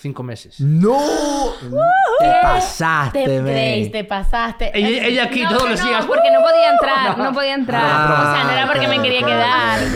[0.00, 0.58] Cinco meses.
[0.60, 0.96] ¡No!
[2.20, 3.50] Te pasaste, Te.
[3.52, 4.70] Grace, te pasaste.
[4.74, 6.06] Ella, ella aquí No, todos que los no, días.
[6.06, 7.82] porque no podía entrar, no podía entrar.
[7.84, 9.80] Ah, o sea, no era porque me quería quedar.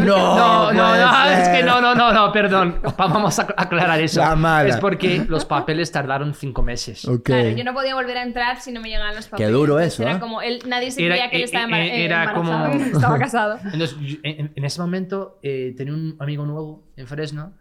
[0.00, 2.80] No, no, puede no, es que no, no, no, no, perdón.
[2.84, 4.20] Va- Vamos a aclarar eso.
[4.20, 4.68] La mala.
[4.68, 7.04] Es porque los papeles tardaron cinco meses.
[7.06, 7.24] Ok.
[7.24, 9.52] Claro, yo no podía volver a entrar si no me llegaban los papeles.
[9.52, 10.20] duro Entonces eso, Era ¿eh?
[10.20, 12.84] como él, nadie se Era- creía que él eh, estaba embar- eh, era embarazado, como-
[12.96, 13.58] estaba casado.
[13.72, 17.52] Entonces, en, en ese momento eh, tenía un amigo nuevo en Fresno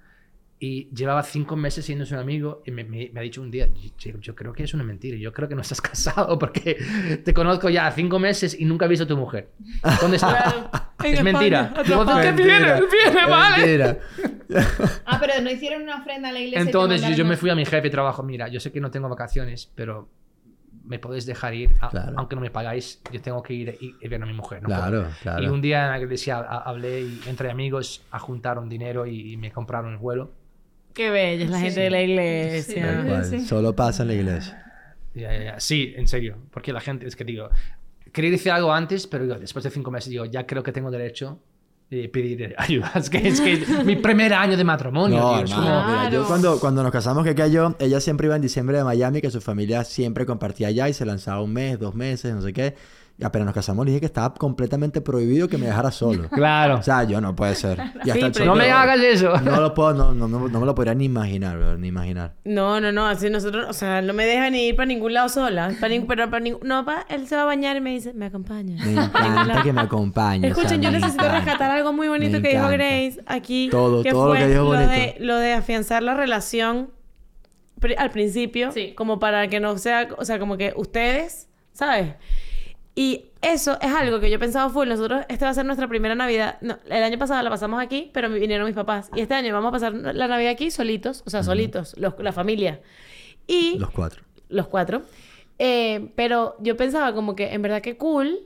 [0.62, 3.70] y llevaba cinco meses siendo su amigo y me, me- me ha dicho un día,
[3.98, 6.76] yo, yo creo que es una mentira, yo creo que no estás casado porque
[7.24, 9.52] te conozco ya cinco meses y nunca he visto a tu mujer.
[10.02, 10.70] ¿Dónde está?
[11.04, 11.62] Es mentira.
[11.68, 12.58] España, Digo, ¿dónde Mentira.
[12.58, 12.82] viene?
[12.92, 13.66] Viene, vale.
[13.66, 14.00] Mentira.
[15.06, 16.60] Ah, pero no hicieron una ofrenda a la iglesia.
[16.60, 18.92] Entonces yo, yo me fui a mi jefe de trabajo, mira, yo sé que no
[18.92, 20.10] tengo vacaciones, pero
[20.84, 22.14] me podéis dejar ir, a- Claro.
[22.18, 24.62] aunque no me pagáis, yo tengo que ir y, y ver a mi mujer.
[24.62, 25.14] no Claro, puedo".
[25.22, 25.44] claro.
[25.44, 29.38] Y un día en la iglesia ha- hablé y entre amigos juntaron dinero y, y
[29.38, 30.34] me compraron el vuelo.
[30.94, 33.04] Qué bella es la gente de la iglesia.
[33.08, 34.64] Cual, Solo pasa en la iglesia.
[35.16, 35.60] Ya, ya, ya.
[35.60, 37.50] Sí, en serio, porque la gente, es que digo,
[38.12, 40.92] quería decir algo antes, pero digo, después de cinco meses digo, ya creo que tengo
[40.92, 41.40] derecho
[41.90, 42.92] de pedir ayuda.
[42.96, 46.04] Es que es que mi primer año de matrimonio, No, tío, es hermano, como- mira,
[46.06, 46.28] yo Claro.
[46.28, 49.32] cuando, cuando nos casamos, que que yo, ella siempre iba en diciembre de Miami, que
[49.32, 52.76] su familia siempre compartía allá y se lanzaba un mes, dos meses, no sé qué.
[53.22, 56.30] Y apenas nos casamos, le dije que estaba completamente prohibido que me dejara solo.
[56.40, 56.78] Claro.
[56.78, 57.78] O sea, yo no puede ser.
[57.78, 59.38] Y Sí, hasta el pero- no me hagas eso.
[59.42, 62.36] No lo puedo, no, no, no, no me lo podría ni imaginar, bro, ni imaginar.
[62.46, 65.28] No, no, no, así nosotros, o sea, no me deja ni ir para ningún lado
[65.28, 65.74] sola.
[65.82, 68.14] Para nin- pero para ningún, no, pa, él se va a bañar y me dice,
[68.14, 68.78] me acompaña.
[68.86, 70.50] Me encanta que me acompañe.
[70.50, 71.40] o sea, Escuchen, yo necesito encanta.
[71.44, 72.70] rescatar algo muy bonito que dijo.
[72.70, 73.68] Grace aquí.
[73.70, 74.90] Todo, todo lo que dijo bonito.
[74.90, 76.90] De, lo de afianzar la relación
[77.82, 78.94] pri- al principio, Sí.
[78.96, 82.14] como para que no sea, o sea, como que ustedes, ¿sabes?
[83.00, 84.90] Y eso es algo que yo he pensado full.
[84.90, 86.58] Nosotros, este va a ser nuestra primera Navidad.
[86.60, 89.10] No, el año pasado la pasamos aquí, pero vinieron mis papás.
[89.16, 92.34] Y este año vamos a pasar la Navidad aquí solitos, o sea, solitos, los- la
[92.34, 92.82] familia.
[93.48, 94.24] Y Los cuatro.
[94.50, 95.04] los cuatro.
[95.60, 98.40] Eh, pero yo pensaba como que en verdad que cool,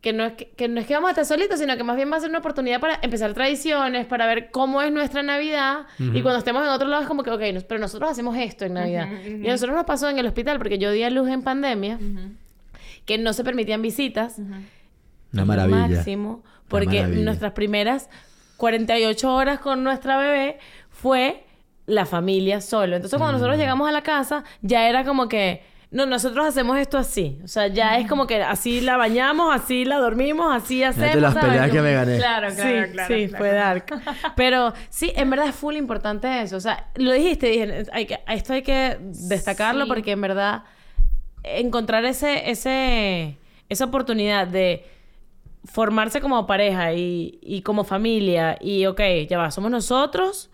[0.00, 1.96] que no, es que, que no es que vamos a estar solitos, sino que más
[1.96, 5.86] bien va a ser una oportunidad para empezar tradiciones, para ver cómo es nuestra Navidad.
[5.98, 8.64] Y cuando estemos en otro lado es como que, ok, nos- pero nosotros hacemos esto
[8.66, 9.08] en Navidad.
[9.26, 11.98] Y a nosotros nos pasó en el hospital, porque yo di a luz en pandemia,
[13.06, 14.36] que no se permitían visitas.
[15.32, 15.88] Una maravilla.
[15.88, 17.24] máximo, porque maravilla.
[17.24, 18.08] nuestras primeras
[18.58, 20.58] 48 horas con nuestra bebé
[20.90, 21.44] fue
[21.86, 22.96] la familia solo.
[22.96, 23.40] Entonces, cuando Mm.
[23.40, 27.38] nosotros llegamos a la casa, ya era como que, no, nosotros hacemos esto así.
[27.44, 31.10] O sea, ya es como que así la bañamos, así la dormimos, así hacemos.
[31.10, 31.48] Fíjate las ¿sabes?
[31.50, 32.16] peleas que me gané.
[32.16, 33.14] Claro, claro, sí, claro.
[33.14, 33.38] sí, claro.
[33.38, 33.86] fue dark.
[34.36, 36.56] Pero sí, en verdad es full importante eso.
[36.56, 39.88] O sea, lo dijiste, dije, hay que, esto hay que destacarlo Sí.
[39.88, 40.64] porque en verdad
[41.46, 43.38] encontrar ese, ese,
[43.68, 44.84] esa oportunidad de
[45.64, 50.50] formarse como pareja y, y como familia y, ok, ya va, somos nosotros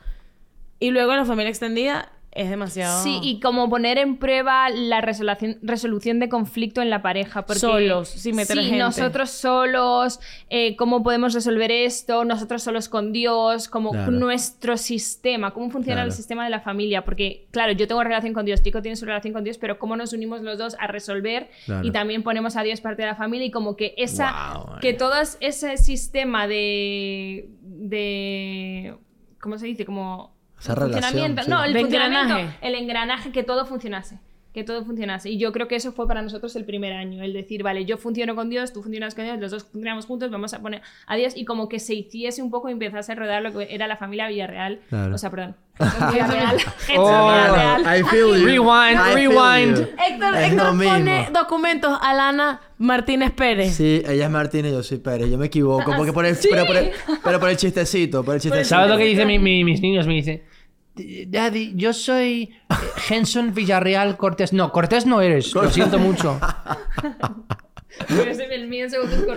[0.79, 3.03] y luego la familia extendida es demasiado...
[3.03, 7.43] Sí, y como poner en prueba la resolución, resolución de conflicto en la pareja.
[7.45, 8.79] Porque, Solos, sin meter sí, gente.
[8.79, 10.19] nosotros solos,
[10.49, 14.11] eh, cómo podemos resolver esto, nosotros solos con Dios, como Claro.
[14.13, 16.09] nuestro sistema, cómo funciona Claro.
[16.09, 17.05] el sistema de la familia.
[17.05, 19.95] Porque, claro, yo tengo relación con Dios, Chico tiene su relación con Dios, pero cómo
[19.97, 21.87] nos unimos los dos a resolver Claro.
[21.87, 24.91] y también ponemos a Dios parte de la familia y como que esa, Wow, que
[24.91, 24.95] eh.
[24.95, 28.95] todo es- ese sistema de, de,
[29.41, 29.85] ¿cómo se dice?
[29.85, 31.51] Como Esa relación, funcionamiento, sí.
[31.51, 32.59] no, el De funcionamiento, engranaje.
[32.69, 34.19] el engranaje que todo funcionase,
[34.55, 35.31] que todo funcionase.
[35.31, 37.97] Y yo creo que eso fue para nosotros el primer año, el decir, vale, yo
[37.97, 41.17] funciono con Dios, tú funcionas con Dios, los dos funcionamos juntos, vamos a poner a
[41.17, 43.87] Dios y como que se hiciese un poco y empezase a rodar lo que era
[43.89, 45.15] la familia Villarreal, Claro.
[45.15, 45.57] o sea, perdón,
[46.13, 46.57] Villarreal,
[46.99, 47.81] Oh, Villarreal.
[47.99, 48.45] I feel you.
[48.47, 49.77] Rewind, I feel rewind.
[49.79, 49.83] you.
[50.07, 50.93] Héctor, Es Héctor lo mismo.
[50.95, 53.75] pone documentos a Lana Martínez Pérez.
[53.75, 55.31] Sí, ella es Martínez, yo soy Pérez.
[55.31, 55.93] Yo me equivoco.
[55.97, 56.91] Porque por el, pero, por el,
[57.25, 58.69] pero por el chistecito, por el chistecito.
[58.69, 60.07] ¿Sabes lo que dicen mi- mi- mis niños?
[60.07, 60.43] Me dicen,
[60.95, 62.75] Daddy, yo soy eh,
[63.09, 64.53] Henson Villarreal Cortés.
[64.53, 66.39] No, Cortés no eres, lo siento mucho.
[68.09, 68.87] El mío.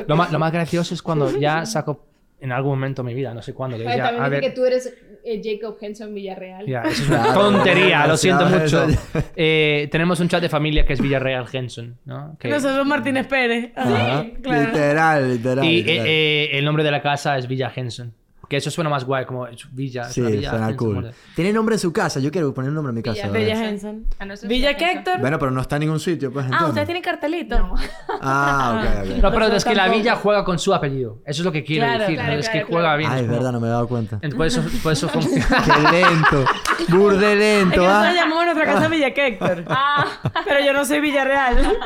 [0.07, 2.05] Lo más, lo más gracioso es cuando ya saco
[2.39, 4.49] en algún momento de mi vida, no sé cuándo, que decía, también a dice ver,
[4.49, 4.93] que tú eres
[5.23, 6.65] eh, Jacob Henson Villarreal.
[6.65, 8.87] Ya, eso es una Claro, tontería, lo siento mucho.
[9.35, 12.35] Eh, tenemos un chat de familia que es Villarreal Henson, ¿no?
[12.39, 13.71] Que- Nosotros Martínez Pérez.
[13.75, 14.67] Sí, claro.
[14.67, 15.65] Literal, literal.
[15.65, 16.07] y literal.
[16.07, 18.13] eh, eh, el nombre de la casa es Villa Henson.
[18.47, 20.03] Que eso suena más guay, como Villa.
[20.05, 21.11] sí, villa suena Henson, cool.
[21.35, 22.19] Tiene nombre en su casa.
[22.19, 23.27] Yo quiero poner un nombre en mi casa.
[23.29, 24.05] Villa- Henson.
[24.19, 24.71] A nosotros Villa.
[24.71, 25.19] Héctor.
[25.19, 27.73] Bueno, pero no está en ningún sitio, pues Ah, ustedes tienen cartelito.
[28.21, 29.17] Ah, ok, ok.
[29.23, 31.19] No, pero es que la villa juega con su apellido.
[31.25, 32.15] Eso es lo que quiero Claro, decir.
[32.15, 32.39] claro, ¿no?
[32.39, 33.11] es claro, que juega bien.
[33.11, 34.19] Ah, es como- verdad, no me he dado cuenta.
[34.21, 35.47] Entonces, por eso, por eso funciona.
[35.63, 36.45] Qué lento.
[36.89, 38.13] Burde Es que lento, nosotros ¿ah?
[38.13, 39.63] llamamos a nuestra casa Villa Héctor.
[39.69, 40.05] Ah,
[40.45, 41.77] Pero yo no soy Villarreal.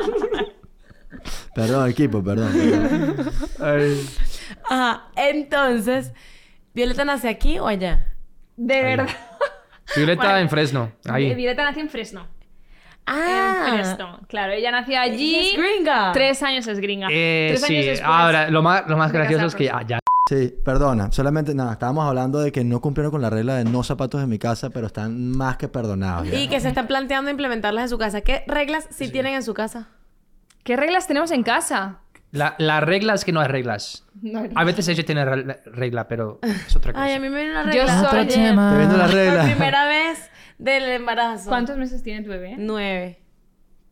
[1.54, 2.52] Perdón, equipo, perdón.
[3.58, 3.96] perdón.
[4.68, 5.04] Ajá.
[5.16, 6.12] Entonces,
[6.74, 8.06] ¿Violeta nace aquí o allá?
[8.56, 9.08] de verdad.
[9.96, 10.92] Violeta Bueno, en Fresno.
[11.08, 11.34] Ahí.
[11.34, 12.26] Violeta nació en Fresno.
[13.06, 13.66] Ah.
[13.68, 14.20] En Fresno.
[14.28, 15.34] Claro, ella nació allí.
[15.34, 16.12] Es gringa.
[16.12, 17.08] Tres años es gringa.
[17.10, 18.02] Eh, Tres años sí, después.
[18.08, 19.98] ahora lo más, lo más gracioso es que ya, ya
[20.28, 21.10] Sí, perdona.
[21.10, 24.28] Solamente, nada, estábamos hablando de que no cumplieron con la regla de no zapatos en
[24.28, 26.28] mi casa, pero están más que perdonados.
[26.28, 26.38] ya.
[26.38, 28.20] Y que se están planteando implementarlas en su casa.
[28.20, 29.88] ¿Qué reglas sí, tienen en su casa?
[30.62, 31.98] ¿Qué reglas tenemos en casa?
[32.32, 34.06] La, la regla es que no hay reglas.
[34.54, 37.04] A veces ella tiene re- regla, pero es otra cosa.
[37.04, 38.08] Ay, a mí me viene una Yo regla.
[38.10, 38.34] soy- ayer.
[38.56, 39.44] Te viendo la regla.
[39.44, 41.48] primera vez del embarazo.
[41.48, 42.54] ¿Cuántos meses tiene tu bebé?
[42.58, 43.18] Nueve.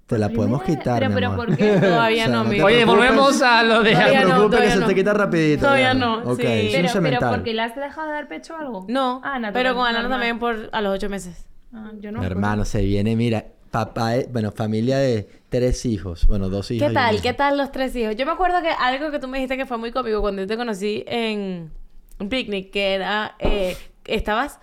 [0.07, 1.47] Te la podemos quitar, Pero, mi pero, amor.
[1.49, 1.77] ¿por qué?
[1.81, 2.67] Todavía no, te amigo.
[2.67, 2.97] Oye, preocupes.
[3.09, 3.93] volvemos a lo de...
[3.93, 4.87] No Todavía te no, preocupes que se no.
[4.87, 5.61] te quita rapidito.
[5.61, 5.95] Todavía ya.
[5.95, 6.43] no, Ok, sí.
[6.47, 7.31] Pero, pero cemental.
[7.35, 8.87] porque le has dejado de dar pecho o algo.
[8.89, 11.47] No, Ah, natural, pero con Alana también por a los ocho meses.
[11.75, 12.23] Ah, yo no.
[12.23, 16.27] Hermano, se viene, mira, papá, bueno, familia de tres hijos.
[16.27, 16.89] Bueno, dos hijos.
[16.89, 17.23] ¿Qué tal?
[17.23, 18.17] ¿Qué tal los tres hijos?
[18.17, 20.49] Yo me acuerdo que algo que tú me dijiste que fue muy cómico cuando yo
[20.49, 21.71] te conocí en
[22.19, 24.59] un picnic, que era, eh, estabas,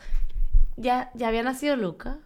[0.77, 2.19] ya, ya había nacido Luca.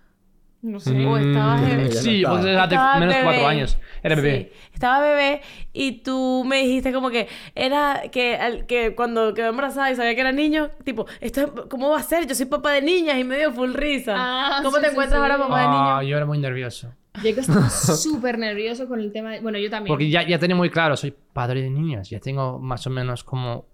[0.62, 0.92] No sé.
[1.06, 1.90] O estabas Mm, bebé.
[1.90, 3.00] ya Sí, pues estaba.
[3.00, 3.46] menos de cuatro bebé.
[3.46, 3.78] años.
[4.04, 4.52] Era bebé.
[4.54, 5.42] Sí, estaba bebé
[5.72, 10.16] y tú me dijiste como que era que, al- que cuando quedó embarazada y sabía
[10.16, 12.28] que era niño, tipo, esto ¿cómo va a ser?
[12.28, 14.16] Yo soy papá de niñas y me dio full risa.
[14.18, 15.22] Ah, ¿Cómo sí, te sí, encuentras sí.
[15.24, 16.10] ahora papá de Ah, niño?
[16.12, 16.94] yo era muy nervioso.
[17.24, 17.64] Yo que estoy
[17.98, 19.40] súper nervioso con el tema de...
[19.42, 19.88] Bueno, yo también.
[19.94, 22.10] Porque ya, ya tenía muy claro, soy padre de niñas.
[22.10, 23.66] Ya tengo más o menos como...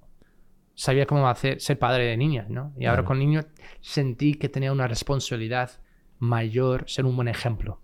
[0.76, 2.74] Sabía cómo hacer, ser padre de niñas, ¿no?
[2.78, 3.06] Y ahora Claro.
[3.08, 3.46] con niños
[3.82, 5.72] sentí que tenía una responsabilidad
[6.20, 7.80] mayor, ser un buen ejemplo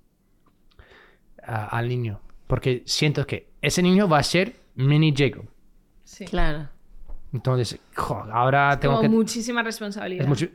[1.44, 2.22] a- al niño.
[2.48, 5.46] Porque siento que ese niño va a ser mini Jacob.
[6.04, 6.26] Sí.
[6.26, 6.70] Claro.
[7.34, 9.10] Entonces, jo, ahora tengo Como que...
[9.10, 10.24] muchísima responsabilidad.
[10.24, 10.48] Es mucho...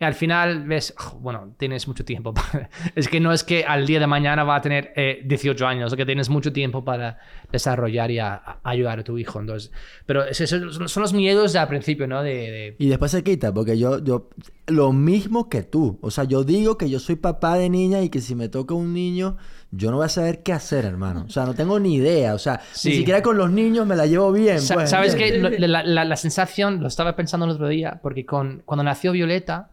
[0.00, 2.34] al final ves, jo, bueno, tienes mucho tiempo.
[2.34, 5.66] para- es que no es que al día de mañana va a tener eh, 18
[5.66, 7.18] años, o que tienes mucho tiempo para
[7.50, 9.40] desarrollar y a- a ayudar a tu hijo.
[9.40, 9.70] Entonces,
[10.06, 12.22] pero es- son- son los miedos de al principio, ¿no?
[12.22, 14.28] De, de- Y después se quita, porque yo, yo,
[14.66, 15.98] lo mismo que tú.
[16.02, 18.74] O sea, yo digo que yo soy papá de niña y que si me toca
[18.74, 19.36] un niño,
[19.70, 21.24] yo no voy a saber qué hacer, hermano.
[21.26, 22.34] O sea, no tengo ni idea.
[22.34, 22.90] O sea, Sí.
[22.90, 24.60] ni siquiera con los niños me la llevo bien.
[24.60, 25.16] Sa- pues, ¿Sabes.
[25.40, 29.12] Lo- La, la- la sensación, lo estaba pensando el otro día, porque con, cuando nació
[29.12, 29.70] Violeta,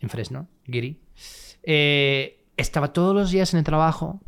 [0.00, 1.00] en Fresno, Giri,
[1.62, 4.20] eh, estaba todos los días en el trabajo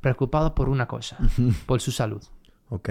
[0.00, 1.18] preocupado por una cosa,
[1.66, 2.22] por su salud.
[2.70, 2.90] Ok.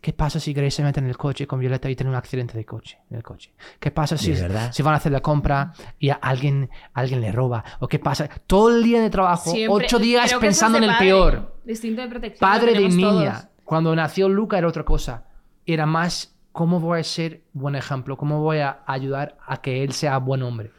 [0.00, 2.56] ¿Qué pasa si Grace se mete en el coche con Violeta y tiene un accidente
[2.56, 3.52] de coche en el coche?
[3.80, 7.32] ¿Qué pasa si, ¿De si van a hacer la compra y a alguien, alguien le
[7.32, 7.64] roba?
[7.80, 8.28] ¿O qué pasa?
[8.46, 11.06] Todo el día en el trabajo, Siempre- ocho días creo pensando en de el padre.
[11.08, 11.56] peor.
[11.66, 12.38] Instinto de protección.
[12.38, 13.32] Padre de niña.
[13.32, 13.46] todos.
[13.64, 15.24] Cuando nació Luca era otra cosa.
[15.64, 19.92] Era más cómo voy a ser buen ejemplo, cómo voy a ayudar a que él
[19.92, 20.70] sea buen hombre.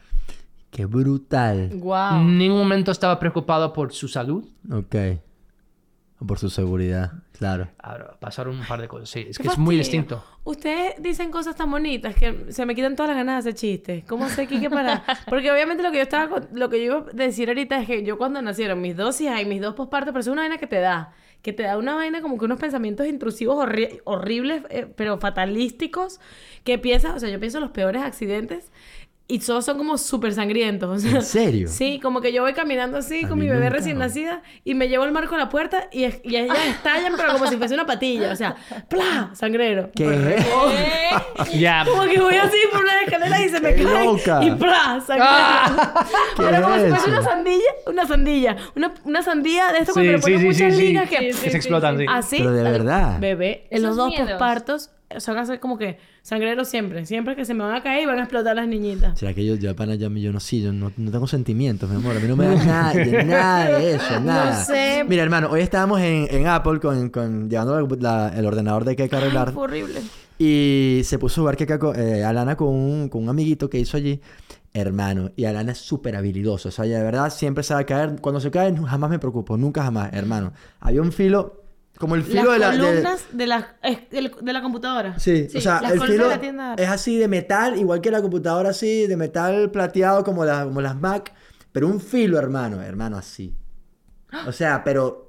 [0.72, 1.70] Qué brutal.
[1.76, 2.16] Wow.
[2.16, 4.44] En ningún momento estaba preocupado por su salud.
[4.72, 4.96] Ok.
[6.20, 7.68] O por su seguridad, claro.
[7.80, 9.08] Ahora, pasaron un par de cosas.
[9.08, 10.20] Sí, es que es muy distinto.
[10.42, 14.04] Ustedes dicen cosas tan bonitas que se me quitan todas las ganas de hacer chistes.
[14.04, 15.04] ¿Cómo sé Kike para...?
[15.30, 16.28] Porque obviamente lo que yo estaba...
[16.28, 19.20] con- Lo que yo iba a decir ahorita es que yo cuando nacieron mis dos
[19.20, 21.12] hijas y mis dos pospartos, pero es una vaina que te da.
[21.42, 26.20] Que te da una vaina como que unos pensamientos intrusivos horri- horribles, eh, pero fatalísticos,
[26.64, 27.14] que piensas...
[27.16, 28.70] O sea, yo pienso en los peores accidentes
[29.30, 31.04] y todos son como súper sangrientos.
[31.04, 31.68] ¿En serio?
[31.68, 34.04] Sí, como que yo voy caminando así A con mi bebé nunca, recién ¿no?
[34.06, 37.32] nacida y me llevo el marco a la puerta y, es- y ellas estallan, pero
[37.34, 38.32] como si fuese una patilla.
[38.32, 38.56] O sea,
[38.88, 39.30] ¡plá!
[39.34, 39.90] Sangrero.
[39.94, 40.38] ¿Qué?
[41.58, 41.84] Ya.
[41.84, 44.04] Como que voy así por una escalera y se me ¡Qué cae.
[44.06, 44.40] loca!
[44.42, 45.00] Y ¡plá!
[45.06, 45.92] Sangrero.
[46.36, 47.10] ¿Qué Pero como es si fuese eso?
[47.10, 47.70] una sandilla.
[47.86, 48.56] Una sandilla.
[48.76, 50.86] Una, una sandía de esto cuando Sí, le ponen sí, sí, muchas sí, sí.
[50.88, 51.16] ligas que...
[51.18, 52.06] Que se explotan, sí.
[52.08, 52.36] Así.
[52.38, 53.18] Pero de verdad.
[53.20, 53.66] Bebé.
[53.70, 54.30] En los dos miedos.
[54.30, 57.06] pospartos son así como que sangrero siempre.
[57.06, 59.18] Siempre que se me van a caer y van a explotar las niñitas.
[59.18, 61.96] ¿Será que yo, yo pana, ya, yo no sí, yo no, no tengo sentimientos, mi
[61.96, 62.16] amor.
[62.16, 62.94] A mí no me da nada,
[63.24, 64.64] nada de eso, nada.
[64.64, 65.04] sé.
[65.08, 67.96] Mira, hermano, hoy estábamos en, en Apple con, con llevando la-
[68.28, 69.52] la- el ordenador de Keka a arreglar.
[69.56, 70.00] Horrible.
[70.38, 73.78] Y se puso a jugar Keka con- eh, Alana con un, con un amiguito que
[73.80, 74.20] hizo allí.
[74.74, 76.68] Hermano, y Alana es súper habilidoso.
[76.68, 78.16] O sea, ella de verdad siempre sabe caer.
[78.20, 79.56] Cuando se cae, jamás me preocupo.
[79.56, 80.52] Nunca jamás, hermano.
[80.78, 81.62] Había un filo,
[81.98, 82.70] como el filo Las de la...
[82.70, 85.18] de- columnas de, la, es- del- de la computadora.
[85.18, 86.74] Sí, o sea, las el filo de la tienda.
[86.78, 90.80] es así de metal, igual que la computadora así, de metal plateado como, la- como
[90.80, 91.32] las Mac,
[91.72, 93.54] pero un filo, hermano, hermano, así.
[94.46, 95.26] O sea, pero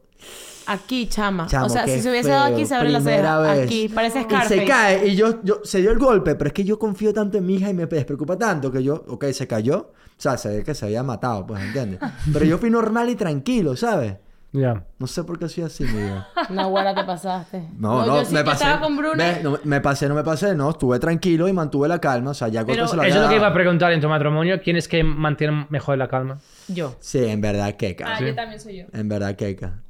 [0.68, 1.48] Aquí, chama.
[1.48, 3.52] Chamo, o sea, si se hubiese dado aquí, se abre la ceja.
[3.64, 4.60] Aquí, parece y Scarface.
[4.60, 7.40] se cae y yo, yo se dio el golpe, pero es que yo confío tanto
[7.40, 10.50] en mi hija y me despreocupa tanto que yo, ok, se cayó, o sea, se
[10.58, 12.00] ve que se había matado, pues, ¿entiendes?
[12.32, 14.14] Pero yo fui normal y tranquilo, ¿sabes?
[14.52, 14.84] Ya.
[14.98, 16.28] No sé por qué soy así, mi vida.
[16.50, 17.68] No, buena te pasaste.
[17.78, 18.64] No, no, yo sí me que pasé.
[18.64, 19.16] estaba con Bruno.
[19.16, 22.34] Ve, no, me pasé, no me pasé, no, estuve tranquilo y mantuve la calma, o
[22.34, 24.60] sea, ya Pero se lo Eso es lo que iba a preguntar en tu matrimonio.
[24.64, 26.40] ¿Quién es que mantiene mejor la calma?
[26.68, 26.96] Yo.
[27.00, 28.06] Sí, en verdad, Keka.
[28.08, 28.26] Ah, Sí.
[28.26, 28.86] yo también soy yo.
[28.92, 29.82] En verdad, Keka.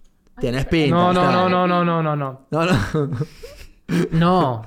[0.41, 0.95] Tienes pinta.
[0.95, 2.41] No, no, no, no, no, no, no, no.
[2.52, 3.10] No, no.
[4.11, 4.61] No.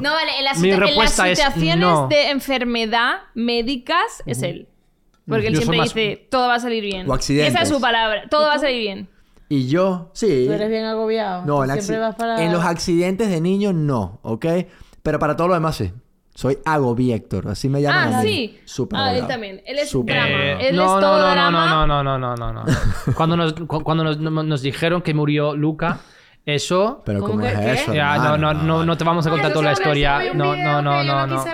[0.00, 2.08] No, vale, en las, Mi en las es situaciones no.
[2.08, 4.68] de enfermedad médicas es él.
[5.28, 7.08] Porque él Yo siempre más- dice, todo va a salir bien.
[7.08, 7.54] O accidentes.
[7.54, 9.08] Esa es su palabra, todo va a salir bien.
[9.54, 10.44] Y yo, sí.
[10.46, 11.44] Tú eres bien agobiado.
[11.46, 12.42] No, en, siempre vas para...
[12.42, 14.46] en los accidentes de niños no, ¿ok?
[15.02, 15.92] Pero para todo lo demás sí.
[16.36, 18.28] Soy Agobiector, así me llaman Ah, a mí.
[18.28, 18.60] sí.
[18.64, 19.62] Súper Ah, él también.
[19.64, 20.34] Él es Súper drama.
[20.34, 20.60] abogado.
[20.60, 21.50] Él no, es no, todo no, drama.
[21.52, 22.72] no, no, no, no, no, no, no.
[23.16, 26.00] Cuando nos, cu- cuando nos, nos dijeron que murió Luca,
[26.44, 27.02] eso...
[27.06, 27.94] Pero ¿Cómo ¿cómo que es eso?
[27.94, 30.34] Ya, no, no, no, no te vamos a contar toda la historia.
[30.34, 31.44] No, no, no, no, no.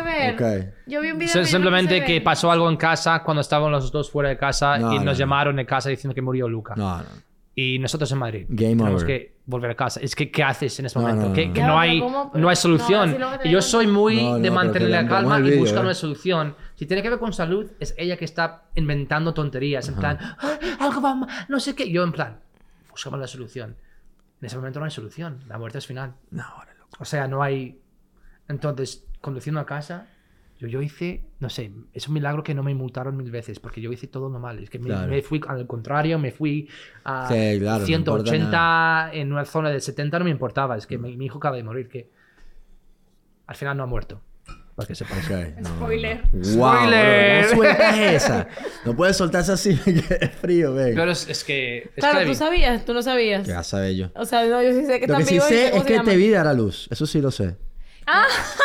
[0.86, 2.24] Yo vi un video Simplemente quise que ver.
[2.24, 5.14] pasó algo en casa cuando estábamos los dos fuera de casa No, y no, nos
[5.16, 5.18] no.
[5.18, 6.74] llamaron de casa diciendo que murió Luca.
[6.77, 7.05] No, no.
[7.62, 8.47] Y nosotros en Madrid.
[8.49, 9.07] Game tenemos over.
[9.07, 10.01] que volver a casa.
[10.01, 11.28] Es que, ¿qué haces en ese No, momento?
[11.28, 11.53] no, que no.
[11.55, 12.31] que no, hay, ¿cómo?
[12.35, 13.19] no hay solución.
[13.19, 15.87] No, y yo soy muy No, no, de mantener la calma y vídeo, buscar eh.
[15.87, 16.57] una solución.
[16.77, 19.87] Si tiene que ver con salud, es ella que está inventando tonterías.
[19.89, 21.91] En plan, "Ah, algo va mal, no sé qué.
[21.91, 22.41] Yo, en plan,
[22.91, 23.77] buscamos la solución.
[24.41, 25.41] En ese momento no hay solución.
[25.47, 26.15] La muerte es final.
[26.31, 26.97] No, ahora loco.
[26.99, 27.78] O sea, no hay.
[28.49, 30.07] Entonces, conduciendo a casa,
[30.61, 33.81] yo, yo hice, no sé, es un milagro que no me multaron mil veces, porque
[33.81, 34.59] yo hice todo lo mal.
[34.59, 35.11] Es que me, Claro.
[35.11, 36.69] me fui, al contrario, me fui
[37.03, 40.77] a Sí, claro, no 180 importa en una zona de 70, no me importaba.
[40.77, 42.11] Es que mi, mi hijo acaba de morir, que
[43.47, 44.20] al final no ha muerto.
[44.77, 45.24] Para que sepáis.
[45.31, 46.23] Ok, no, Spoiler.
[46.32, 46.57] no.
[46.59, 47.43] Wow, Spoiler.
[47.45, 48.49] bro, no sueltas esa.
[48.85, 49.70] No puedes soltarse así,
[50.20, 50.95] es frío, ven.
[50.95, 51.78] Pero es, es que.
[51.78, 52.31] Es Claro, heavy.
[52.32, 53.47] tú sabías, tú no sabías.
[53.47, 54.11] ¿Qué vas a ver yo?
[54.15, 56.31] O sea, no, yo sí sé que Lo que sí sé es que te vi
[56.31, 56.87] dar a luz.
[56.91, 57.57] Eso sí lo sé.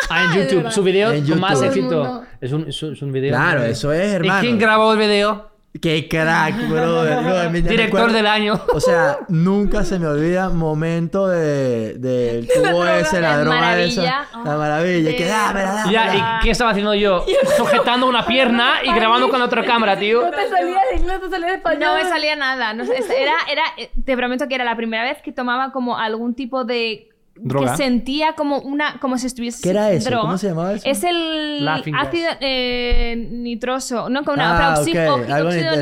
[0.10, 0.72] Ah, en de YouTube.
[0.72, 1.68] Su video En con más YouTube.
[1.68, 2.24] éxito.
[2.42, 2.46] El.
[2.48, 3.32] Es un, es un- es un video.
[3.32, 4.40] Claro, eso es, hermano.
[4.40, 5.54] ¿Y quién grabó el video?
[5.82, 7.22] Qué crack, brother.
[7.22, 8.62] No, Director del año.
[8.74, 13.00] O sea, nunca se me olvida momento de, del tubo droga.
[13.00, 14.26] ese, la La droga maravilla.
[14.32, 14.44] esa.
[14.46, 15.10] La maravilla.
[15.10, 15.92] De- Que dámela, dámela.
[15.92, 17.26] Ya, ¿y qué estaba haciendo yo?
[17.58, 20.22] Sujetando una pierna y grabando con la otra cámara, tío.
[20.24, 21.80] No te salía de inglés, te salía de español.
[21.82, 22.74] No me salía nada.
[22.74, 26.36] No era, era, eh, te prometo que era la primera vez que tomaba como algún
[26.36, 27.10] tipo de...
[27.38, 27.72] Droga.
[27.72, 28.98] Que sentía como una...
[29.00, 29.62] Como si estuviese...
[29.62, 30.10] ¿Qué era eso?
[30.10, 30.22] droga.
[30.24, 30.88] ¿Cómo se llamaba eso?
[30.90, 34.10] Es el Laughing ácido eh, nitroso.
[34.10, 34.74] No, con una...
[34.74, 35.18] Ah, óxido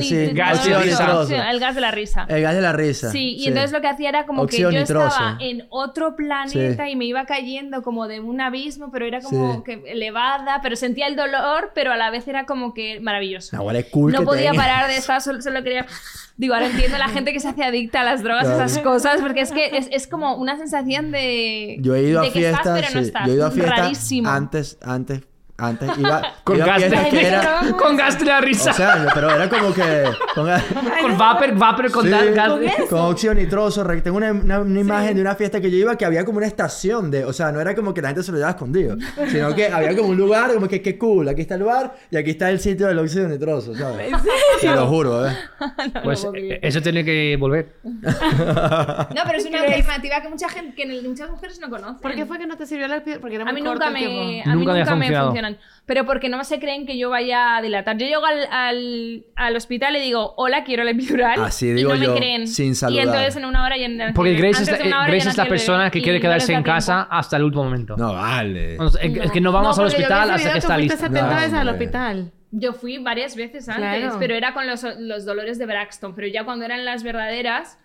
[0.02, 1.36] sí, Gas nitroso.
[1.36, 2.26] El gas de la risa.
[2.28, 3.12] El gas de la risa.
[3.12, 5.08] Sí, y entonces lo que hacía era como Óxido que yo nitroso.
[5.08, 6.92] estaba en otro planeta Sí.
[6.92, 9.60] y me iba cayendo como de un abismo, pero era como Sí.
[9.64, 13.56] que elevada, pero sentía el dolor, pero a la vez era como que maravilloso.
[13.56, 15.86] No, es cool no que podía tenga- parar de estar, solo, solo quería...
[16.36, 18.64] Digo, ahora entiendo la gente que se hace adicta a las drogas, Claro.
[18.66, 21.43] esas cosas, porque es que es, es como una sensación de...
[21.82, 23.08] Yo he ido de a fiestas, estás, pero no sí.
[23.08, 23.28] estás.
[23.28, 25.22] Yo he ido a fiestas antes, antes,
[25.58, 25.90] antes.
[25.98, 27.60] Iba, Con iba a fiestas que de, era...
[27.80, 28.72] con gas de la risa.
[28.72, 30.04] O sea, pero era como que...
[30.36, 30.48] Con,
[31.02, 32.50] con vapor, vapor con Sí, gas- gas.
[32.50, 33.84] con, con óxido nitroso.
[33.84, 36.38] re- Tengo una, una- una imagen de una fiesta que yo iba que había como
[36.40, 37.24] una estación de...
[37.26, 38.98] O sea, no era como que la gente se lo llevaba escondido.
[39.30, 41.28] Sino que había como un lugar, como que qué cool.
[41.30, 44.12] Aquí está el bar y aquí está el sitio del óxido nitroso, ¿sabes?
[44.60, 45.32] Te lo juro, ¿eh?
[46.04, 47.76] Pues eh, eso tiene que volver.
[47.94, 51.98] No, pero es una alternativa que mucha gente, que muchas mujeres no conocen.
[52.02, 53.20] ¿Por qué fue que no te sirvió la piel?
[53.20, 54.92] Porque era A muy mí corto nunca el me, a mí Nunca me ha me
[54.92, 55.28] funcionado.
[55.44, 55.58] Funcionan.
[55.86, 57.98] Pero porque no se creen que yo vaya a dilatar.
[57.98, 61.44] Yo llego al, al, al hospital y digo, hola, quiero la epidural.
[61.44, 62.48] Así y digo no me yo, creen.
[62.48, 63.06] sin Y saludar.
[63.06, 64.34] entonces en una hora ya nació Porque.
[64.34, 67.38] Grace es, la, Grace es la persona que y quiere no quedarse en casa hasta
[67.38, 67.96] el último momento.
[67.98, 68.80] No, vale.
[68.80, 70.98] O sea, es, que no vamos No, al hospital hasta que está lista.
[70.98, 72.32] 70 No, al hospital.
[72.56, 74.18] Yo fui varias veces antes, Claro.
[74.20, 76.14] pero era con los, los dolores de Braxton.
[76.16, 77.80] Pero ya cuando eran las verdaderas,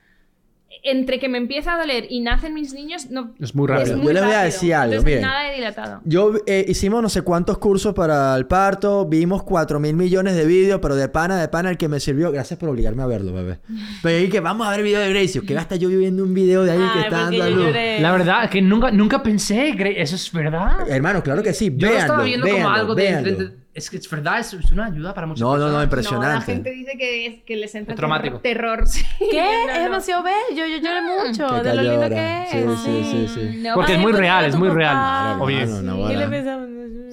[0.82, 3.34] entre que me empieza a doler y nacen mis niños, no.
[3.40, 4.02] Es muy rápido.
[4.02, 5.22] Yo les voy a decir algo, Entonces, miren.
[5.22, 6.00] Nada de dilatado.
[6.04, 10.46] Yo eh, hicimos no sé cuántos cursos para el parto, vimos 4 mil millones de
[10.46, 13.32] vídeos, pero de pana, de pana, el que me sirvió, gracias por obligarme a verlo,
[13.32, 13.58] bebé.
[14.02, 16.34] Pero ahí que vamos a ver el video de Gracie, que gasta yo viendo un
[16.34, 17.66] video de alguien que Ay, está dando a luz.
[18.00, 20.88] La verdad es que nunca, nunca pensé, Gra- eso es verdad.
[20.88, 23.30] Hermano, claro que sí, Yo lo véanlo, estaba viendo véanlo, como algo de, véanlo.
[23.30, 25.68] de- de- Es que es verdad, es, es una ayuda para muchas No, no, no,
[25.68, 25.74] personas.
[25.78, 26.34] No, impresionante.
[26.34, 28.40] la gente dice que, es- que les entra traumático.
[28.40, 28.86] terror.
[28.86, 29.04] sí.
[29.18, 29.36] ¿Qué?
[29.66, 29.82] No, es no.
[29.84, 30.66] demasiado bello.
[30.66, 32.50] Yo lloré mucho Que de lo lindo que es.
[32.50, 33.56] Sí, sí, sí, sí.
[33.62, 34.78] No, Porque es muy real, es muy papá.
[34.78, 34.92] real.
[34.94, 35.58] Claro, Obvio.
[35.60, 36.20] hermano, no, ¿Qué bueno.
[36.20, 36.68] le pensamos?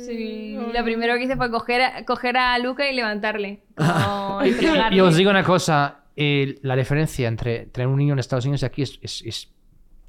[0.06, 3.62] Sí, lo primero que hice fue coger a, coger a Luca y levantarle.
[3.76, 4.98] Como entregarle.
[4.98, 8.62] Y os digo una cosa, eh, la diferencia entre tener un niño en Estados Unidos
[8.64, 9.52] y aquí es, es- es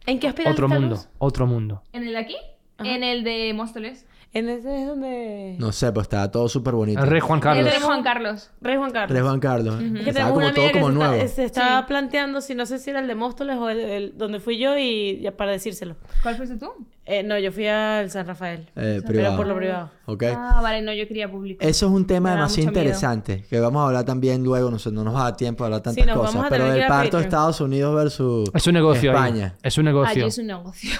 [0.06, 1.82] ¿En qué hospital otro mundo, otro mundo.
[1.92, 2.36] ¿En el de aquí?
[2.78, 2.88] Ajá.
[2.90, 4.06] En el de Móstoles.
[4.32, 5.56] En ese es donde...
[5.58, 7.02] No sé, pues estaba todo súper bonito.
[7.02, 7.72] El rey Juan El Carlos.
[7.72, 8.50] de Juan Carlos.
[8.60, 9.12] Rey Juan Carlos.
[9.16, 9.74] Rey Juan Carlos.
[9.80, 11.14] Estaba tenemos como una todo como se, nuevo.
[11.14, 11.84] está- se estaba Sí.
[11.88, 14.76] planteando si no sé si era el de Móstoles o el, el- donde fui yo
[14.76, 15.96] y ya para decírselo.
[16.22, 16.70] ¿Cuál fuiste tú?
[17.06, 18.68] Eh, no, yo fui al San Rafael.
[18.76, 19.36] Eh, Pero privado.
[19.38, 19.90] por lo privado.
[20.06, 20.24] ¿Ok?
[20.36, 21.64] Ah, vale, no, yo quería público.
[21.64, 22.80] Eso es un tema demasiado miedo.
[22.82, 25.64] interesante, que vamos a hablar también luego, no, sé, no nos va a dar tiempo
[25.64, 27.22] de hablar tantas Sí, nos vamos cosas, a pero a parto de.
[27.22, 29.16] Estados Unidos versus Es un negocio ahí.
[29.16, 29.56] España.
[29.62, 30.26] Es un Allí negocio.
[30.26, 30.90] es un negocio.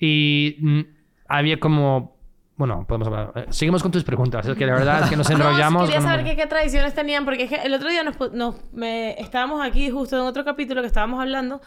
[0.00, 0.80] Y mm,
[1.28, 2.18] había como...
[2.60, 3.32] Bueno, podemos hablar.
[3.36, 4.44] Eh, Seguimos con tus preguntas.
[4.46, 5.80] Es que la verdad es que nos enrollamos.
[5.80, 8.56] No, quería saber qué, qué tradiciones tenían, porque es que el otro día nos, nos-
[8.74, 11.62] me- estábamos aquí justo en otro capítulo que estábamos hablando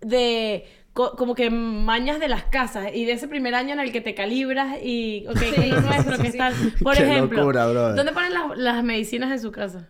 [0.00, 0.64] de
[0.94, 4.00] co- como que mañas de las casas y de ese primer año en el que
[4.00, 6.52] te calibras y ok, es lo nuestro que está
[6.82, 7.64] por Qué ejemplo locura.
[7.66, 9.88] ¿dónde ponen las, las medicinas en su casa?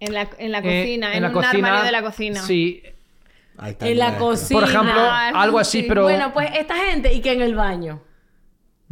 [0.00, 2.40] En la, en la Eh, cocina, en, la un cocina, armario de la cocina.
[2.40, 2.82] Sí.
[3.58, 5.86] Ahí está en la cocina Por ejemplo, Ah, algo así, sí.
[5.86, 6.04] pero...
[6.04, 8.00] bueno pues esta gente y que en el baño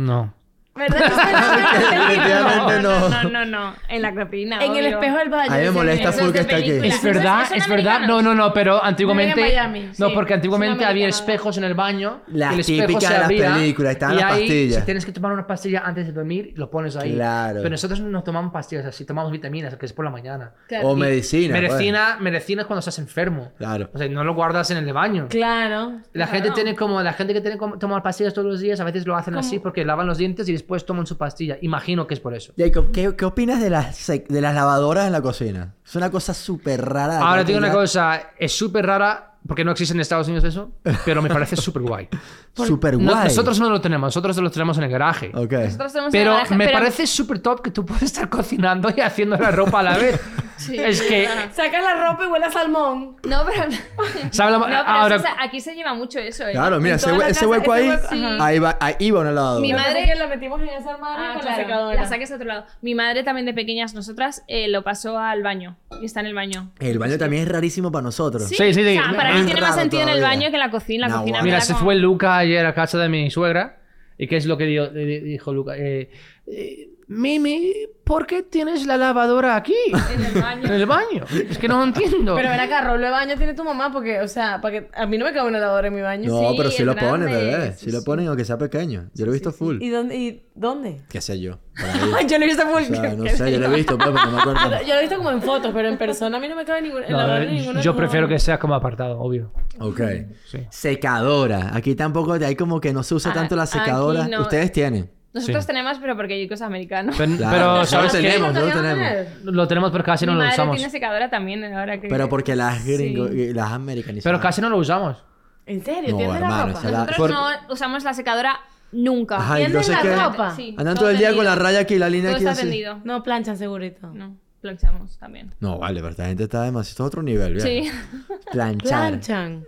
[0.00, 0.32] No.
[0.80, 1.78] ¿Verdad que?
[1.78, 3.22] Definitivamente no, no.
[3.22, 3.74] no, no, no.
[3.88, 4.64] En la cocina.
[4.64, 5.52] En el espejo del baño.
[5.52, 6.70] A mí me molesta full que está aquí.
[6.70, 8.00] Es verdad, ¿Son es verdad.
[8.06, 9.34] No, no, no, pero antiguamente.
[9.34, 12.22] Viven en Miami, no, porque antiguamente había espejos en el baño.
[12.28, 14.80] Las típicas de las películas, estaban las pastillas.
[14.80, 17.14] Si tienes que tomar una pastilla antes de dormir, lo pones ahí.
[17.14, 17.58] Claro.
[17.58, 20.54] Pero nosotros no tomamos pastillas así, tomamos vitaminas, que es por la mañana.
[20.66, 20.88] Claro.
[20.88, 21.58] O medicina.
[21.58, 21.70] pues.
[21.70, 23.52] Medicina, medicina es cuando estás enfermo.
[23.58, 23.90] Claro.
[23.92, 25.26] O sea, no lo guardas en el baño.
[25.28, 26.00] Claro.
[26.12, 28.84] La gente tiene como, la gente que tiene como tomar pastillas todos los días, a
[28.84, 31.58] veces lo hacen así porque lavan los dientes y después toman su pastilla.
[31.60, 32.52] Imagino que es por eso.
[32.56, 35.74] Jacob, ¿qué, qué opinas de las, de las lavadoras en la cocina?
[35.84, 37.18] Es una cosa súper rara.
[37.18, 40.70] Ahora te digo una cosa, es súper rara porque no existe en Estados Unidos eso,
[41.04, 42.08] pero me parece súper guay.
[42.54, 43.24] Súper No- guay.
[43.24, 45.30] nosotros no lo tenemos, nosotros lo tenemos en el garaje.
[45.34, 45.52] Ok.
[45.52, 48.92] Nosotros tenemos Pero el garaje, me pero- parece súper top que tú puedes estar cocinando
[48.96, 50.20] y haciendo la ropa a la vez.
[50.70, 53.16] es que, Sacas la ropa y huele a salmón.
[53.26, 53.64] No, pero...
[53.70, 56.52] No, pero Ahora, eso aquí se lleva mucho eso, ¿eh?
[56.52, 59.60] Claro, mira, ese, ese hueco ahí, hueco- ahí, va, ahí iba una lavadora.
[59.62, 62.02] Mi Mi madre- que la metimos en ese armario Ah, con claro, la secadora.
[62.02, 62.66] la saques a otro lado.
[62.82, 65.76] Mi madre también de pequeñas, nosotras, eh, lo pasó al baño.
[66.02, 66.70] Y está en el baño.
[66.78, 68.44] El baño también es rarísimo para nosotros.
[68.44, 68.98] Sí, sí, sí.
[68.98, 71.08] O sea, para mí tiene más sentido en el baño que en la cocina.
[71.08, 73.78] La mira, se como- fue Luca ayer a casa de mi suegra.
[74.18, 75.76] ¿Y qué es lo que dio- le- dijo Luca?
[75.78, 76.10] Eh,
[76.46, 77.72] eh, Mimi,
[78.04, 79.74] ¿por qué tienes la lavadora aquí?
[80.14, 80.64] En el baño.
[80.66, 81.24] En el baño.
[81.48, 82.36] Es que no entiendo.
[82.36, 85.06] Pero ven acá, rollo de baño tiene tu mamá porque, o sea, para que a
[85.06, 86.30] mí no me cabe una lavadora en mi baño.
[86.30, 87.36] No, Sí, pero sí lo ponen, grande.
[87.50, 87.72] bebé.
[87.72, 89.10] Sí, Sí lo ponen aunque sea pequeño.
[89.12, 89.82] Yo lo he visto full.
[89.82, 90.16] ¿Y dónde?
[90.16, 91.00] ¿Y dónde?
[91.08, 91.58] ¿Qué sé yo?
[92.28, 92.82] Yo lo he visto full.
[92.82, 94.60] O sea, no sé, yo lo he visto, pues, pero no me acuerdo.
[94.86, 96.82] Yo lo he visto como en fotos, pero en persona a mí no me cabe
[96.82, 99.50] ningún, en No, eh, yo tus prefiero que sea como apartado, obvio.
[99.80, 100.00] Ok.
[100.48, 100.58] Sí.
[100.70, 101.70] Secadora.
[101.74, 104.28] Aquí tampoco hay como que no se usa Ah, tanto la secadora.
[104.28, 104.42] no.
[104.42, 105.10] Ustedes tienen.
[105.32, 105.66] Nosotros Sí.
[105.68, 107.12] tenemos, pero porque Yico es americano.
[107.16, 108.18] Pero, Claro, pero, ¿sabes qué?
[108.22, 109.44] tenemos, ¿También tenemos.
[109.44, 110.76] Lo tenemos, pero casi Mi no lo madre usamos.
[110.76, 112.08] tiene secadora también, ahora que...
[112.08, 114.24] Pero porque las gringo, las americanizadas.
[114.24, 115.22] Pero casi no lo usamos.
[115.66, 116.10] ¿En serio?
[116.10, 116.84] No, ¿Tienes la hermano, ropa?
[116.84, 118.58] la- Nosotros por- no usamos la secadora
[118.90, 119.36] nunca.
[119.36, 120.50] Ajá, ¿Tienen entonces la ropa?
[120.56, 122.62] Sí, andan todo el día con la raya aquí, la línea Todo aquí está así.
[122.62, 122.98] tendido.
[123.04, 124.08] No, planchan segurito.
[124.08, 125.54] No, planchamos también.
[125.60, 126.90] No, vale, pero esta gente está demasiado.
[126.90, 127.66] Esto es otro nivel, ¿bien?
[127.66, 127.90] Sí.
[128.52, 129.10] Planchar.
[129.10, 129.64] Planchan.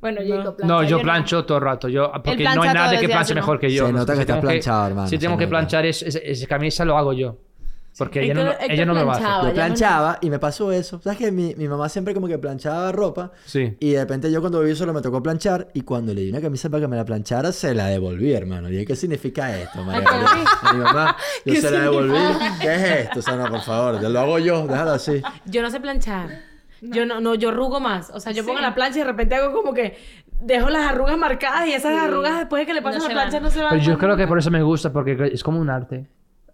[0.00, 0.20] Bueno,
[0.56, 0.66] plancha.
[0.66, 1.02] No, yo no.
[1.02, 1.88] plancho todo el rato.
[1.88, 3.86] Yo, porque no hay nadie que planche mejor que yo.
[3.86, 3.98] Se ¿no?
[3.98, 7.12] nota que Si estás tengo planchado, hermano, Si tengo que planchar es- camisa, lo hago
[7.12, 7.36] yo.
[7.98, 9.24] Porque ella no, Héctor- ella no me va a hacer.
[9.26, 9.48] planchaba.
[9.48, 11.00] Yo planchaba y me pasó eso.
[11.02, 13.32] ¿Sabes que mi, mi mamá siempre como que planchaba ropa?
[13.44, 13.76] Sí.
[13.80, 16.40] Y de repente yo cuando viví solo me tocó planchar y cuando le di una
[16.40, 18.68] camisa para que me la planchara se la devolví, hermano.
[18.68, 20.08] Dije, ¿qué significa esto, María?
[20.62, 22.14] A mi mamá, yo se la devolví.
[22.60, 23.18] ¿Qué es esto?
[23.18, 25.20] O sea, no, por favor, lo hago yo, déjalo así.
[25.46, 26.28] Yo no sé planchar.
[26.82, 28.10] Yo no, no, yo rugo más.
[28.14, 29.98] O sea, yo pongo la plancha y de repente hago como que
[30.40, 33.14] dejo las arrugas marcadas y esas arrugas después de que le pasan No la se
[33.14, 33.42] plancha van.
[33.42, 33.68] no se van.
[33.72, 36.06] Pero yo creo que por eso me gusta, porque es como un arte.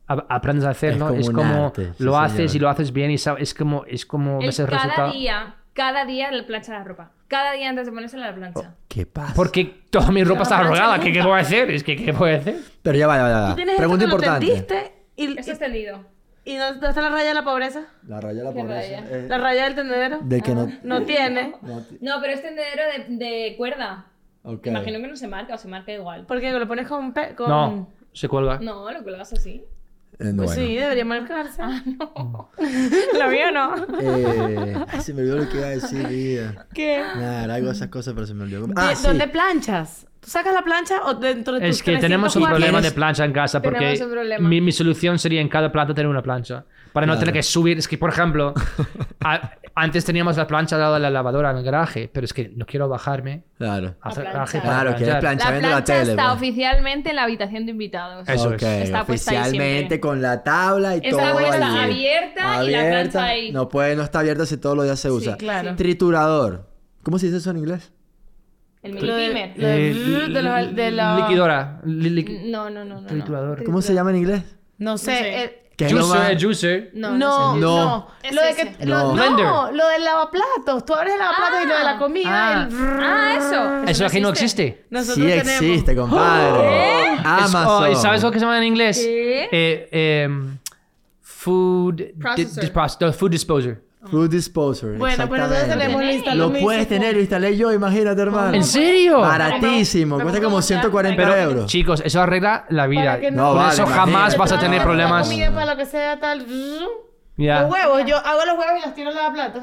[0.08, 2.54] Aprendes a hacerlo, Es es como como, un arte, sí, lo haces señor.
[2.54, 5.12] y lo haces bien y sabes, es como, es como ves el cada resultado.
[5.12, 7.10] día, cada día le plancha la ropa.
[7.28, 8.74] Cada día antes de ponerse la plancha.
[8.86, 9.34] ¿Qué pasa?
[9.34, 11.00] Porque toda mi ropa está arrugada.
[11.00, 11.12] ¿Qué.
[11.12, 11.70] ¿Qué voy a hacer?
[11.72, 12.56] Es que, ¿qué voy a hacer?
[12.82, 13.48] Pero ya va, ya va, ya va.
[13.50, 14.64] Tú tienes Pregunta esto que lo importante.
[14.64, 16.04] tendiste y, Eso es tendido.
[16.44, 17.86] y, ¿dónde está la raya de la pobreza?
[18.06, 19.00] La raya de la ¿Qué pobreza.
[19.00, 19.04] raya?
[19.10, 20.18] eh, La raya del tendedero.
[20.22, 20.70] de que no...
[20.84, 21.56] No tiene.
[21.62, 24.06] no No, pero es tendedero de, de cuerda.
[24.44, 24.68] ok.
[24.68, 26.26] Imagino que no se marca o se marca igual.
[26.28, 27.12] Porque lo pones con...
[27.12, 27.48] pe- con...
[27.48, 28.60] No, se cuelga.
[28.60, 29.64] No, lo cuelgas así.
[30.18, 30.52] Eh, Pues bueno.
[30.54, 31.60] sí, debería marcarse.
[33.18, 33.74] la mía no.
[34.00, 36.66] Eh, ay, se me olvidó lo que iba a decir, vida.
[36.72, 37.02] ¿Qué?
[37.16, 38.66] Nada, algo de esas cosas, pero se me olvidó.
[38.66, 39.06] ¿De- Ah, sí.
[39.06, 40.06] ¿Dónde planchas?
[40.20, 42.90] ¿Tú sacas la plancha o dentro de tus Es que 300 tenemos un problema de
[42.92, 43.98] plancha en casa porque
[44.40, 46.64] mi, mi solución sería en cada planta tener una plancha.
[46.92, 47.76] Para no tener que subir.
[47.78, 48.54] Es que, por ejemplo,
[49.20, 52.48] a- antes teníamos la plancha dada a la lavadora en el garaje, pero es que
[52.48, 53.94] no quiero bajarme Claro.
[54.00, 54.22] plancha.
[54.22, 55.46] garaje para Claro, quieres planchar.
[55.46, 56.10] La viendo la plancha tele.
[56.12, 56.34] está pues.
[56.36, 58.28] oficialmente en la habitación de invitados.
[58.28, 58.62] Eso Ok, es.
[58.62, 61.38] Está puesta ahí oficialmente con la tabla y Esa todo.
[61.38, 61.76] allí.
[61.78, 63.52] abierta y la plancha ahí.
[63.52, 65.36] No puede, no está abierta si todos los días se usa.
[65.36, 65.76] claro.
[65.76, 66.70] Triturador.
[67.02, 67.92] ¿Cómo se dice eso en inglés?
[68.82, 71.80] El de- de- Eh, de la- Liquidora.
[71.84, 73.00] li- liqui- No, no, no, no.
[73.02, 73.06] no.
[73.08, 73.64] Triturador.
[73.64, 74.42] ¿Cómo se llama en inglés?
[74.78, 75.65] No sé.
[75.78, 76.90] Eh, ¿Qué es lo Juicer, juicer.
[76.94, 77.54] No, No, no.
[77.54, 77.60] sé.
[77.60, 78.08] no.
[78.22, 79.12] Es Lo de que, lo, No.
[79.12, 79.44] Blender.
[79.44, 80.86] no, lo del lavaplatos.
[80.86, 82.30] Tú abres el lavaplatos y lo de la comida.
[82.30, 82.68] Ah.
[82.70, 83.90] el- Ah, eso.
[83.90, 84.86] Eso aquí no existe.
[84.88, 85.50] Nosotros Sí tenemos.
[85.62, 87.18] existe, compadre.
[87.22, 87.66] Amazon.
[87.84, 88.98] oh, ¿y ¿Sabes lo que se llama en inglés?
[88.98, 89.48] ¿Qué?
[89.52, 90.56] Eh, em,
[91.20, 92.62] food, di- Processor.
[92.64, 93.82] dispos- no, food disposer.
[94.10, 94.96] Food disposer.
[94.98, 96.34] Bueno, pues nosotros tenemos lista.
[96.34, 98.54] Lo puedes tener, lo instalé yo, imagínate, hermano.
[98.54, 99.20] ¿En serio?
[99.20, 101.66] Baratísimo, cuesta como a 140 Pero, euros.
[101.66, 103.18] chicos, eso arregla la vida.
[103.32, 104.12] No, Con vale, eso imagínate.
[104.12, 105.28] jamás vas a tener La problemas.
[105.28, 106.46] comida para lo que sea tal.
[107.36, 107.62] Ya.
[107.62, 109.62] Los huevos, yo hago los huevos y los tiro al lavaplatos.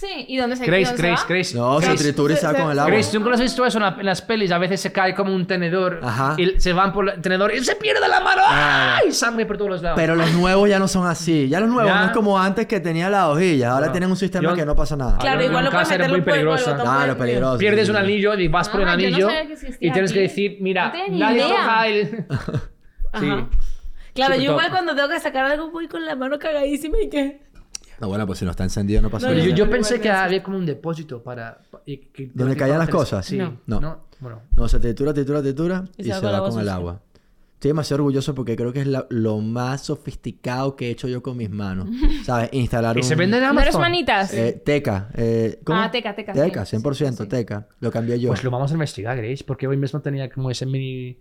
[0.00, 1.26] Sí, ¿y dónde se, Grace, Grace, va?
[1.28, 1.56] Grace.
[1.56, 2.92] No, se Grace, tritura y se va con el agua.
[2.92, 4.52] Grace, ¿tú nunca lo has visto eso en, la- en las pelis?
[4.52, 6.36] A veces se cae como un tenedor Ajá.
[6.38, 8.42] y se van por el tenedor y se pierde la mano.
[8.46, 8.96] Claro.
[9.04, 9.10] ¡Ay!
[9.10, 9.98] Sangre por todos los lados.
[9.98, 11.48] Pero los nuevos ya no son así.
[11.48, 11.98] Ya los nuevos Ya.
[11.98, 13.72] no es como antes que tenía la hojilla.
[13.72, 13.92] Ahora No.
[13.92, 15.18] tienen un sistema Yo- que no pasa nada.
[15.18, 16.70] Claro, igual en lo puedes casa era muy peligrosa.
[16.74, 17.58] botón Claro, peligroso.
[17.58, 19.92] Pierdes un anillo y vas por el Ah, yo no anillo sabía que existía y
[19.92, 20.28] tienes que aquí.
[20.28, 21.56] decir, mira, No tenía ni nadie idea.
[21.58, 22.26] toca el...
[22.30, 22.52] Ajá.
[23.18, 23.26] Sí.
[24.14, 24.72] Claro, Súper yo igual top.
[24.74, 27.40] cuando tengo que sacar algo voy con la mano cagadísima y que...
[28.00, 29.44] No, bueno, pues si no está encendido no pasa No, nada.
[29.48, 31.60] yo, yo pensé que había como un depósito para...
[31.84, 33.26] y que- ¿Donde caían las cosas?
[33.26, 33.38] Sí.
[33.38, 33.58] No.
[33.66, 34.00] No.
[34.20, 34.42] Bueno.
[34.56, 37.00] No, se tritura, tritura, tritura y, Y se, va con el agua.
[37.54, 41.22] Estoy demasiado orgulloso porque creo que es la- lo más sofisticado que he hecho yo
[41.24, 41.88] con mis manos.
[42.24, 42.50] ¿Sabes?
[42.52, 43.04] Instalar ¿Y un...
[43.04, 43.80] se vende en ¿No eres Amazon?
[43.80, 44.32] manitas?
[44.32, 45.08] Eh, teca.
[45.14, 45.80] Eh, ¿cómo?
[45.80, 46.32] Ah, Teca, Teca.
[46.32, 47.26] Teca, Sí, 100% sí, sí.
[47.28, 47.66] Teca.
[47.80, 48.28] Lo cambié yo.
[48.28, 51.18] Pues lo vamos a investigar, Grace, porque hoy mismo tenía como ese mini...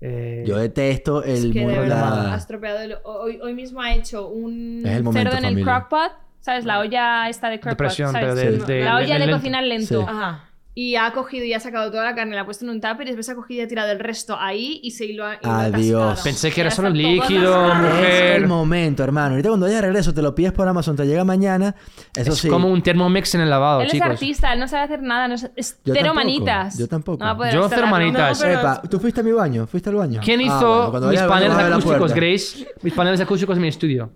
[0.00, 2.34] eh, Yo detesto el Es que de verdad la...
[2.34, 2.78] ha estropeado.
[2.80, 5.74] el- Hoy, hoy mismo ha hecho un Es el momento, cerdo en el familia.
[5.88, 6.12] crockpot.
[6.40, 6.64] ¿Sabes?
[6.64, 7.76] La olla esta de crockpot.
[7.78, 8.28] presión, ¿sabes?
[8.28, 10.00] pero de- No, de- la olla de cocinar lento.
[10.00, 10.06] Sí.
[10.08, 10.44] Ajá.
[10.72, 13.02] Y ha cogido y ha sacado toda la carne, la ha puesto en un tupper
[13.02, 15.38] y después ha cogido y ha tirado el resto ahí y se lo ha, y
[15.44, 16.20] lo ha Adiós.
[16.22, 17.88] Pensé que era solo líquido, atascado.
[17.88, 18.36] Es mujer.
[18.36, 19.30] el momento, hermano.
[19.32, 21.74] Ahorita cuando vayas de regreso te lo pides por Amazon, te llega mañana.
[22.14, 22.48] Eso es sí.
[22.48, 24.10] como un Thermomix en el lavado, Él es chicos.
[24.10, 26.78] artista, él no sabe hacer nada, no es, es Yo cero tampoco, manitas.
[26.78, 27.24] yo tampoco.
[27.24, 28.38] No Yo cero manitas.
[28.40, 29.66] No, pero- Epa, ¿tú fuiste a mi baño?
[29.66, 30.20] ¿Fuiste al baño?
[30.24, 32.14] ¿Quién Ah, hizo bueno, cuando mis paneles acústicos.
[32.14, 32.66] Grace?
[32.82, 34.12] Mis paneles acústicos en mi estudio.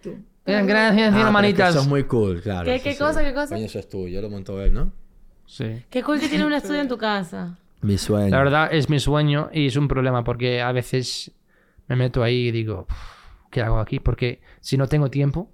[0.46, 1.70] Gracias, Ah, es manitas.
[1.70, 2.64] Eso es muy cool, claro.
[2.64, 2.98] ¿Qué- qué sí.
[2.98, 3.54] cosa, qué cosa?
[3.56, 4.92] Coño, eso es tuyo, lo montó él, ¿no?
[5.46, 5.82] Sí.
[5.90, 7.56] Qué cool que tienes un estudio en tu casa.
[7.82, 8.30] Mi sueño.
[8.30, 11.30] La verdad es mi sueño y es un problema porque a veces
[11.86, 12.96] me meto ahí y digo, "Uf,
[13.50, 14.00] ¿qué hago aquí?
[14.00, 15.50] Porque si no tengo tiempo,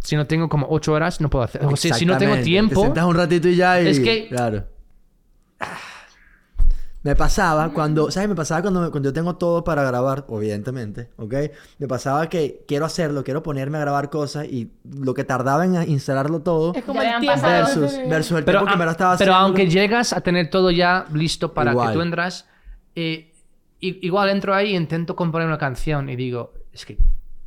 [0.00, 1.64] si no tengo como ocho horas, no puedo hacer.
[1.64, 3.88] O sea, si no tengo tiempo, Te sentas un ratito y ya y...
[3.88, 4.66] Es que- Claro.
[7.04, 8.10] Me pasaba cuando...
[8.12, 8.28] ¿Sabes?
[8.28, 11.34] Me pasaba cuando, cuando yo tengo todo para grabar, evidentemente, ¿ok?
[11.78, 15.74] Me pasaba que quiero hacerlo, quiero ponerme a grabar cosas y lo que tardaba en
[15.90, 17.26] instalarlo todo Es como el tiempo.
[17.26, 17.52] pasado.
[17.52, 19.46] versus, versus el pero, tiempo que me lo estaba pero haciendo.
[19.46, 21.88] aunque llegas a tener todo ya listo para Igual.
[21.88, 22.46] que tú entras,
[22.94, 23.32] eh,
[23.80, 26.98] i- igual entro ahí e intento componer una canción y digo, es que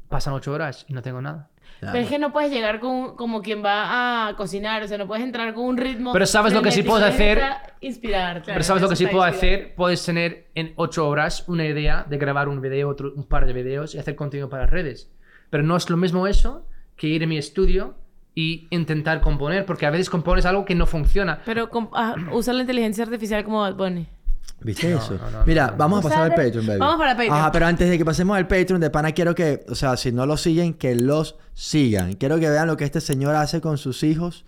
[0.09, 1.49] pasan ocho horas y no tengo nada.
[1.79, 1.93] Claro.
[1.93, 5.07] Pero es que no puedes llegar con, como quien va a cocinar, o sea, no
[5.07, 6.13] puedes entrar con un ritmo.
[6.13, 7.37] Pero ¿sabes lo que sí puedes hacer?
[7.37, 8.51] necesitas Inspirarte.
[8.51, 9.75] Pero ¿sabes lo que sí puedo hacer?
[9.75, 13.53] Puedes tener en ocho horas una idea de grabar un video, otro, un par de
[13.53, 15.11] videos y hacer contenido para redes.
[15.49, 17.95] Pero no es lo mismo eso que ir a mi estudio
[18.33, 21.39] y intentar componer, porque a veces compones algo que no funciona.
[21.45, 24.07] Pero ah, usa la inteligencia artificial como Bad Bunny.
[24.61, 25.13] ¿Viste No, eso?
[25.13, 25.77] no, no, Mira, no, no.
[25.77, 26.79] vamos a pasar al Patreon, baby.
[26.79, 27.37] Vamos para Patreon.
[27.37, 30.11] Ajá, pero antes de que pasemos al Patreon, de pana quiero que, o sea, si
[30.11, 32.13] no lo siguen, que los sigan.
[32.13, 34.45] Quiero que vean lo que este señor hace con sus hijos,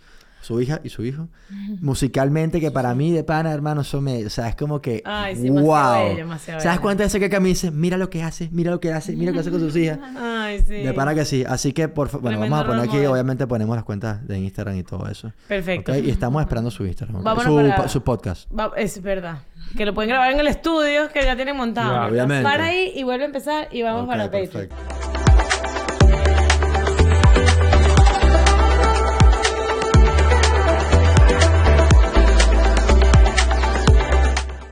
[0.47, 1.27] su hija y su hijo,
[1.81, 5.35] musicalmente, que para mí, de pana, hermano, eso me, o sea, es como que, Ay,
[5.35, 6.03] sí, demasiado wow.
[6.05, 8.93] bello, demasiado ¿Sabes cuántas veces que mí dice, mira lo que hace, mira lo que
[8.93, 9.99] hace, mira lo que hace con sus hijas?
[10.17, 10.75] Ay, sí.
[10.75, 11.43] De pana que sí.
[11.47, 13.11] Así que, por favor, bueno, Tremendo vamos a poner aquí, model.
[13.11, 15.31] obviamente ponemos las cuentas de Instagram y todo eso.
[15.47, 15.95] Perfecto.
[15.95, 17.17] Y estamos esperando su Instagram.
[17.17, 17.23] ¿ok?
[17.23, 18.49] Vámonos Su, para- su podcast.
[18.57, 19.39] Va- es verdad.
[19.75, 22.07] Que lo pueden grabar en el estudio que ya tienen montado.
[22.09, 22.43] Obviamente.
[22.43, 24.49] Para ahí y vuelve a empezar y vamos Ok, para Patreon.
[24.69, 25.26] perfecto.